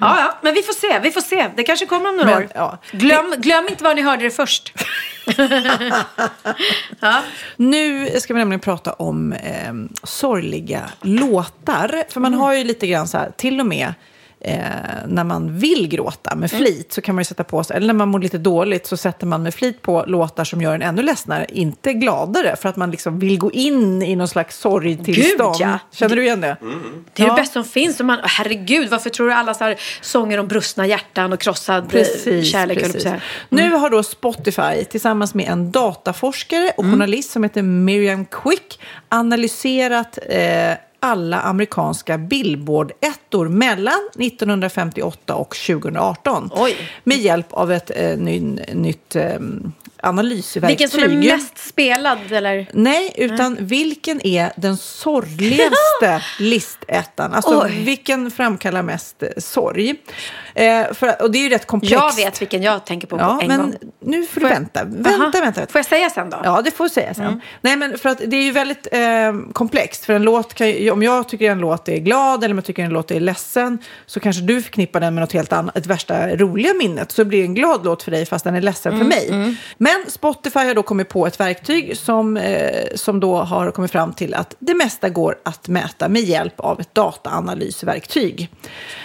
ja, 0.00 0.20
ja, 0.20 0.38
men 0.42 0.54
vi 0.54 0.62
får 0.62 0.72
se, 0.72 0.98
vi 1.02 1.10
får 1.10 1.20
se. 1.20 1.50
Det 1.56 1.62
kanske 1.62 1.86
kommer 1.86 2.08
om 2.10 2.16
några 2.16 2.30
Men, 2.30 2.42
år. 2.42 2.48
ja. 2.54 2.78
Glöm, 2.92 3.34
glöm 3.38 3.68
inte 3.68 3.84
var 3.84 3.94
ni 3.94 4.02
hörde 4.02 4.24
det 4.24 4.30
först. 4.30 4.72
Nu 7.56 8.10
ska 8.20 8.34
vi 8.34 8.38
nämligen 8.38 8.60
prata 8.60 8.92
om 8.92 9.32
eh, 9.32 9.72
sorgliga 10.02 10.80
låtar. 11.00 12.04
För 12.08 12.20
man 12.20 12.34
har 12.34 12.54
ju 12.54 12.64
lite 12.64 12.86
grann 12.86 13.08
så 13.08 13.18
här, 13.18 13.30
till 13.36 13.60
och 13.60 13.66
med 13.66 13.94
eh, 14.44 14.56
när 15.06 15.24
man 15.24 15.58
vill 15.58 15.88
gråta 15.88 16.34
med 16.34 16.50
flit 16.50 16.92
så 16.92 17.00
kan 17.00 17.14
man 17.14 17.20
ju 17.20 17.24
sätta 17.24 17.44
på 17.44 17.64
sig, 17.64 17.76
eller 17.76 17.86
när 17.86 17.94
man 17.94 18.08
mår 18.08 18.18
lite 18.18 18.38
dåligt 18.38 18.86
så 18.86 18.96
sätter 18.96 19.26
man 19.26 19.42
med 19.42 19.54
flit 19.54 19.82
på 19.82 20.04
låtar 20.06 20.44
som 20.44 20.62
gör 20.62 20.74
en 20.74 20.82
ännu 20.82 21.02
ledsnare, 21.02 21.46
inte 21.48 21.92
gladare, 21.92 22.56
för 22.56 22.68
att 22.68 22.76
man 22.76 22.90
liksom 22.90 23.18
vill 23.18 23.38
gå 23.38 23.50
in 23.52 24.02
i 24.02 24.16
någon 24.16 24.28
slags 24.28 24.58
sorgtillstånd. 24.58 25.54
Gud, 25.58 25.66
ja. 25.68 25.78
Känner 25.92 26.16
du 26.16 26.22
igen 26.24 26.40
det? 26.40 26.56
Det 27.14 27.22
är 27.22 27.26
Ja. 27.26 27.34
det 27.34 27.40
bästa 27.40 27.52
som 27.52 27.64
finns. 27.64 28.00
Och 28.00 28.06
man, 28.06 28.18
herregud, 28.22 28.90
varför 28.90 29.10
tror 29.10 29.26
du 29.26 29.32
alla 29.32 29.54
så 29.54 29.64
här 29.64 29.76
sånger 30.00 30.38
om 30.38 30.48
brustna 30.48 30.86
hjärtan 30.86 31.32
och 31.32 31.40
krossad 31.40 31.84
eh, 31.84 31.88
Precis, 31.90 32.50
kärlek? 32.52 32.78
precis. 32.78 33.02
säga. 33.02 33.20
Nu 33.48 33.70
har 33.74 33.90
då 33.90 34.02
Spotify 34.02 34.84
tillsammans 34.90 35.34
med 35.34 35.48
en 35.48 35.70
dataforskare 35.72 36.72
och 36.76 36.84
journalist 36.84 37.30
som 37.30 37.42
heter 37.42 37.62
Miriam 37.62 38.24
Quick 38.24 38.80
analyserat 39.08 40.18
eh, 40.28 40.72
alla 41.02 41.40
amerikanska 41.40 42.18
Billboard-ettor 42.18 43.48
mellan 43.48 44.08
1958 44.18 45.34
och 45.34 45.56
2018. 45.66 46.50
Oj. 46.54 46.76
Med 47.04 47.18
hjälp 47.18 47.52
av 47.52 47.72
ett 47.72 47.90
eh, 47.94 48.18
ny, 48.18 48.40
nytt 48.74 49.16
eh, 49.16 49.38
analysverktyg. 50.02 50.68
Vilken 50.78 50.88
som 50.88 51.02
är 51.02 51.36
mest 51.36 51.58
spelad 51.68 52.18
eller? 52.32 52.66
Nej, 52.72 53.12
utan 53.16 53.56
vilken 53.60 54.26
är 54.26 54.52
den 54.56 54.76
sorgligaste 54.76 56.22
listettan? 56.38 57.32
Alltså 57.34 57.62
Oj. 57.64 57.82
vilken 57.84 58.30
framkallar 58.30 58.82
mest 58.82 59.22
eh, 59.22 59.28
sorg? 59.36 59.94
Eh, 60.54 60.92
för, 60.92 61.22
och 61.22 61.30
det 61.30 61.38
är 61.38 61.42
ju 61.42 61.48
rätt 61.48 61.66
komplext. 61.66 61.92
Jag 61.94 62.16
vet 62.16 62.40
vilken 62.40 62.62
jag 62.62 62.84
tänker 62.86 63.06
på 63.06 63.18
Ja, 63.18 63.34
på 63.34 63.40
en 63.42 63.48
men 63.48 63.60
gång. 63.60 63.74
nu 64.04 64.26
får 64.26 64.32
Får 64.32 64.40
du 64.40 64.46
jag- 64.46 64.54
vänta. 64.54 64.84
Vänta, 64.84 65.18
vänta, 65.18 65.40
vänta. 65.40 65.60
Får 65.66 65.78
jag 65.78 65.86
säga 65.86 66.10
sen 66.10 66.30
då? 66.30 66.40
Ja, 66.44 66.62
det 66.64 66.70
får 66.70 66.84
du 66.84 66.90
säga 66.90 67.14
sen. 67.14 67.24
Mm. 67.26 67.40
Nej, 67.60 67.76
men 67.76 67.98
för 67.98 68.08
att 68.08 68.18
det 68.26 68.36
är 68.36 68.42
ju 68.42 68.50
väldigt 68.50 68.86
eh, 68.92 69.00
komplext. 69.52 70.04
För 70.04 70.12
en 70.12 70.22
låt 70.22 70.54
kan 70.54 70.68
ju, 70.70 70.90
om 70.90 71.02
jag 71.02 71.28
tycker 71.28 71.50
en 71.50 71.58
låt 71.58 71.88
är 71.88 71.96
glad 71.96 72.44
eller 72.44 72.54
om 72.54 72.58
jag 72.58 72.64
tycker 72.64 72.82
en 72.84 72.90
låt 72.90 73.10
är 73.10 73.20
ledsen 73.20 73.78
så 74.06 74.20
kanske 74.20 74.42
du 74.42 74.62
förknippar 74.62 75.00
den 75.00 75.14
med 75.14 75.20
något 75.22 75.32
helt 75.32 75.52
annat, 75.52 75.76
ett 75.76 75.86
värsta 75.86 76.28
roliga 76.36 76.74
minnet. 76.74 77.12
Så 77.12 77.24
blir 77.24 77.38
det 77.38 77.44
en 77.44 77.54
glad 77.54 77.84
låt 77.84 78.02
för 78.02 78.10
dig 78.10 78.26
fast 78.26 78.44
den 78.44 78.54
är 78.54 78.60
ledsen 78.60 78.92
Mm, 78.94 79.02
för 79.02 79.08
mig. 79.08 79.56
Men 79.78 79.91
Spotify 80.08 80.58
har 80.58 80.74
då 80.74 80.82
kommit 80.82 81.08
på 81.08 81.26
ett 81.26 81.40
verktyg 81.40 81.96
som, 81.96 82.36
eh, 82.36 82.86
som 82.94 83.20
då 83.20 83.36
har 83.36 83.70
kommit 83.70 83.90
fram 83.90 84.12
till 84.12 84.34
att 84.34 84.56
det 84.58 84.74
mesta 84.74 85.08
går 85.08 85.36
att 85.42 85.68
mäta 85.68 86.08
med 86.08 86.22
hjälp 86.22 86.60
av 86.60 86.80
ett 86.80 86.94
dataanalysverktyg. 86.94 88.48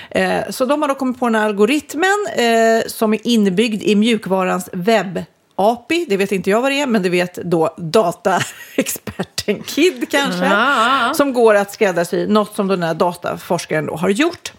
Eh, 0.10 0.50
så 0.50 0.66
de 0.66 0.82
har 0.82 0.90
då 0.90 0.96
kommit 0.96 1.20
på 1.20 1.26
den 1.26 1.36
här 1.36 1.46
algoritmen 1.46 2.28
eh, 2.36 2.88
som 2.88 3.14
är 3.14 3.28
inbyggd 3.28 3.84
i 3.84 3.96
mjukvarans 3.96 4.70
webb 4.74 5.24
API, 5.60 6.06
det 6.10 6.18
vet 6.18 6.32
inte 6.32 6.50
jag 6.50 6.62
vad 6.62 6.72
det 6.72 6.82
är, 6.82 6.88
men 6.88 7.04
det 7.04 7.10
vet 7.10 7.36
då 7.36 7.76
dataexperten 7.78 9.64
Kid 9.66 10.12
kanske. 10.12 10.46
Ja. 10.46 11.14
Som 11.16 11.34
går 11.34 11.56
att 11.56 11.72
skräddarsy, 11.72 12.28
något 12.28 12.56
som 12.56 12.68
den 12.68 12.84
här 12.84 12.94
dataforskaren 12.94 13.86
då 13.86 13.96
har 13.96 14.10
gjort. 14.10 14.54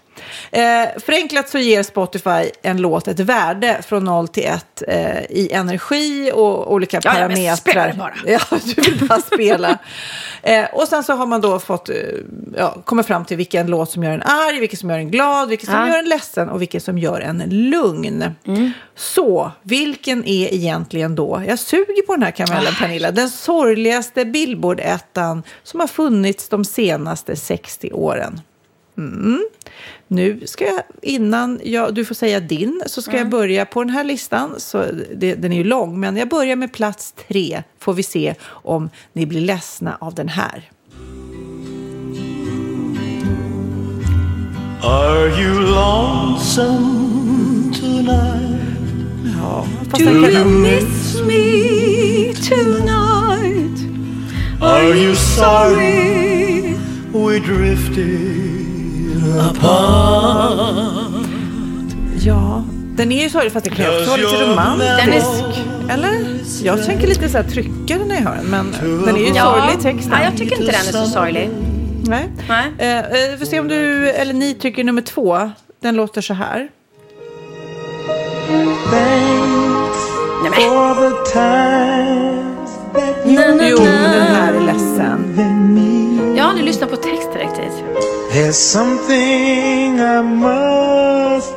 Eh, 0.50 1.00
förenklat 1.06 1.48
så 1.48 1.58
ger 1.58 1.82
Spotify 1.82 2.50
en 2.62 2.76
låt 2.76 3.08
ett 3.08 3.20
värde 3.20 3.80
från 3.86 4.04
0 4.04 4.28
till 4.28 4.44
1 4.46 4.82
eh, 4.88 5.22
i 5.30 5.48
energi 5.52 6.30
och 6.34 6.72
olika 6.72 6.96
Ja, 6.96 7.00
ja, 7.04 7.12
parametrar. 7.12 7.56
spela 7.56 7.86
det 7.86 7.94
bara. 7.98 8.14
Ja, 8.26 8.38
du 8.74 8.82
vill 8.82 9.08
bara 9.08 9.20
spela. 9.20 9.78
Eh, 10.42 10.64
och 10.72 10.88
sen 10.88 11.04
så 11.04 11.12
har 11.12 11.26
man 11.26 11.40
då 11.40 11.58
fått, 11.58 11.88
eh, 11.88 11.94
ja, 12.56 12.76
kommit 12.84 13.06
fram 13.06 13.24
till 13.24 13.36
vilken 13.36 13.66
låt 13.66 13.90
som 13.90 14.04
gör 14.04 14.12
en 14.12 14.22
arg, 14.22 14.60
vilken 14.60 14.78
som 14.78 14.90
gör 14.90 14.98
en 14.98 15.10
glad, 15.10 15.48
vilken 15.48 15.66
som 15.66 15.74
Ja. 15.80 15.88
gör 15.88 15.98
en 15.98 16.08
ledsen 16.08 16.48
och 16.48 16.60
vilken 16.60 16.80
som 16.80 16.98
gör 16.98 17.20
en 17.20 17.42
lugn. 17.70 18.24
Mm. 18.46 18.72
Så, 18.96 19.50
vilken 19.62 20.24
är 20.24 20.54
egentligen 20.54 21.14
då, 21.14 21.42
jag 21.48 21.58
suger 21.58 22.06
på 22.06 22.12
den 22.14 22.22
här 22.22 22.30
karamellen 22.30 22.72
Pernilla, 22.80 23.10
den 23.10 23.30
sorgligaste 23.30 24.24
Billboard-ettan 24.24 25.42
som 25.62 25.80
har 25.80 25.86
funnits 25.86 26.48
de 26.48 26.64
senaste 26.64 27.36
60 27.36 27.92
åren? 27.92 28.40
Mm. 28.98 29.44
Nu 30.08 30.40
ska 30.46 30.64
jag, 30.64 30.82
innan 31.02 31.60
jag, 31.64 31.94
du 31.94 32.04
får 32.04 32.14
säga 32.14 32.40
din, 32.40 32.82
så 32.86 33.02
ska 33.02 33.10
Mm. 33.10 33.22
jag 33.22 33.30
börja 33.30 33.66
på 33.66 33.82
den 33.84 33.90
här 33.90 34.04
listan. 34.04 34.54
Så 34.58 34.84
det, 35.16 35.34
den 35.34 35.52
är 35.52 35.56
ju 35.56 35.64
lång, 35.64 36.00
men 36.00 36.16
jag 36.16 36.28
börjar 36.28 36.56
med 36.56 36.72
plats 36.72 37.14
tre. 37.28 37.62
Får 37.78 37.94
vi 37.94 38.02
se 38.02 38.34
om 38.48 38.90
ni 39.12 39.26
blir 39.26 39.40
ledsna 39.40 39.96
av 40.00 40.14
den 40.14 40.28
här. 40.28 40.70
Are 44.82 45.28
you 45.42 45.60
lonesome 45.60 46.84
tonight? 47.80 48.60
Ja, 49.38 49.66
fast 49.90 50.04
den 50.04 50.32
kan, 50.32 50.62
miss 50.62 51.20
me 51.26 52.32
tonight? 52.48 53.78
Are 54.62 54.94
you 54.94 55.14
sorry 55.14 56.74
we 57.12 57.38
drifted 57.38 58.47
apart? 59.40 60.74
ja, 62.20 62.64
den 62.96 63.12
är 63.12 63.22
ju 63.22 63.30
sorglig 63.30 63.52
fast 63.52 63.64
den 63.64 63.74
kan 63.74 63.86
också 63.86 64.10
vara 64.10 64.16
lite 64.16 64.44
romantisk. 64.44 65.64
Eller? 65.90 66.38
Jag 66.62 66.84
tänker 66.84 67.06
lite 67.06 67.28
så 67.28 67.36
här 67.36 67.44
tryckare 67.44 68.04
när 68.04 68.14
jag 68.14 68.22
hör 68.22 68.36
den, 68.36 68.46
men 68.46 68.72
den 69.04 69.16
är 69.16 69.20
ju 69.20 69.34
sorglig 69.34 69.80
texten. 69.82 70.12
Ja, 70.12 70.24
jag 70.24 70.36
tycker 70.36 70.60
inte 70.60 70.72
den 70.72 70.88
är 70.88 71.04
så 71.04 71.10
sorglig. 71.10 71.50
Nej. 72.04 72.28
Nej. 72.48 72.72
Eh, 72.78 72.98
eh, 72.98 73.30
vi 73.30 73.36
får 73.38 73.46
se 73.46 73.60
om 73.60 73.68
du, 73.68 74.10
eller 74.10 74.34
ni 74.34 74.54
tycker 74.54 74.84
nummer 74.84 75.02
två. 75.02 75.50
Den 75.80 75.96
låter 75.96 76.20
så 76.20 76.34
här. 76.34 76.68
Nej, 80.42 80.50
men. 80.50 80.52
For 80.52 80.94
the 80.94 81.32
times 81.32 82.70
that 82.94 83.26
you 83.26 83.68
Jo, 83.70 83.76
den 83.78 84.26
här 84.26 84.54
är 84.54 84.60
ledsen. 84.60 86.34
Jag 86.36 86.44
har 86.44 86.50
aldrig 86.50 86.66
lyssnat 86.66 86.90
på 86.90 86.96
text 86.96 87.28
riktigt. 87.34 87.84
There's 88.32 88.56
something 88.58 90.00
I 90.00 90.20
must 90.22 91.52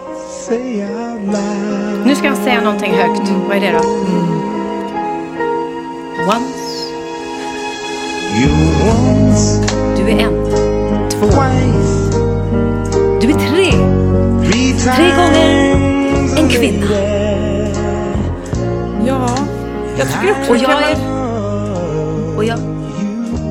say 0.47 0.82
out 0.84 1.22
loud. 1.26 2.05
Nu 2.05 2.15
ska 2.15 2.28
han 2.28 2.38
säga 2.43 2.61
någonting 2.61 2.91
högt. 2.93 3.32
Vad 3.47 3.57
är 3.57 3.61
det 3.61 3.72
då? 3.72 3.80
Once. 6.28 6.88
You 8.38 8.51
once, 8.91 9.61
Du 9.97 10.03
är 10.11 10.19
en. 10.19 10.45
twice, 11.09 12.19
Du 13.22 13.30
är 13.30 13.34
tre. 13.49 13.72
three 14.51 14.72
times. 14.72 14.95
Tre 14.95 15.09
gånger 15.15 15.76
en 16.38 16.49
kvinna. 16.49 16.86
Ja, 19.05 19.30
jag 19.97 20.07
tycker 20.07 20.32
också 20.39 20.51
Och 20.51 20.57
jag 20.57 20.72
är... 20.72 20.97
Och 22.38 22.43
jag... 22.45 22.80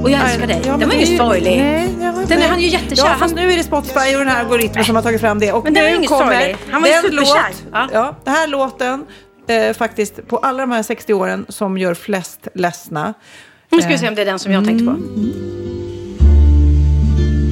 Och 0.03 0.11
jag 0.11 0.21
älskar 0.31 0.47
dig. 0.47 0.63
Ja, 0.67 0.77
Den 0.77 0.89
var 0.89 0.97
det 0.97 1.03
ju 1.03 1.15
är 1.15 1.19
sorglig. 1.19 1.57
Nej, 1.59 1.89
jag 2.03 2.13
var- 2.13 2.25
Den 2.25 2.43
är 2.43 2.49
han 2.49 2.61
ju 2.61 2.69
jättekär. 2.69 3.05
Ja, 3.05 3.15
fast 3.19 3.35
nu 3.35 3.53
är 3.53 3.57
det 3.57 3.63
Spotify 3.63 4.15
och 4.15 4.19
den 4.19 4.29
här 4.29 4.41
algoritmen 4.41 4.85
som 4.85 4.97
har 4.97 5.03
tagit 5.03 5.21
fram 5.21 5.39
det. 5.39 5.53
Och 5.53 5.65
Men 5.65 5.75
den 5.75 5.83
nu 5.83 5.87
är 5.87 5.91
ju 5.91 5.97
inget 5.97 6.09
kommer 6.11 6.25
sorglig. 6.39 6.57
Han 6.71 6.83
var 6.83 6.89
ju 6.89 6.95
superkär. 6.95 7.17
Låt, 7.23 7.63
Ja. 7.73 7.89
ja, 7.93 8.17
den 8.25 8.35
här 8.35 8.47
låten, 8.47 9.05
eh, 9.49 9.73
faktiskt 9.75 10.29
på 10.29 10.37
alla 10.39 10.59
de 10.61 10.71
här 10.71 10.83
60 10.83 11.15
åren 11.15 11.47
som 11.49 11.79
gör 11.79 11.95
flest 11.95 12.49
ledsna. 12.55 13.15
Nu 13.71 13.79
ska 13.81 13.89
vi 13.91 13.99
se 13.99 14.09
om 14.09 14.15
det 14.15 14.23
är 14.23 14.27
den 14.27 14.39
som 14.39 14.53
jag 14.53 14.65
tänkte 14.65 14.85
på. 14.85 14.95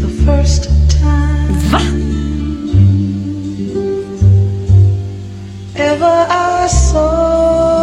The 0.02 0.08
first 0.26 0.64
time 0.90 1.58
Va? 1.72 1.80
ever 5.76 6.26
I 6.64 6.68
saw 6.68 7.77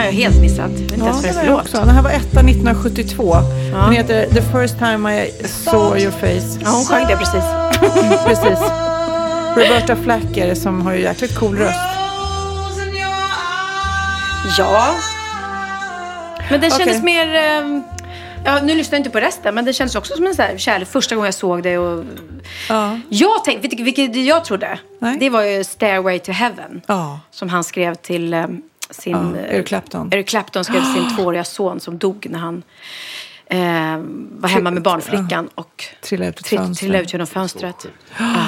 helt 0.00 0.40
missat. 0.40 0.58
Jag 0.58 0.78
vet 0.78 0.92
inte 0.92 1.06
Ja, 1.06 1.20
det 1.22 1.32
var 1.32 1.44
jag 1.44 1.54
också. 1.58 1.76
Den 1.76 1.88
här 1.88 2.02
var 2.02 2.10
etta 2.10 2.40
1972. 2.40 3.36
Den 3.72 3.92
heter 3.92 4.26
The 4.26 4.42
first 4.42 4.78
time 4.78 5.24
I 5.24 5.30
saw 5.48 6.00
your 6.02 6.12
face. 6.12 6.60
Ja, 6.64 6.70
hon 6.70 6.84
sjöng 6.84 7.06
det 7.06 7.16
precis. 7.16 7.44
Precis. 8.26 8.58
Roberta 9.56 9.96
Flack 9.96 10.36
är 10.36 10.46
det 10.46 10.56
som 10.56 10.80
har 10.80 10.92
ju 10.92 11.00
jäkligt 11.00 11.38
cool 11.38 11.56
röst. 11.58 11.78
Ja. 14.58 14.94
Men 16.50 16.60
den 16.60 16.72
Okej. 16.72 16.86
kändes 16.86 17.02
mer... 17.02 17.34
ehm, 17.34 17.82
Ja, 18.46 18.60
nu 18.62 18.74
lyssnar 18.74 18.96
jag 18.96 19.00
inte 19.00 19.10
på 19.10 19.20
resten, 19.20 19.54
men 19.54 19.64
det 19.64 19.72
kändes 19.72 19.94
också 19.96 20.16
som 20.16 20.26
en 20.26 20.34
här 20.38 20.58
kärlek. 20.58 20.88
Första 20.88 21.14
gången 21.14 21.26
jag 21.26 21.34
såg 21.34 21.62
det 21.62 21.78
och... 21.78 22.04
Ja. 22.68 22.98
Jag 23.08 23.44
tänkte, 23.44 23.68
du 23.68 23.82
vilket 23.82 24.16
jag 24.16 24.44
trodde? 24.44 24.78
Nej. 24.98 25.16
Det 25.20 25.30
var 25.30 25.42
ju 25.42 25.64
Stairway 25.64 26.18
to 26.18 26.32
Heaven. 26.32 26.80
Ja. 26.86 27.20
Som 27.30 27.48
han 27.48 27.64
skrev 27.64 27.94
till 27.94 28.34
ehm, 28.34 28.62
sin... 28.94 29.12
Ja, 29.12 29.40
eh, 29.40 29.54
Eric 29.56 29.66
Clapton. 29.66 30.08
Eric 30.12 30.28
Clapton 30.28 30.64
skrev 30.64 30.82
sin 30.94 31.16
tvååriga 31.16 31.44
son 31.44 31.80
som 31.80 31.98
dog 31.98 32.26
när 32.30 32.38
han 32.38 32.62
eh, 33.46 33.58
var 34.40 34.48
hemma 34.48 34.70
med 34.70 34.82
barnflickan 34.82 35.48
och 35.54 35.84
Trillade 36.02 36.28
ut 36.30 36.36
trill- 36.46 36.74
trillade 36.74 37.02
ut 37.04 37.12
genom 37.12 37.26
fönstret. 37.26 37.86
Ah. 38.18 38.46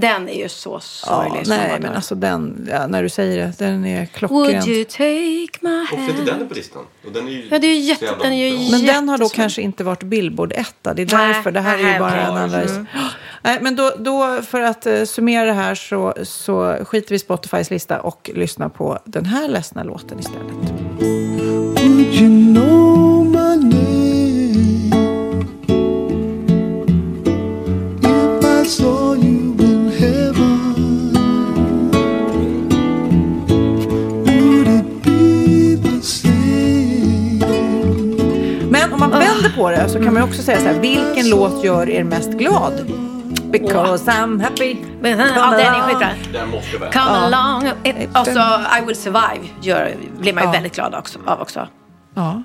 Den 0.00 0.28
är 0.28 0.42
ju 0.42 0.48
så 0.48 0.70
Ja, 0.72 0.80
sorglig. 0.80 1.46
som 1.46 1.56
nej, 1.56 1.78
men 1.80 1.94
alltså 1.94 2.14
den, 2.14 2.68
ja, 2.72 2.86
när 2.86 3.02
du 3.02 3.08
säger 3.08 3.36
det, 3.46 3.52
den 3.58 3.84
är 3.86 3.96
Would 3.98 4.12
klockren. 4.12 4.68
you 4.68 4.84
take 4.84 5.58
my 5.60 5.70
Varför 5.90 5.96
är 5.96 6.00
hand? 6.00 6.18
inte 6.20 6.32
den 6.32 6.48
på 6.48 6.54
listan? 6.54 6.82
Och 7.06 7.12
den 7.12 7.26
är 7.28 7.32
ju 7.32 7.48
Ja, 7.50 7.58
det 7.58 7.66
är 7.66 7.74
ju 7.74 7.80
jätte- 7.80 8.14
den 8.22 8.32
är 8.32 8.48
ju 8.48 8.58
bra. 8.58 8.68
Men 8.78 8.86
den 8.86 9.08
har 9.08 9.18
då 9.18 9.28
kanske 9.28 9.62
inte 9.62 9.84
varit 9.84 10.02
Billboard-etta. 10.02 10.94
Det 10.94 11.02
är 11.02 11.16
Nej, 11.16 11.32
därför. 11.34 11.50
Det 11.52 11.60
här 11.60 11.74
är 11.74 11.78
ju 11.78 11.84
nej, 11.84 11.98
bara 11.98 12.10
okej. 12.10 12.22
en 12.24 12.36
analys. 12.36 12.72
Nej, 13.42 13.58
men 13.60 13.76
då, 13.76 13.92
då, 13.98 14.42
för 14.42 14.60
att 14.60 14.86
eh, 14.86 15.04
summera 15.04 15.44
det 15.44 15.52
här 15.52 15.74
så, 15.74 16.14
så 16.22 16.76
skiter 16.84 17.08
vi 17.10 17.16
i 17.16 17.18
Spotifys 17.18 17.70
lista 17.70 18.00
och 18.00 18.30
lyssnar 18.34 18.68
på 18.68 18.98
den 19.04 19.24
här 19.24 19.48
ledsna 19.48 19.82
låten 19.84 20.18
istället. 20.18 20.52
Would 21.00 22.14
you 22.14 22.54
know 22.54 23.26
my 23.26 23.56
name 23.56 23.78
if 28.02 28.44
I 28.44 28.64
saw 28.70 28.97
på 39.58 39.70
det 39.70 39.88
så 39.88 40.02
kan 40.02 40.14
man 40.14 40.22
också 40.22 40.42
säga 40.42 40.58
så 40.58 40.64
här, 40.64 40.80
vilken 40.80 41.30
låt 41.30 41.64
gör 41.64 41.88
er 41.88 42.04
mest 42.04 42.30
glad? 42.30 42.86
Because 43.52 44.10
I'm 44.10 44.42
happy. 44.42 44.76
Ja, 45.02 45.08
den 45.08 45.20
är 45.20 45.82
skitbra. 45.82 46.08
Den 46.32 46.48
måste. 46.48 46.78
Come 46.78 47.10
along. 47.10 47.68
Och 48.20 48.26
så 48.26 48.60
I 48.78 48.86
will 48.86 48.96
survive 48.96 49.48
gör, 49.62 49.96
blir 50.18 50.32
man 50.32 50.44
ju 50.44 50.50
väldigt 50.50 50.74
glad 50.74 50.94
också, 50.94 51.18
av 51.26 51.40
också. 51.40 51.68
Ja. 52.14 52.42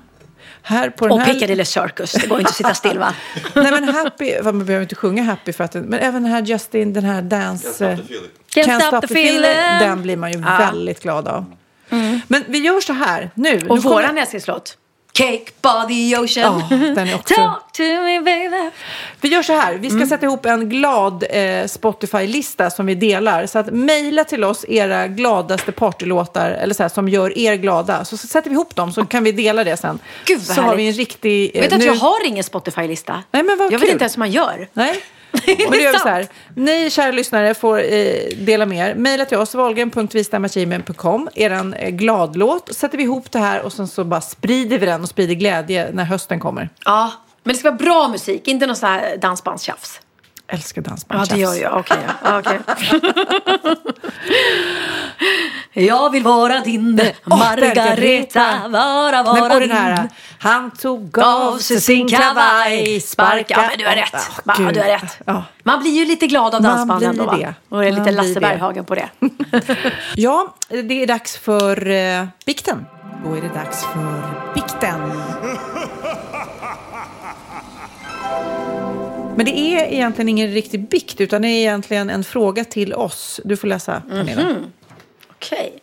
Här 0.62 0.90
på 0.90 1.06
den 1.06 1.12
Och 1.12 1.20
här... 1.20 1.34
Piccadilly 1.34 1.64
Circus. 1.64 2.12
Det 2.12 2.26
går 2.26 2.38
inte 2.38 2.48
att 2.48 2.56
sitta 2.56 2.74
still 2.74 2.98
va? 2.98 3.14
Nej 3.54 3.70
men 3.70 3.88
happy, 3.88 4.42
man 4.42 4.64
behöver 4.64 4.82
inte 4.82 4.94
sjunga 4.94 5.22
happy 5.22 5.52
för 5.52 5.64
att 5.64 5.74
men 5.74 5.94
även 5.94 6.22
den 6.22 6.32
här 6.32 6.42
Justin, 6.42 6.92
den 6.92 7.04
här 7.04 7.22
Can't 7.22 7.28
dance... 7.28 7.74
stop 7.74 7.84
eh, 7.84 7.96
the 7.96 8.02
feeling. 8.02 8.30
Can't 8.54 8.80
stop 8.80 9.00
the 9.00 9.14
feeling. 9.14 9.88
Den 9.88 10.02
blir 10.02 10.16
man 10.16 10.32
ju 10.32 10.38
väldigt 10.38 11.02
glad 11.02 11.28
av. 11.28 11.44
Men 12.28 12.44
vi 12.48 12.58
gör 12.58 12.80
så 12.80 12.92
här 12.92 13.30
nu. 13.34 13.54
Och 13.54 13.62
nu 13.62 13.66
kommer- 13.68 13.82
våran 13.82 14.18
älsklingslåt. 14.18 14.76
Cake 15.16 15.44
by 15.62 15.94
the 15.94 16.18
ocean. 16.18 16.62
Ja, 16.70 16.76
den 16.76 16.98
är 17.08 17.14
också- 17.14 17.34
Talk 17.34 17.72
to 17.72 17.82
me 17.82 18.20
baby. 18.20 18.70
Vi 19.20 19.28
gör 19.28 19.42
så 19.42 19.52
här, 19.52 19.74
vi 19.74 19.88
ska 19.88 19.96
Mm. 19.96 20.08
sätta 20.08 20.26
ihop 20.26 20.46
en 20.46 20.68
glad 20.68 21.24
eh, 21.30 21.66
Spotify-lista 21.66 22.70
som 22.70 22.86
vi 22.86 22.94
delar. 22.94 23.46
Så 23.46 23.58
att 23.58 23.66
mejla 23.72 24.24
till 24.24 24.44
oss 24.44 24.64
era 24.68 25.06
gladaste 25.08 25.72
partylåtar, 25.72 26.50
eller 26.50 26.74
så 26.74 26.82
här, 26.82 26.90
som 26.90 27.08
gör 27.08 27.38
er 27.38 27.54
glada. 27.54 28.04
Så, 28.04 28.16
så 28.16 28.26
sätter 28.26 28.50
vi 28.50 28.54
ihop 28.54 28.74
dem 28.76 28.92
så 28.92 29.04
kan 29.06 29.24
vi 29.24 29.32
dela 29.32 29.64
det 29.64 29.76
sen. 29.76 29.98
Gud, 30.24 30.38
vad 30.38 30.46
så 30.56 30.62
har 30.62 30.68
härligt. 30.68 30.78
vi 30.84 30.88
en 30.88 30.94
riktig... 30.94 31.50
eh, 31.54 31.60
Vet 31.60 31.70
du 31.70 31.76
att 31.76 31.80
nu- 31.80 31.86
jag 31.86 31.94
har 31.94 32.26
ingen 32.26 32.44
Spotify-lista? 32.44 33.22
Nej, 33.30 33.42
men 33.42 33.58
vad 33.58 33.64
jag 33.64 33.70
kul. 33.70 33.80
vet 33.80 33.88
inte 33.90 34.02
ens 34.04 34.16
hur 34.16 34.18
man 34.18 34.30
gör. 34.30 34.68
Nej. 34.72 34.94
Och 35.66 35.72
det 35.72 35.90
sant? 35.90 36.02
så 36.02 36.08
här. 36.08 36.26
Ni 36.56 36.90
kära 36.90 37.12
lyssnare 37.12 37.54
får 37.54 37.78
eh, 37.78 38.14
dela 38.36 38.66
med 38.66 38.90
er. 38.90 38.94
Mejla 38.94 39.24
till 39.24 39.38
oss, 39.38 39.54
valgren.vistamagime.com. 39.54 41.28
Er 41.34 41.74
eh, 41.78 41.90
gladlåt. 41.90 42.68
Så 42.68 42.74
sätter 42.74 42.98
vi 42.98 43.04
ihop 43.04 43.30
det 43.32 43.38
här 43.38 43.62
och 43.62 43.72
sen 43.72 43.88
så 43.88 44.04
bara 44.04 44.20
sprider 44.20 44.78
vi 44.78 44.86
den 44.86 45.02
och 45.02 45.08
sprider 45.08 45.34
glädje 45.34 45.90
när 45.92 46.04
hösten 46.04 46.40
kommer. 46.40 46.68
Ja, 46.84 47.12
men 47.42 47.52
det 47.52 47.58
ska 47.58 47.70
vara 47.70 47.78
bra 47.78 48.08
musik, 48.08 48.48
inte 48.48 48.66
någon 48.66 48.76
sån 48.76 48.88
här 48.88 49.16
dansbandstjafs. 49.16 50.00
Älskar 50.46 50.82
dansband. 50.82 51.20
Ja, 51.20 51.34
det 51.34 51.40
gör 51.40 51.54
jag. 51.54 51.78
Okej. 51.78 51.96
ja. 52.24 52.38
okej. 52.38 52.58
jag 55.74 56.10
vill 56.10 56.22
vara 56.22 56.60
din 56.60 57.00
Margareta, 57.24 58.68
vara, 58.68 59.22
vara 59.22 59.54
och 59.54 59.60
din. 59.60 59.68
den 59.68 59.78
här, 59.78 60.08
han 60.38 60.70
tog 60.70 61.10
Gav 61.10 61.42
av 61.54 61.58
sig 61.58 61.80
sin 61.80 62.08
kavaj, 62.08 63.00
sparka. 63.00 63.54
Ja, 63.56 63.62
men 63.70 63.78
du 63.78 63.86
har 63.86 63.94
rätt. 63.96 64.30
Ja, 64.44 64.54
Gud. 64.58 64.74
du 64.74 64.80
har 64.80 64.86
rätt. 64.88 65.18
Ja. 65.26 65.44
Man 65.62 65.80
blir 65.82 65.90
ju 65.90 66.04
lite 66.04 66.26
glad 66.26 66.54
av 66.54 66.62
Man 66.62 66.76
dansbanden 66.76 67.16
då, 67.16 67.24
va? 67.24 67.36
det. 67.36 67.54
Och 67.68 67.84
är 67.84 67.90
lite 67.90 68.02
Man 68.02 68.14
Lasse. 68.14 68.40
Berghagen 68.40 68.84
på 68.84 68.94
det. 68.94 69.08
Ja, 70.16 70.54
det 70.68 71.02
är 71.02 71.06
dags 71.06 71.36
för 71.36 71.90
eh, 71.90 72.24
bikten. 72.46 72.86
Då 73.24 73.34
är 73.34 73.40
det 73.40 73.48
dags 73.48 73.84
för 73.84 74.22
bikten. 74.54 75.00
Men 79.36 79.46
det 79.46 79.58
är 79.58 79.92
egentligen 79.92 80.28
ingen 80.28 80.48
riktig 80.48 80.88
bikt, 80.88 81.20
utan 81.20 81.42
det 81.42 81.48
är 81.48 81.58
egentligen 81.60 82.10
en 82.10 82.24
fråga 82.24 82.64
till 82.64 82.94
oss. 82.94 83.40
Du 83.44 83.56
får 83.56 83.68
läsa, 83.68 84.02
Pernilla. 84.10 84.54
Okej. 85.44 85.78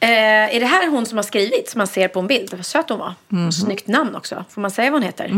Eh, 0.00 0.56
är 0.56 0.60
det 0.60 0.66
här 0.66 0.88
hon 0.88 1.06
som 1.06 1.18
har 1.18 1.22
skrivit 1.22 1.70
som 1.70 1.78
man 1.78 1.86
ser 1.86 2.08
på 2.08 2.20
en 2.20 2.26
bild? 2.26 2.54
Vad 2.54 2.66
söt 2.66 2.88
hon 2.88 2.98
var. 2.98 3.14
Och 3.46 3.54
snyggt 3.54 3.86
namn 3.86 4.16
också. 4.16 4.44
Får 4.50 4.60
man 4.60 4.70
säga 4.70 4.90
vad 4.90 5.00
hon 5.00 5.06
heter? 5.06 5.28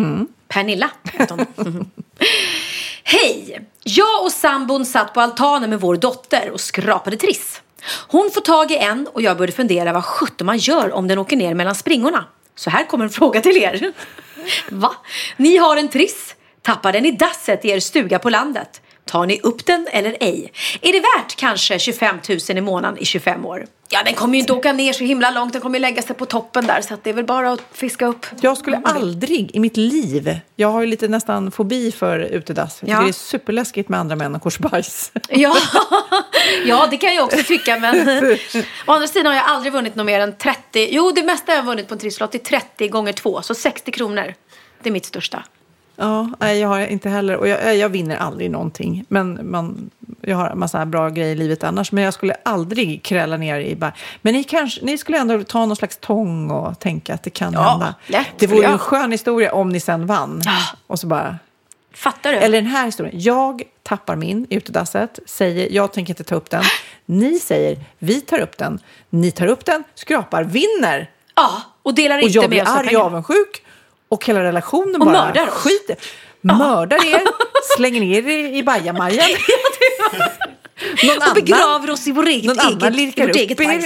Pernilla 0.48 0.90
heter 1.12 1.36
hon. 1.36 1.90
Hej! 3.04 3.60
Jag 3.84 4.24
och 4.24 4.32
sambon 4.32 4.86
satt 4.86 5.14
på 5.14 5.20
altanen 5.20 5.70
med 5.70 5.80
vår 5.80 5.96
dotter 5.96 6.50
och 6.50 6.60
skrapade 6.60 7.16
triss. 7.16 7.62
Hon 8.08 8.30
får 8.34 8.40
tag 8.40 8.70
i 8.70 8.76
en 8.76 9.06
och 9.06 9.22
jag 9.22 9.36
började 9.36 9.52
fundera 9.52 9.92
vad 9.92 10.04
sjutton 10.04 10.46
man 10.46 10.58
gör 10.58 10.92
om 10.92 11.08
den 11.08 11.18
åker 11.18 11.36
ner 11.36 11.54
mellan 11.54 11.74
springorna. 11.74 12.24
Så 12.54 12.70
här 12.70 12.84
kommer 12.86 13.04
en 13.04 13.10
fråga 13.10 13.40
till 13.40 13.56
er. 13.56 13.92
Va? 14.70 14.92
Ni 15.36 15.56
har 15.56 15.76
en 15.76 15.88
triss. 15.88 16.34
Tappar 16.62 16.92
den 16.92 17.06
i 17.06 17.10
dasset 17.10 17.64
i 17.64 17.68
er 17.68 17.80
stuga 17.80 18.18
på 18.18 18.30
landet. 18.30 18.81
Tar 19.04 19.26
ni 19.26 19.40
upp 19.42 19.66
den 19.66 19.88
eller 19.92 20.16
ej? 20.20 20.52
Är 20.80 20.92
det 20.92 21.00
värt 21.00 21.36
kanske 21.36 21.78
25 21.78 22.16
000 22.28 22.58
i 22.58 22.60
månaden 22.60 22.98
i 22.98 23.04
25 23.04 23.46
år? 23.46 23.66
Ja, 23.88 24.02
den 24.04 24.14
kommer 24.14 24.34
ju 24.34 24.40
inte 24.40 24.52
åka 24.52 24.72
ner 24.72 24.92
så 24.92 25.04
himla 25.04 25.30
långt. 25.30 25.52
Den 25.52 25.62
kommer 25.62 25.78
ju 25.78 25.82
lägga 25.82 26.02
sig 26.02 26.16
på 26.16 26.26
toppen 26.26 26.66
där. 26.66 26.80
Så 26.80 26.94
att 26.94 27.04
det 27.04 27.10
är 27.10 27.14
väl 27.14 27.24
bara 27.24 27.52
att 27.52 27.60
fiska 27.72 28.06
upp. 28.06 28.26
Jag 28.40 28.58
skulle 28.58 28.76
aldrig 28.84 29.50
i 29.56 29.58
mitt 29.60 29.76
liv, 29.76 30.38
jag 30.56 30.68
har 30.68 30.80
ju 30.80 30.86
lite 30.86 31.08
nästan 31.08 31.50
fobi 31.50 31.92
för 31.92 32.18
utedass. 32.18 32.78
Jag 32.80 32.86
tycker 32.88 32.92
Ja. 32.94 33.02
det 33.02 33.08
är 33.10 33.12
superläskigt 33.12 33.88
med 33.88 34.00
andra 34.00 34.16
människors 34.16 34.58
bajs. 34.58 35.12
Ja, 35.28 35.56
ja, 36.64 36.86
det 36.90 36.96
kan 36.96 37.14
jag 37.14 37.24
också 37.24 37.42
tycka. 37.42 37.78
Men 37.78 37.94
å 38.86 38.92
andra 38.92 39.08
sidan 39.08 39.26
har 39.26 39.34
jag 39.34 39.44
aldrig 39.46 39.72
vunnit 39.72 39.94
något 39.94 40.06
mer 40.06 40.20
än 40.20 40.36
30. 40.36 40.88
Jo, 40.90 41.10
det 41.14 41.22
mesta 41.22 41.52
jag 41.52 41.58
har 41.62 41.66
vunnit 41.66 41.88
på 41.88 41.94
en 41.94 42.00
trisslott 42.00 42.34
är 42.34 42.38
30 42.38 42.88
gånger 42.88 43.12
2. 43.12 43.42
Så 43.42 43.54
60 43.54 43.92
kronor. 43.92 44.34
Det 44.82 44.88
är 44.88 44.92
mitt 44.92 45.06
största. 45.06 45.44
Ja, 46.02 46.28
nej, 46.40 46.58
jag 46.58 46.68
har 46.68 46.80
inte 46.86 47.08
heller. 47.08 47.36
Och 47.36 47.48
jag, 47.48 47.76
jag 47.76 47.88
vinner 47.88 48.16
aldrig 48.16 48.50
någonting. 48.50 49.04
Men 49.08 49.50
man, 49.50 49.90
jag 50.20 50.36
har 50.36 50.50
en 50.50 50.58
massa 50.58 50.86
bra 50.86 51.08
grejer 51.08 51.32
i 51.32 51.34
livet 51.34 51.64
annars. 51.64 51.92
Men 51.92 52.04
jag 52.04 52.14
skulle 52.14 52.34
aldrig 52.44 53.02
kräla 53.02 53.36
ner 53.36 53.60
i 53.60 53.76
bara... 53.76 53.92
Men 54.22 54.34
ni, 54.34 54.44
kanske, 54.44 54.84
ni 54.84 54.98
skulle 54.98 55.18
ändå 55.18 55.44
ta 55.44 55.66
någon 55.66 55.76
slags 55.76 55.96
tång 55.96 56.50
och 56.50 56.78
tänka 56.80 57.14
att 57.14 57.22
det 57.22 57.30
kan 57.30 57.52
Ja, 57.52 57.70
hända. 57.70 57.94
lätt 58.06 58.26
Det 58.38 58.46
vore 58.46 58.56
ju 58.58 58.62
jag. 58.62 58.72
en 58.72 58.78
skön 58.78 59.12
historia 59.12 59.52
om 59.54 59.68
ni 59.68 59.80
sen 59.80 60.06
vann. 60.06 60.42
Ja. 60.44 60.58
Och 60.86 60.98
så 61.00 61.06
bara... 61.06 61.38
Fattar 61.94 62.32
du? 62.32 62.38
Eller 62.38 62.62
den 62.62 62.70
här 62.70 62.86
historien. 62.86 63.20
Jag 63.20 63.62
tappar 63.82 64.16
min 64.16 64.46
i 64.50 64.54
utedasset, 64.54 65.18
säger 65.26 65.68
jag 65.72 65.92
tänker 65.92 66.10
inte 66.12 66.24
ta 66.24 66.34
upp 66.34 66.50
den. 66.50 66.62
Ni 67.06 67.38
säger 67.38 67.78
vi 67.98 68.20
tar 68.20 68.38
upp 68.38 68.58
den. 68.58 68.78
Ni 69.10 69.30
tar 69.30 69.46
upp 69.46 69.64
den, 69.64 69.84
skrapar, 69.94 70.44
vinner. 70.44 71.10
Ja, 71.34 71.62
och 71.82 71.94
delar 71.94 72.16
Och 72.16 72.22
inte 72.22 72.34
jag 72.34 72.42
med 72.42 72.50
blir 72.50 72.62
oss 72.62 72.68
av 72.68 72.76
arg 72.76 72.96
och 72.96 73.02
avundsjuk. 73.04 73.62
Och 74.12 74.24
hela 74.26 74.42
relationen 74.42 74.94
Och 74.94 75.06
bara 75.06 75.24
mördar 75.24 75.48
oss. 75.48 75.54
skiter. 75.54 75.96
Mördar 76.40 77.06
er, 77.06 77.22
slänger 77.76 78.00
ner 78.00 78.28
er 78.28 78.56
i 78.56 78.62
bajamajan. 78.62 79.28
Någon 81.04 81.16
Och 81.28 81.34
begraver 81.34 81.90
oss 81.90 82.06
i 82.08 82.12
vår 82.12 82.26
eget, 82.26 82.44
någon 82.44 82.58
annan 82.58 82.94
eget, 82.94 83.28
vårt 83.28 83.36
eget 83.36 83.58
bajs. 83.58 83.84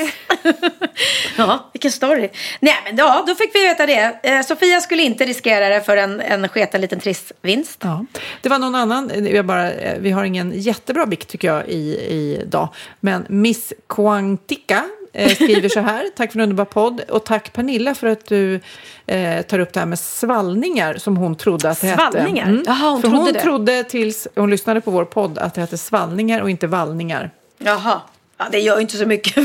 ja, 1.36 1.70
vilken 1.72 1.92
story. 1.92 2.28
Nej, 2.60 2.74
men 2.84 2.96
ja, 2.96 3.24
då 3.26 3.34
fick 3.34 3.54
vi 3.54 3.62
veta 3.62 3.86
det. 3.86 4.20
Eh, 4.22 4.42
Sofia 4.42 4.80
skulle 4.80 5.02
inte 5.02 5.24
riskera 5.24 5.68
det 5.68 5.80
för 5.80 5.96
en, 5.96 6.20
en 6.20 6.48
sketen 6.48 6.80
liten 6.80 7.00
trist 7.00 7.32
vinst. 7.42 7.80
Ja. 7.82 8.06
Det 8.42 8.48
var 8.48 8.58
någon 8.58 8.74
annan, 8.74 9.26
jag 9.26 9.46
bara, 9.46 9.72
eh, 9.72 9.98
vi 10.00 10.10
har 10.10 10.24
ingen 10.24 10.52
jättebra 10.54 11.06
bikt 11.06 11.28
tycker 11.28 11.48
jag 11.48 11.68
i, 11.68 11.76
i 11.94 12.42
dag. 12.46 12.68
Men 13.00 13.26
Miss 13.28 13.72
Quantica 13.88 14.84
eh, 15.16 15.34
skriver 15.34 15.68
så 15.68 15.80
här, 15.80 16.04
tack 16.16 16.32
för 16.32 16.38
en 16.38 16.42
underbar 16.42 16.64
podd 16.64 17.00
och 17.00 17.24
tack 17.24 17.52
Pernilla 17.52 17.94
för 17.94 18.06
att 18.06 18.26
du 18.26 18.60
eh, 19.06 19.42
tar 19.42 19.58
upp 19.58 19.72
det 19.72 19.80
här 19.80 19.86
med 19.86 19.98
svallningar 19.98 20.94
som 20.98 21.16
hon 21.16 21.36
trodde 21.36 21.70
att 21.70 21.80
det 21.80 21.86
hette. 21.86 22.02
Svallningar? 22.12 22.62
Jaha, 22.66 22.90
hon 22.90 23.00
för 23.02 23.08
trodde 23.08 23.24
hon 23.24 23.32
det. 23.32 23.40
trodde 23.40 23.84
tills 23.84 24.28
hon 24.34 24.50
lyssnade 24.50 24.80
på 24.80 24.90
vår 24.90 25.04
podd 25.04 25.38
att 25.38 25.54
det 25.54 25.60
hette 25.60 25.78
svallningar 25.78 26.40
och 26.40 26.50
inte 26.50 26.66
vallningar. 26.66 27.30
Jaha. 27.58 28.00
Ja, 28.38 28.44
det 28.52 28.58
gör 28.60 28.76
ju 28.76 28.82
inte 28.82 28.96
så 28.96 29.06
mycket. 29.06 29.36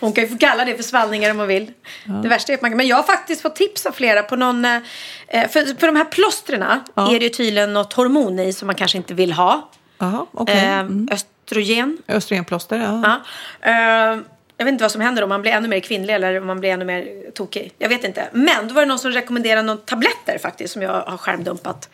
hon 0.00 0.12
kan 0.12 0.24
ju 0.24 0.30
få 0.30 0.38
kalla 0.38 0.64
det 0.64 0.76
för 0.76 0.82
svallningar 0.82 1.30
om 1.30 1.38
hon 1.38 1.48
vill. 1.48 1.72
Det 2.22 2.28
värsta 2.28 2.52
är 2.52 2.56
att 2.56 2.62
man 2.62 2.76
Men 2.76 2.86
jag 2.86 2.96
har 2.96 3.02
faktiskt 3.02 3.42
fått 3.42 3.56
tips 3.56 3.86
av 3.86 3.92
flera 3.92 4.22
på 4.22 4.36
någon... 4.36 4.64
eh, 4.64 4.78
För, 5.48 5.78
för 5.80 5.86
de 5.86 5.96
här 5.96 6.04
plåstren 6.04 6.62
är 6.62 7.18
det 7.18 7.24
ju 7.24 7.28
tydligen 7.28 7.72
något 7.72 7.92
hormon 7.92 8.38
i 8.38 8.52
som 8.52 8.66
man 8.66 8.74
kanske 8.74 8.98
inte 8.98 9.14
vill 9.14 9.32
ha. 9.32 9.70
Jaha, 9.98 10.26
okej. 10.32 10.56
Eh, 10.64 10.78
Mm. 10.80 11.08
Östrogen. 11.12 11.98
Östrogenplåster, 12.08 12.76
ja. 12.78 13.20
Ja. 13.62 14.18
Jag 14.60 14.64
vet 14.64 14.72
inte 14.72 14.84
vad 14.84 14.92
som 14.92 15.00
händer 15.00 15.22
om 15.22 15.28
man 15.28 15.42
blir 15.42 15.52
ännu 15.52 15.68
mer 15.68 15.80
kvinnlig 15.80 16.14
eller 16.14 16.40
om 16.40 16.46
man 16.46 16.60
blir 16.60 16.70
ännu 16.70 16.84
mer 16.84 17.30
tokig. 17.34 17.72
Jag 17.78 17.88
vet 17.88 18.04
inte. 18.04 18.28
Men 18.32 18.68
då 18.68 18.74
var 18.74 18.82
det 18.82 18.88
någon 18.88 18.98
som 18.98 19.10
rekommenderade 19.10 19.62
någon 19.62 19.78
tabletter 19.78 20.38
faktiskt 20.38 20.72
som 20.72 20.82
jag 20.82 21.00
har 21.00 21.16
skärmdumpat. 21.16 21.88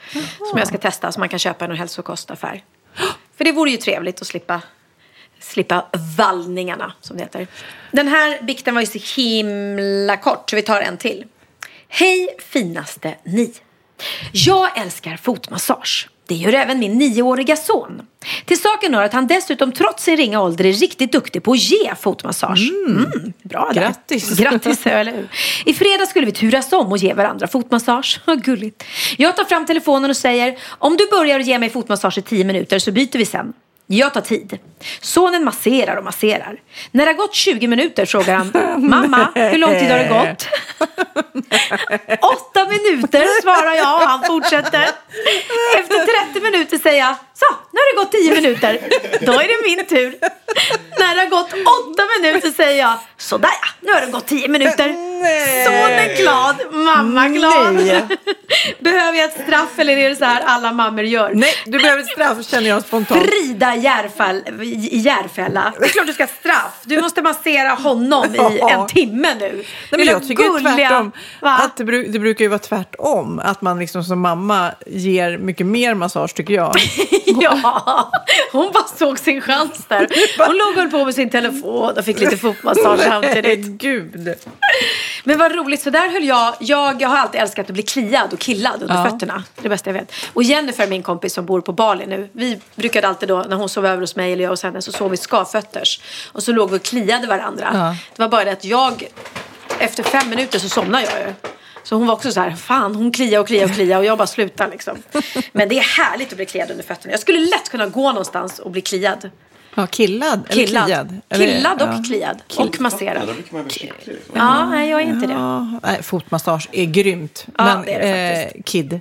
Som 0.51 0.59
jag 0.59 0.69
ska 0.69 0.79
testa 0.79 1.12
som 1.12 1.21
man 1.21 1.29
kan 1.29 1.39
köpa 1.39 1.65
i 1.65 1.69
någon 1.69 1.77
hälsokostaffär. 1.77 2.65
För 3.37 3.45
det 3.45 3.53
vore 3.53 3.71
ju 3.71 3.77
trevligt 3.77 4.21
att 4.21 4.27
slippa, 4.27 4.62
slippa 5.41 5.87
vallningarna 6.19 6.93
som 7.01 7.17
det 7.17 7.23
heter. 7.23 7.47
Den 7.91 8.09
här 8.09 8.43
bikten 8.43 8.75
var 8.75 8.81
ju 8.81 8.87
så 8.87 9.21
himla 9.21 10.17
kort 10.17 10.51
så 10.51 10.57
vi 10.57 10.62
tar 10.62 10.81
en 10.81 10.97
till. 10.97 11.25
Hej 11.89 12.29
finaste 12.39 13.15
ni. 13.25 13.55
Jag 14.33 14.79
älskar 14.79 15.17
fotmassage. 15.17 16.09
Det 16.27 16.35
gör 16.35 16.53
även 16.53 16.79
min 16.79 16.99
nioåriga 16.99 17.57
son. 17.57 18.03
Till 18.45 18.61
saken 18.61 18.95
hör 18.95 19.03
att 19.03 19.12
han 19.12 19.27
dessutom 19.27 19.72
trots 19.72 20.05
sin 20.05 20.16
ringa 20.16 20.41
ålder 20.41 20.66
är 20.66 20.72
riktigt 20.72 21.12
duktig 21.12 21.43
på 21.43 21.53
att 21.53 21.59
ge 21.59 21.95
fotmassage. 22.01 22.70
Mm, 22.87 23.33
bra 23.43 23.70
där. 23.75 23.81
Grattis. 23.81 24.31
Grattis, 24.39 24.87
eller 24.87 25.12
hur? 25.12 25.29
I 25.64 25.75
fredag 25.75 26.07
skulle 26.07 26.27
vi 26.27 26.33
turas 26.33 26.72
om 26.72 26.93
och 26.93 26.99
ge 26.99 27.14
varandra 27.14 27.47
fotmassage. 27.47 28.20
Vad 28.25 28.45
gulligt. 28.45 28.85
Jag 29.16 29.37
tar 29.37 29.45
fram 29.45 29.66
telefonen 29.66 30.11
och 30.11 30.16
säger 30.16 30.59
om 30.68 30.97
du 30.97 31.11
börjar 31.11 31.39
ge 31.39 31.59
mig 31.59 31.70
fotmassage 31.70 32.18
i 32.18 32.22
tio 32.22 32.45
minuter 32.45 32.79
så 32.79 32.93
byter 32.93 33.18
vi 33.18 33.27
sen. 33.27 33.53
Jag 33.87 34.14
tar 34.14 34.20
tid. 34.20 34.59
Sonen 35.01 35.45
masserar 35.45 35.97
och 35.97 36.05
masserar. 36.05 36.57
När 36.91 37.07
det 37.07 37.12
har 37.12 37.16
gått 37.16 37.35
20 37.35 37.66
minuter 37.66 38.07
frågar 38.07 38.35
han 38.37 38.53
Mamma, 38.91 39.28
hur 39.35 39.59
lång 39.59 39.70
tid 39.78 39.91
har 39.91 39.99
det 39.99 40.09
gått? 40.09 40.49
Åtta 42.22 42.68
minuter 42.68 43.43
svarar 43.43 43.74
jag 43.74 44.03
och 44.03 44.09
han 44.09 44.22
fortsätter. 44.24 44.82
Efter 45.78 46.26
30 46.32 46.41
minuter 46.41 46.78
säger 46.78 46.99
jag 47.07 47.16
Så, 47.35 47.47
nu 47.75 47.81
har 47.81 47.97
det 47.97 47.97
gått 48.05 48.12
10 48.12 48.35
minuter. 48.35 48.79
Då 49.20 49.33
är 49.33 49.49
det 49.49 49.77
min 49.77 49.87
tur. 49.87 50.16
När 50.99 51.14
det 51.14 51.20
har 51.20 51.29
gått 51.29 51.53
åtta 51.53 52.03
minuter 52.20 52.51
säger 52.51 52.79
jag 52.83 52.95
Sådär 53.16 53.51
ja, 53.62 53.68
nu 53.81 53.93
har 53.93 54.01
det 54.01 54.12
gått 54.12 54.27
10 54.27 54.49
minuter. 54.49 54.95
Sonen 55.64 56.16
glad, 56.16 56.57
mamma 56.72 57.29
glad. 57.29 57.75
Nej. 57.75 58.07
Behöver 58.81 59.18
jag 59.18 59.25
ett 59.31 59.41
straff 59.43 59.79
eller 59.79 59.97
är 59.97 60.09
det 60.09 60.16
så 60.16 60.25
här 60.25 60.43
alla 60.47 60.72
mammor 60.72 61.05
gör? 61.05 61.31
Nej, 61.35 61.55
du 61.66 61.79
behöver 61.79 62.03
ett 62.03 62.09
straff 62.09 62.47
känner 62.51 62.68
jag 62.68 62.83
spontant. 62.83 63.22
Frida 63.27 63.77
Järfäll, 63.77 64.43
i 64.62 64.99
Järfälla. 64.99 65.72
Det 65.79 65.85
är 65.85 65.89
klart 65.89 66.07
du 66.07 66.12
ska 66.12 66.22
ha 66.22 66.29
straff. 66.41 66.81
Du 66.85 67.01
måste 67.01 67.22
massera 67.22 67.68
honom 67.70 68.35
i 68.35 68.61
en 68.70 68.87
timme 68.87 69.35
nu. 69.41 69.53
Nej, 69.57 69.64
men 69.91 70.07
jag 70.07 70.29
tycker 70.29 70.45
gulliga- 70.45 70.77
tvärtom. 70.77 71.12
Va? 71.41 71.57
Att 71.62 71.77
det, 71.77 71.85
det 72.12 72.18
brukar 72.18 72.45
ju 72.45 72.49
vara 72.49 72.59
tvärtom. 72.59 73.41
Att 73.45 73.62
man 73.62 73.79
liksom 73.79 74.05
som 74.05 74.20
mamma 74.20 74.70
ger 74.87 75.39
mycket 75.39 75.66
mer 75.66 75.95
massage 75.95 76.35
tycker 76.35 76.55
jag. 76.55 76.75
Ja, 77.41 77.64
hon 78.53 78.73
bara 78.73 78.85
såg 78.85 79.19
sin 79.19 79.41
chans 79.41 79.85
där. 79.89 80.09
Hon 80.47 80.57
låg 80.57 80.69
och 80.69 80.75
höll 80.75 80.91
på 80.91 81.05
med 81.05 81.15
sin 81.15 81.31
telefon 81.31 81.93
och 81.99 82.05
fick 82.05 82.21
lite 82.21 82.37
fotmassage 82.37 83.01
samtidigt. 83.01 83.67
Gud. 83.67 84.35
Men 85.25 85.39
vad 85.39 85.53
roligt, 85.55 85.83
så 85.83 85.91
där 85.91 86.09
höll 86.12 86.25
jag. 86.25 86.55
Jag, 86.61 87.03
jag 87.03 87.09
har 87.09 87.17
alltid 87.17 87.41
älskat 87.41 87.67
att 87.67 87.75
bli 87.75 87.83
kliad 87.83 88.33
och 88.33 88.39
killad 88.39 88.83
under 88.83 88.95
Ja. 88.95 89.11
fötterna. 89.11 89.45
Det 89.62 89.69
bästa 89.69 89.91
jag 89.91 89.95
vet. 89.95 90.12
Och 90.33 90.43
Jennifer, 90.43 90.87
min 90.87 91.03
kompis 91.03 91.35
som 91.35 91.47
bor 91.47 91.61
på 91.61 91.73
Bali 91.73 92.07
nu. 92.07 92.29
Vi 92.33 92.61
brukade 92.75 93.09
alltid 93.09 93.29
då, 93.29 93.45
när 93.49 93.57
hon 93.57 93.69
sov 93.69 93.87
över 93.87 94.01
hos 94.01 94.17
mig 94.17 94.33
eller 94.33 94.43
jag 94.45 94.51
hos 94.51 94.62
henne, 94.62 94.83
så 94.83 94.93
sov 94.93 95.11
vi 95.11 95.17
skavfötters. 95.17 96.01
Och 96.33 96.43
så 96.43 96.53
låg 96.53 96.71
vi 96.71 96.77
och 96.79 96.83
kliade 96.83 97.27
varandra. 97.27 97.71
Ja. 97.75 97.97
Det 98.17 98.23
var 98.23 98.29
bara 98.29 98.45
det 98.45 98.53
att 98.53 98.65
jag, 98.65 99.05
efter 99.79 100.03
fem 100.03 100.31
minuter 100.31 100.59
så 100.59 100.69
somnade 100.69 101.05
jag 101.05 101.21
ju. 101.29 101.35
Så 101.85 101.97
hon 101.97 102.07
var 102.07 102.14
också 102.14 102.32
så 102.32 102.41
här, 102.41 102.51
fan 102.51 102.95
hon 102.95 103.12
kliar 103.12 103.41
och 103.41 103.47
kliar 103.47 103.64
och 103.64 103.70
kliar 103.74 103.99
och 103.99 104.05
jag 104.05 104.18
bara 104.18 104.26
slutar 104.26 104.70
liksom. 104.70 104.97
Men 105.53 105.68
det 105.68 105.78
är 105.78 105.82
härligt 106.03 106.30
att 106.30 106.37
bli 106.37 106.47
kliad 106.47 106.70
under 106.70 106.85
fötterna. 106.85 107.11
Jag 107.12 107.20
skulle 107.20 107.39
lätt 107.39 107.68
kunna 107.70 107.87
gå 107.87 108.09
någonstans 108.09 108.59
och 108.59 108.70
bli 108.70 108.80
kliad. 108.80 109.30
Ja, 109.74 109.87
killad 109.87 110.41
eller 110.49 110.66
Killad. 110.66 110.85
kliad? 110.85 111.16
Eller- 111.28 111.47
Killad 111.47 111.82
och 111.82 111.89
ja. 111.89 112.03
kliad. 112.07 112.43
Och 112.57 112.66
Ja, 112.76 112.80
masserad. 112.80 113.28
skicklig. 113.28 113.93
Liksom. 114.05 114.32
Ja, 114.37 114.68
nej 114.70 114.91
jag 114.91 115.01
är 115.03 115.07
inte 115.07 115.26
det. 115.26 115.32
Ja, 115.32 115.80
nej, 115.82 116.03
fotmassage 116.03 116.68
är 116.72 116.85
grymt. 116.85 117.47
Ja, 117.59 117.64
Men 117.64 117.82
det 117.85 117.95
är 117.95 118.01
det 118.01 118.43
eh, 118.57 118.62
Kid, 118.64 119.01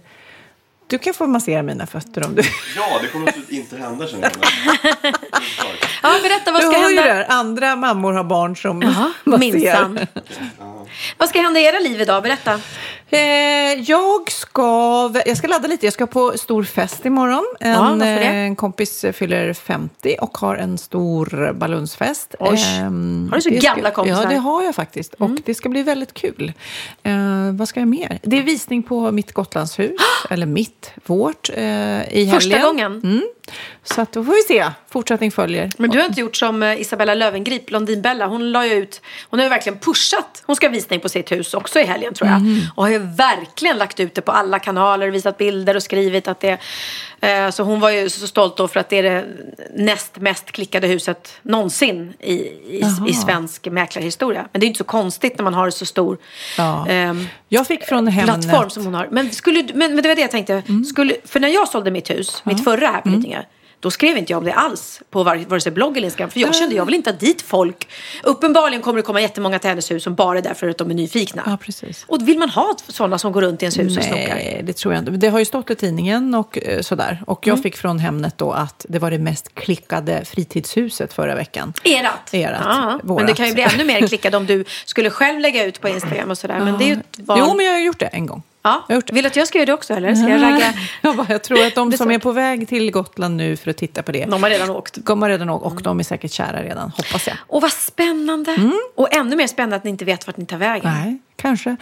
du 0.88 0.98
kan 0.98 1.14
få 1.14 1.28
massera 1.28 1.62
mina 1.64 1.88
fötter 1.88 2.26
om 2.26 2.36
du... 2.36 2.42
Ja, 2.76 3.00
det 3.02 3.08
kommer 3.08 3.28
absolut 3.28 3.50
inte 3.50 3.78
hända 3.78 4.08
känner 4.08 4.24
jag. 4.42 5.14
Ja, 6.04 6.14
berätta 6.24 6.52
vad 6.52 6.62
Du 6.62 6.68
ska 6.68 6.78
hör 6.82 6.90
ju 6.90 6.96
hända. 7.00 7.14
där, 7.14 7.26
andra 7.30 7.76
mammor 7.76 8.14
har 8.14 8.24
barn 8.24 8.56
som 8.56 8.82
Ja, 8.82 9.12
masserar. 9.24 9.52
minsann. 9.90 10.00
Vad 11.18 11.30
ska 11.30 11.42
hända 11.42 11.60
i 11.60 11.66
era 11.66 11.80
liv 11.80 12.02
idag? 12.02 12.24
Berätta. 12.24 12.60
Eh, 13.10 13.20
jag 13.82 14.32
ska, 14.32 15.12
jag 15.26 15.38
ska 15.38 15.48
ladda 15.48 15.68
lite. 15.68 15.86
Jag 15.86 15.94
ska 15.94 16.08
på 16.08 16.34
stor 16.38 16.64
fest 16.64 17.06
imorgon. 17.06 17.46
En, 17.60 17.72
Ja, 18.00 18.06
eh, 18.06 18.28
en 18.36 18.56
kompis 18.56 19.06
fyller 19.14 19.54
50 19.54 20.16
och 20.22 20.38
har 20.38 20.56
en 20.56 20.78
stor 20.78 21.54
balunsfest. 21.54 22.36
Oj. 22.40 22.60
Ehm, 22.82 23.28
Har 23.32 23.38
du 23.38 23.42
så 23.42 23.50
gamla 23.50 23.92
kompisar? 23.92 24.18
Mm. 24.18 24.30
Ja, 24.32 24.36
det 24.36 24.42
har 24.42 24.64
jag 24.64 24.76
faktiskt. 24.76 25.14
Och 25.14 25.30
det 25.46 25.54
ska 25.54 25.70
bli 25.70 25.84
väldigt 25.84 26.14
kul. 26.14 26.54
Eh, 27.04 27.14
vad 27.52 27.68
ska 27.68 27.80
jag 27.80 27.88
mer? 27.90 28.20
Det 28.24 28.38
är 28.38 28.44
visning 28.44 28.84
på 28.84 29.12
mitt 29.12 29.32
Gotlandshus. 29.34 30.02
eller 30.30 30.46
mitt, 30.46 30.92
vårt, 31.06 31.50
eh, 31.54 32.14
i 32.18 32.30
Första 32.34 32.50
helgen. 32.58 32.62
gången? 32.68 33.02
Mm. 33.04 33.22
Så 33.84 34.02
att 34.02 34.12
då 34.12 34.24
får 34.24 34.34
vi 34.34 34.42
se. 34.42 34.72
Fortsättning 34.90 35.32
följer. 35.32 35.72
Men 35.78 35.90
du 35.90 35.98
har 36.00 36.06
inte 36.06 36.22
gjort 36.22 36.36
som 36.36 36.64
eh, 36.64 36.82
Isabella 36.82 37.14
Löwengrip, 37.14 37.66
Blondinbella. 37.66 38.28
Hon 38.28 38.52
la 38.52 38.66
ju 38.66 38.74
ut, 38.74 39.02
hon 39.30 39.40
har 39.40 39.46
ju 39.46 39.50
verkligen 39.50 39.80
pushat. 39.80 40.44
Hon 40.46 40.56
ska 40.56 40.68
ha 40.68 40.72
visning 40.72 41.00
på 41.00 41.10
sitt 41.10 41.32
hus 41.32 41.54
också 41.54 41.80
i 41.80 41.84
helgen 41.84 42.14
tror 42.14 42.30
jag. 42.30 42.38
Mm. 42.38 42.60
Och 42.76 42.84
har 42.84 42.90
ju 42.92 42.98
verkligen 42.98 43.78
lagt 43.78 44.00
ut 44.00 44.16
det 44.16 44.22
på 44.22 44.32
alla 44.32 44.60
kanaler, 44.60 45.08
visat 45.08 45.38
bilder 45.38 45.76
och 45.76 45.84
skrivit 45.84 46.28
att 46.28 46.40
det 46.40 46.58
eh, 47.22 47.50
Så 47.50 47.64
hon 47.64 47.80
var 47.80 47.90
ju 47.90 48.10
så 48.10 48.28
stolt 48.28 48.58
då 48.58 48.68
för 48.68 48.80
att 48.80 48.90
det 48.90 48.98
är 48.98 49.04
det 49.04 49.26
näst 49.76 50.18
mest 50.18 50.52
klickade 50.52 50.88
huset 50.88 51.34
någonsin 51.42 52.14
i, 52.20 52.34
i, 52.34 52.84
i 53.08 53.14
svensk 53.14 53.68
mäklarhistoria. 53.68 54.48
Men 54.52 54.60
det 54.60 54.64
är 54.64 54.68
ju 54.68 54.72
inte 54.72 54.78
så 54.78 54.84
konstigt 54.84 55.38
när 55.38 55.44
man 55.44 55.54
har 55.54 55.70
så 55.70 55.86
stor 55.86 56.18
Ja. 56.58 56.88
ehm, 56.88 57.28
Jag 57.50 57.68
fick 57.68 57.84
från 57.84 58.08
Hemnet... 58.08 58.42
plattform 58.42 58.70
som 58.70 58.86
hon 58.86 58.94
har. 58.94 59.08
Men, 59.12 59.32
skulle, 59.32 59.64
men, 59.74 59.94
men 59.96 60.04
det 60.04 60.10
var 60.10 60.16
det 60.16 60.22
jag 60.22 60.32
tänkte. 60.32 60.64
Skulle, 60.90 61.16
för 61.26 61.40
när 61.40 61.48
jag 61.48 61.68
sålde 61.68 61.92
mitt 61.92 62.10
hus, 62.10 62.42
mitt 62.46 62.64
förra 62.64 62.88
här 62.88 63.02
på 63.02 63.10
Lidingö. 63.10 63.43
Då 63.84 63.92
skrev 63.92 64.18
inte 64.18 64.34
jag 64.34 64.38
om 64.38 64.44
det 64.46 64.54
alls 64.54 65.02
på 65.10 65.24
var- 65.24 65.46
vare 65.50 65.62
sig 65.62 65.72
blogg 65.72 65.98
eller 65.98 66.06
Instagram. 66.06 66.30
För 66.32 66.40
jag 66.40 66.56
kände 66.56 66.76
jag 66.76 66.86
vill 66.86 66.96
inte 66.96 67.10
ha 67.10 67.18
dit 67.18 67.42
folk. 67.42 67.88
Uppenbarligen 68.24 68.82
kommer 68.82 68.98
det 68.98 69.04
komma 69.04 69.22
jättemånga 69.22 69.60
till 69.60 69.70
hennes 69.70 69.92
hus 69.92 70.04
som 70.04 70.16
bara 70.16 70.38
är 70.38 70.42
där 70.42 70.54
för 70.54 70.70
att 70.70 70.78
de 70.78 70.90
är 70.92 70.96
nyfikna. 70.96 71.44
Ja, 71.46 71.58
precis. 71.62 72.06
Och 72.08 72.28
vill 72.28 72.40
man 72.40 72.50
ha 72.50 72.76
sådana 72.88 73.18
som 73.18 73.32
går 73.32 73.42
runt 73.42 73.62
i 73.62 73.66
ens 73.66 73.80
hus 73.80 73.98
och 73.98 74.04
snokar? 74.04 74.36
Nej, 74.36 74.62
det 74.64 74.74
tror 74.74 74.94
jag 74.94 75.02
inte. 75.02 75.12
Det 75.12 75.30
har 75.30 75.40
ju 75.40 75.46
stått 75.46 75.70
i 75.72 75.76
tidningen 75.76 76.36
och 76.36 76.58
eh, 76.58 76.82
sådär. 76.82 77.24
Och 77.28 77.48
Mm. 77.48 77.56
jag 77.58 77.64
fick 77.64 77.78
från 77.78 78.00
Hemnet 78.00 78.38
då 78.38 78.52
att 78.52 78.86
det 78.90 79.00
var 79.00 79.12
det 79.12 79.18
mest 79.20 79.56
klickade 79.56 80.26
fritidshuset 80.26 81.14
förra 81.14 81.36
veckan. 81.36 81.74
Erat. 81.84 82.34
Erat, 82.34 82.62
Ja, 82.66 83.00
men 83.04 83.26
det 83.26 83.34
kan 83.34 83.48
ju 83.48 83.54
bli 83.54 83.64
ännu 83.74 83.84
mer 83.84 84.08
klickat 84.08 84.34
om 84.34 84.46
du 84.46 84.66
skulle 84.86 85.10
själv 85.10 85.40
lägga 85.40 85.66
ut 85.66 85.82
på 85.82 85.90
Instagram 85.90 86.32
och 86.32 86.38
sådär. 86.38 86.60
Men 86.60 86.78
det 86.78 86.84
är 86.84 86.88
ju 86.88 86.94
ett 86.94 87.20
val. 87.20 87.38
Jo, 87.42 87.54
men 87.58 87.66
jag 87.66 87.74
har 87.74 87.80
gjort 87.80 88.00
det 88.00 88.06
en 88.06 88.26
gång. 88.26 88.44
Ja. 88.64 88.86
jag. 88.90 89.04
Vill 89.12 89.24
du 89.24 89.28
att 89.28 89.36
jag 89.36 89.48
ska 89.48 89.58
göra 89.58 89.66
det 89.66 89.74
också 89.74 89.94
eller? 89.94 90.16
Ska 90.16 90.30
jag 90.30 90.42
ragga? 90.42 90.74
Jag, 91.02 91.16
bara, 91.18 91.28
jag 91.30 91.44
tror 91.44 91.66
att 91.66 91.76
de 91.76 91.92
som 91.92 92.12
är 92.12 92.20
på 92.20 92.32
väg 92.32 92.68
till 92.68 92.92
Gotland 92.92 93.36
nu 93.36 93.56
för 93.56 93.70
att 93.70 93.78
titta 93.78 94.04
på 94.04 94.12
det, 94.12 94.26
De 94.26 94.44
har 94.44 94.50
redan 94.50 94.70
åkt. 94.70 94.98
de 95.06 95.22
har 95.22 95.30
redan 95.30 95.50
åkt 95.50 95.66
och 95.66 95.82
de 95.82 96.00
är 96.00 96.04
säkert 96.04 96.32
kära 96.32 96.64
redan, 96.64 96.92
hoppas 96.98 97.28
jag. 97.28 97.38
Och 97.48 97.62
vad 97.62 97.72
spännande. 97.72 98.72
Och 98.96 99.14
ännu 99.14 99.36
mer 99.36 99.48
spännande 99.48 99.76
att 99.76 99.84
ni 99.84 99.90
inte 99.90 100.06
vet 100.06 100.28
vart 100.28 100.38
ni 100.38 100.46
tar 100.46 100.58
vägen. 100.58 100.92
Nej, 100.94 101.18
kanske. 101.36 101.76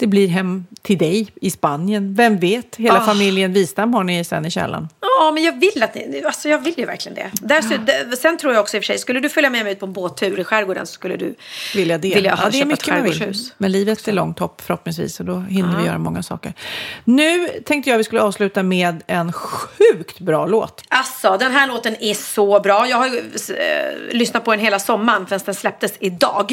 Det 0.00 0.06
blir 0.06 0.28
hem 0.28 0.66
till 0.82 0.98
dig 0.98 1.28
i 1.40 1.50
Spanien. 1.50 2.14
Vem 2.14 2.38
vet? 2.38 2.76
Hela 2.76 2.98
Ah. 3.00 3.06
familjen 3.06 3.52
Wistam 3.52 3.94
har 3.94 4.04
ni 4.04 4.24
sen 4.24 4.46
i 4.46 4.50
källaren. 4.50 4.88
Ja, 5.00 5.30
men 5.34 5.42
jag 5.42 5.60
vill 5.60 5.82
att 5.82 5.94
ni, 5.94 6.22
alltså 6.26 6.48
jag 6.48 6.58
vill 6.58 6.74
ju 6.76 6.84
verkligen 6.86 7.14
det. 7.14 7.30
Där, 7.32 7.62
så, 7.62 7.68
det- 7.76 8.16
Sen 8.16 8.38
tror 8.38 8.52
jag 8.52 8.60
också 8.60 8.76
i 8.76 8.80
och 8.80 8.84
för 8.84 8.86
sig, 8.86 8.98
skulle 8.98 9.20
du 9.20 9.28
följa 9.28 9.50
med 9.50 9.64
mig 9.64 9.72
ut 9.72 9.80
på 9.80 9.86
en 9.86 9.92
båttur 9.92 10.40
i 10.40 10.44
skärgården 10.44 10.86
så 10.86 10.92
skulle 10.92 11.16
du 11.16 11.34
Vill 11.74 11.90
jag 11.90 12.00
det? 12.00 12.14
vilja 12.14 12.38
ja, 12.44 12.50
det 12.50 12.60
är 12.60 12.64
mycket 12.64 12.88
man 12.88 13.02
vill. 13.02 13.34
Men 13.58 13.72
livet 13.72 14.08
är 14.08 14.12
långt 14.12 14.38
hopp 14.38 14.60
förhoppningsvis 14.60 15.20
och 15.20 15.26
då 15.26 15.38
hinner 15.38 15.78
vi 15.80 15.86
göra 15.86 15.98
många 15.98 16.22
saker. 16.22 16.52
Nu 17.04 17.48
tänkte 17.66 17.90
jag 17.90 17.98
vi 17.98 18.04
skulle 18.04 18.20
avsluta 18.22 18.62
med 18.62 19.02
en 19.06 19.32
sjukt 19.32 20.20
bra 20.20 20.46
låt. 20.46 20.82
Alltså, 20.88 21.36
den 21.40 21.52
här 21.52 21.66
låten 21.66 21.96
är 22.00 22.14
så 22.14 22.60
bra. 22.60 22.88
Jag 22.88 22.96
har 22.96 23.08
ju 23.08 23.18
eh, 23.18 24.16
lyssnat 24.16 24.44
på 24.44 24.50
den 24.50 24.60
hela 24.60 24.78
sommaren 24.78 25.26
fast 25.26 25.46
den 25.46 25.54
släpptes 25.54 25.92
idag. 26.00 26.52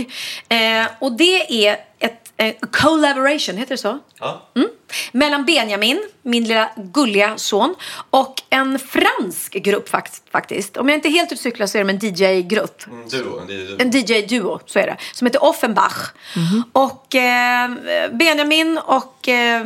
Eh, 0.50 0.88
och 1.00 1.12
det 1.18 1.68
är 1.68 1.78
ett 2.00 2.27
eh, 2.38 2.54
collaboration, 2.72 3.58
heter 3.58 3.72
det 3.74 3.78
så? 3.78 4.00
Ja. 4.20 4.50
Mm. 4.56 4.68
Mellan 5.12 5.46
Benjamin, 5.46 6.04
min 6.22 6.44
lilla 6.44 6.70
gulliga 6.78 7.38
son, 7.38 7.76
och 8.10 8.42
en 8.50 8.80
fransk 8.80 9.54
grupp 9.54 9.90
fakt- 9.90 10.22
faktiskt. 10.32 10.78
Om 10.78 10.90
jag 10.90 10.98
inte 10.98 11.08
är 11.08 11.12
helt 11.12 11.26
ute 11.32 11.36
och 11.36 11.40
cyklar 11.40 11.68
så 11.68 11.78
är 11.78 11.84
de 11.84 11.90
en 11.90 12.00
DJ-grupp. 12.00 12.88
Mm, 12.88 13.08
duo. 13.10 13.42
En 13.80 13.92
DJ-duo, 13.92 14.60
så 14.66 14.80
är 14.80 14.88
det. 14.88 14.98
Som 15.14 15.28
heter 15.28 15.44
Offenbach. 15.44 16.12
Och 16.72 17.16
eh, 17.16 17.70
Benjamin 18.12 18.78
och 18.86 19.28
eh, 19.30 19.64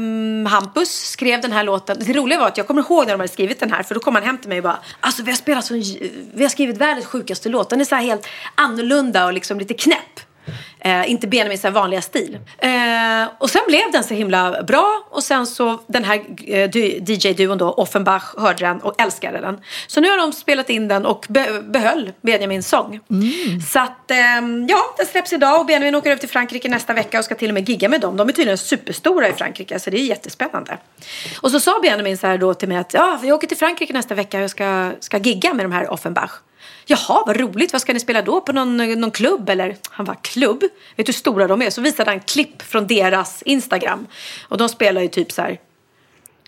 Hampus 0.47 0.91
skrev 1.09 1.41
den 1.41 1.51
här 1.51 1.63
låten. 1.63 1.97
Det 1.99 2.13
roliga 2.13 2.39
var 2.39 2.47
att 2.47 2.57
jag 2.57 2.67
kommer 2.67 2.81
ihåg 2.81 3.05
när 3.05 3.13
de 3.13 3.19
hade 3.19 3.33
skrivit 3.33 3.59
den 3.59 3.71
här. 3.71 3.83
För 3.83 3.95
då 3.95 3.99
kom 4.01 4.15
han 4.15 4.23
hem 4.23 4.37
till 4.37 4.49
mig 4.49 4.57
och 4.57 4.63
bara. 4.63 4.79
Alltså 4.99 5.23
vi 5.23 5.31
har 5.31 5.37
spelat 5.37 5.65
så, 5.65 5.73
vi 6.33 6.41
har 6.43 6.49
skrivit 6.49 6.77
världens 6.77 7.05
sjukaste 7.05 7.49
låt. 7.49 7.69
Den 7.69 7.81
är 7.81 7.85
så 7.85 7.95
här 7.95 8.03
helt 8.03 8.27
annorlunda 8.55 9.25
och 9.25 9.33
liksom 9.33 9.59
lite 9.59 9.73
knäpp. 9.73 10.19
Eh, 10.83 11.11
inte 11.11 11.27
Benjamins 11.27 11.63
vanliga 11.65 12.01
stil. 12.01 12.37
Eh, 12.57 12.69
och 13.37 13.49
sen 13.49 13.61
blev 13.67 13.91
den 13.91 14.03
så 14.03 14.13
himla 14.13 14.63
bra. 14.63 15.03
Och 15.11 15.23
sen 15.23 15.47
så 15.47 15.79
den 15.87 16.03
här 16.03 16.15
eh, 16.47 16.69
du- 16.69 16.99
DJ-duon 17.05 17.57
då, 17.57 17.71
Offenbach, 17.71 18.23
hörde 18.37 18.65
den 18.65 18.79
och 18.81 19.01
älskade 19.01 19.39
den. 19.41 19.59
Så 19.87 20.01
nu 20.01 20.09
har 20.09 20.17
de 20.17 20.31
spelat 20.33 20.69
in 20.69 20.87
den 20.87 21.05
och 21.05 21.25
be- 21.29 21.61
behöll 21.61 22.11
Benjamins 22.21 22.67
sång. 22.69 22.99
Så 23.73 23.79
att, 23.79 24.11
ehm, 24.11 24.67
ja, 24.69 24.77
den 24.97 25.05
släpps 25.05 25.33
idag 25.33 25.59
och 25.59 25.65
Benjamin 25.65 25.95
åker 25.95 26.11
upp 26.11 26.19
till 26.19 26.29
Frankrike 26.29 26.69
nästa 26.69 26.93
vecka 26.93 27.19
och 27.19 27.25
ska 27.25 27.35
till 27.35 27.47
och 27.49 27.53
med 27.53 27.69
gigga 27.69 27.89
med 27.89 28.01
dem. 28.01 28.17
De 28.17 28.29
är 28.29 28.33
tydligen 28.33 28.57
superstora 28.57 29.27
i 29.29 29.33
Frankrike 29.33 29.79
så 29.79 29.89
det 29.89 29.97
är 29.97 30.05
jättespännande. 30.05 30.77
Och 31.41 31.51
så 31.51 31.59
sa 31.59 31.79
Benjamin 31.81 32.17
så 32.17 32.27
här 32.27 32.37
då 32.37 32.53
till 32.53 32.67
mig 32.67 32.77
att 32.77 32.93
ja, 32.93 33.19
vi 33.21 33.31
åker 33.31 33.47
till 33.47 33.57
Frankrike 33.57 33.93
nästa 33.93 34.15
vecka 34.15 34.43
och 34.43 34.49
ska, 34.49 34.91
ska 34.99 35.17
gigga 35.17 35.53
med 35.53 35.65
de 35.65 35.71
här 35.71 35.91
Offenbach. 35.93 36.31
Jaha, 36.85 37.23
vad 37.25 37.37
roligt. 37.39 37.73
Vad 37.73 37.81
ska 37.81 37.93
ni 37.93 37.99
spela 37.99 38.21
då? 38.21 38.41
På 38.41 38.51
någon, 38.51 38.77
någon 38.77 39.11
klubb? 39.11 39.49
Eller 39.49 39.75
han 39.89 40.05
var 40.05 40.15
klubb? 40.21 40.61
Vet 40.95 41.05
du 41.05 41.11
hur 41.11 41.13
stora 41.13 41.47
de 41.47 41.61
är? 41.61 41.69
Så 41.69 41.81
visade 41.81 42.11
han 42.11 42.19
klipp 42.19 42.61
från 42.61 42.87
deras 42.87 43.41
Instagram. 43.41 44.07
Och 44.47 44.57
de 44.57 44.69
spelar 44.69 45.01
ju 45.01 45.07
typ 45.07 45.31
så 45.31 45.41
här. 45.41 45.59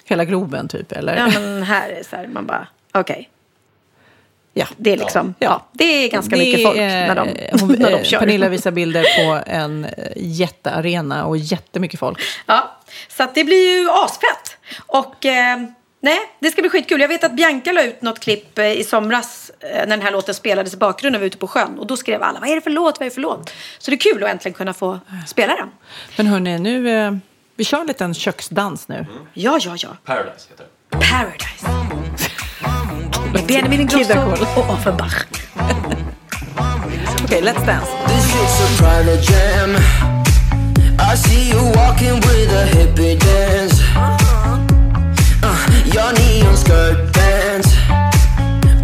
Hela 0.06 0.26
Globen 0.26 0.68
typ, 0.68 0.92
eller? 0.92 1.18
Ja, 1.18 1.28
men 1.40 1.64
här 1.64 1.90
är 1.90 2.04
så 2.10 2.16
här. 2.16 2.28
Man 2.28 2.46
bara, 2.46 2.68
okej. 2.92 3.30
Ja. 4.54 4.66
Det 4.78 4.92
är 4.94 4.98
liksom, 4.98 5.34
ja. 5.40 5.66
det 5.72 5.84
är 5.86 6.10
ganska 6.10 6.36
Det 6.36 6.46
mycket 6.46 6.64
folk 6.64 6.78
är- 6.78 7.08
när 7.08 7.16
de, 7.16 7.30
hon, 7.60 7.72
när 7.80 7.92
de 7.92 8.04
kör. 8.04 8.20
Pernilla 8.20 8.50
visar 8.50 8.72
bilder 8.72 9.04
på 9.26 9.52
en 9.52 9.88
jättearena 10.16 11.26
och 11.26 11.38
jättemycket 11.38 12.00
folk. 12.00 12.20
Ja, 12.46 12.78
så 13.18 13.28
det 13.34 13.44
blir 13.44 13.80
ju 13.80 13.90
asfett. 13.92 14.58
Och 14.86 15.26
eh, 15.26 15.58
nej, 16.04 16.20
det 16.40 16.52
ska 16.52 16.62
bli 16.62 16.70
skitkul. 16.70 17.02
Jag 17.02 17.08
vet 17.08 17.24
att 17.24 17.36
Bianca 17.36 17.72
la 17.72 17.84
ut 17.84 18.02
något 18.02 18.20
klipp 18.20 18.58
eh, 18.58 18.72
i 18.72 18.84
somras 18.84 19.52
eh, 19.60 19.70
när 19.70 19.88
den 19.88 20.02
här 20.02 20.12
låten 20.12 20.36
spelades 20.36 20.74
i 20.74 20.78
bakgrunden 20.78 21.22
vi 21.22 21.24
var 21.24 21.28
ute 21.28 21.38
på 21.38 21.48
sjön. 21.48 21.80
Och 21.80 21.88
då 21.88 21.98
skrev 21.98 22.24
alla, 22.24 22.40
vad 22.40 22.50
är 22.50 22.56
det 22.56 22.62
för 22.62 22.70
låt, 22.70 23.00
vad 23.00 23.06
är 23.06 23.10
det 23.10 23.14
för 23.14 23.22
låt? 23.22 23.54
Så 23.80 23.92
det 23.92 23.96
är 23.96 24.14
kul 24.14 24.24
att 24.24 24.30
äntligen 24.30 24.54
kunna 24.54 24.74
få 24.74 25.00
spela 25.28 25.56
den. 25.56 25.72
Men 26.18 26.28
hörni, 26.28 26.60
nu, 26.60 26.90
eh, 26.90 27.12
vi 27.56 27.64
kör 27.64 27.82
en 27.82 27.88
liten 27.88 28.14
köksdans 28.14 28.88
nu. 28.88 29.06
Ja, 29.34 29.60
ja, 29.62 29.76
ja. 29.78 29.90
Paradise 30.06 30.50
heter 30.50 30.66
det. 30.90 30.98
Paradise. 30.98 31.68
Med 33.34 33.46
Benjamin 33.48 33.82
Ingrosso 33.82 34.20
och 34.58 34.70
Offenbach. 34.70 35.26
Okej, 37.24 37.42
let's 37.42 37.66
dance. 37.66 37.92
This 38.08 38.34
your 45.94 46.12
neon 46.14 46.58
skirt. 46.58 47.14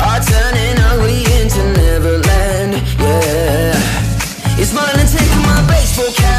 Are 0.02 0.22
turning 0.22 0.78
ugly 0.92 1.24
into 1.42 1.62
Neverland. 1.74 2.74
Yeah. 3.00 4.56
You're 4.58 4.66
smiling, 4.66 5.08
taking 5.08 5.42
my 5.42 5.66
baseball 5.68 6.12
cap. 6.14 6.39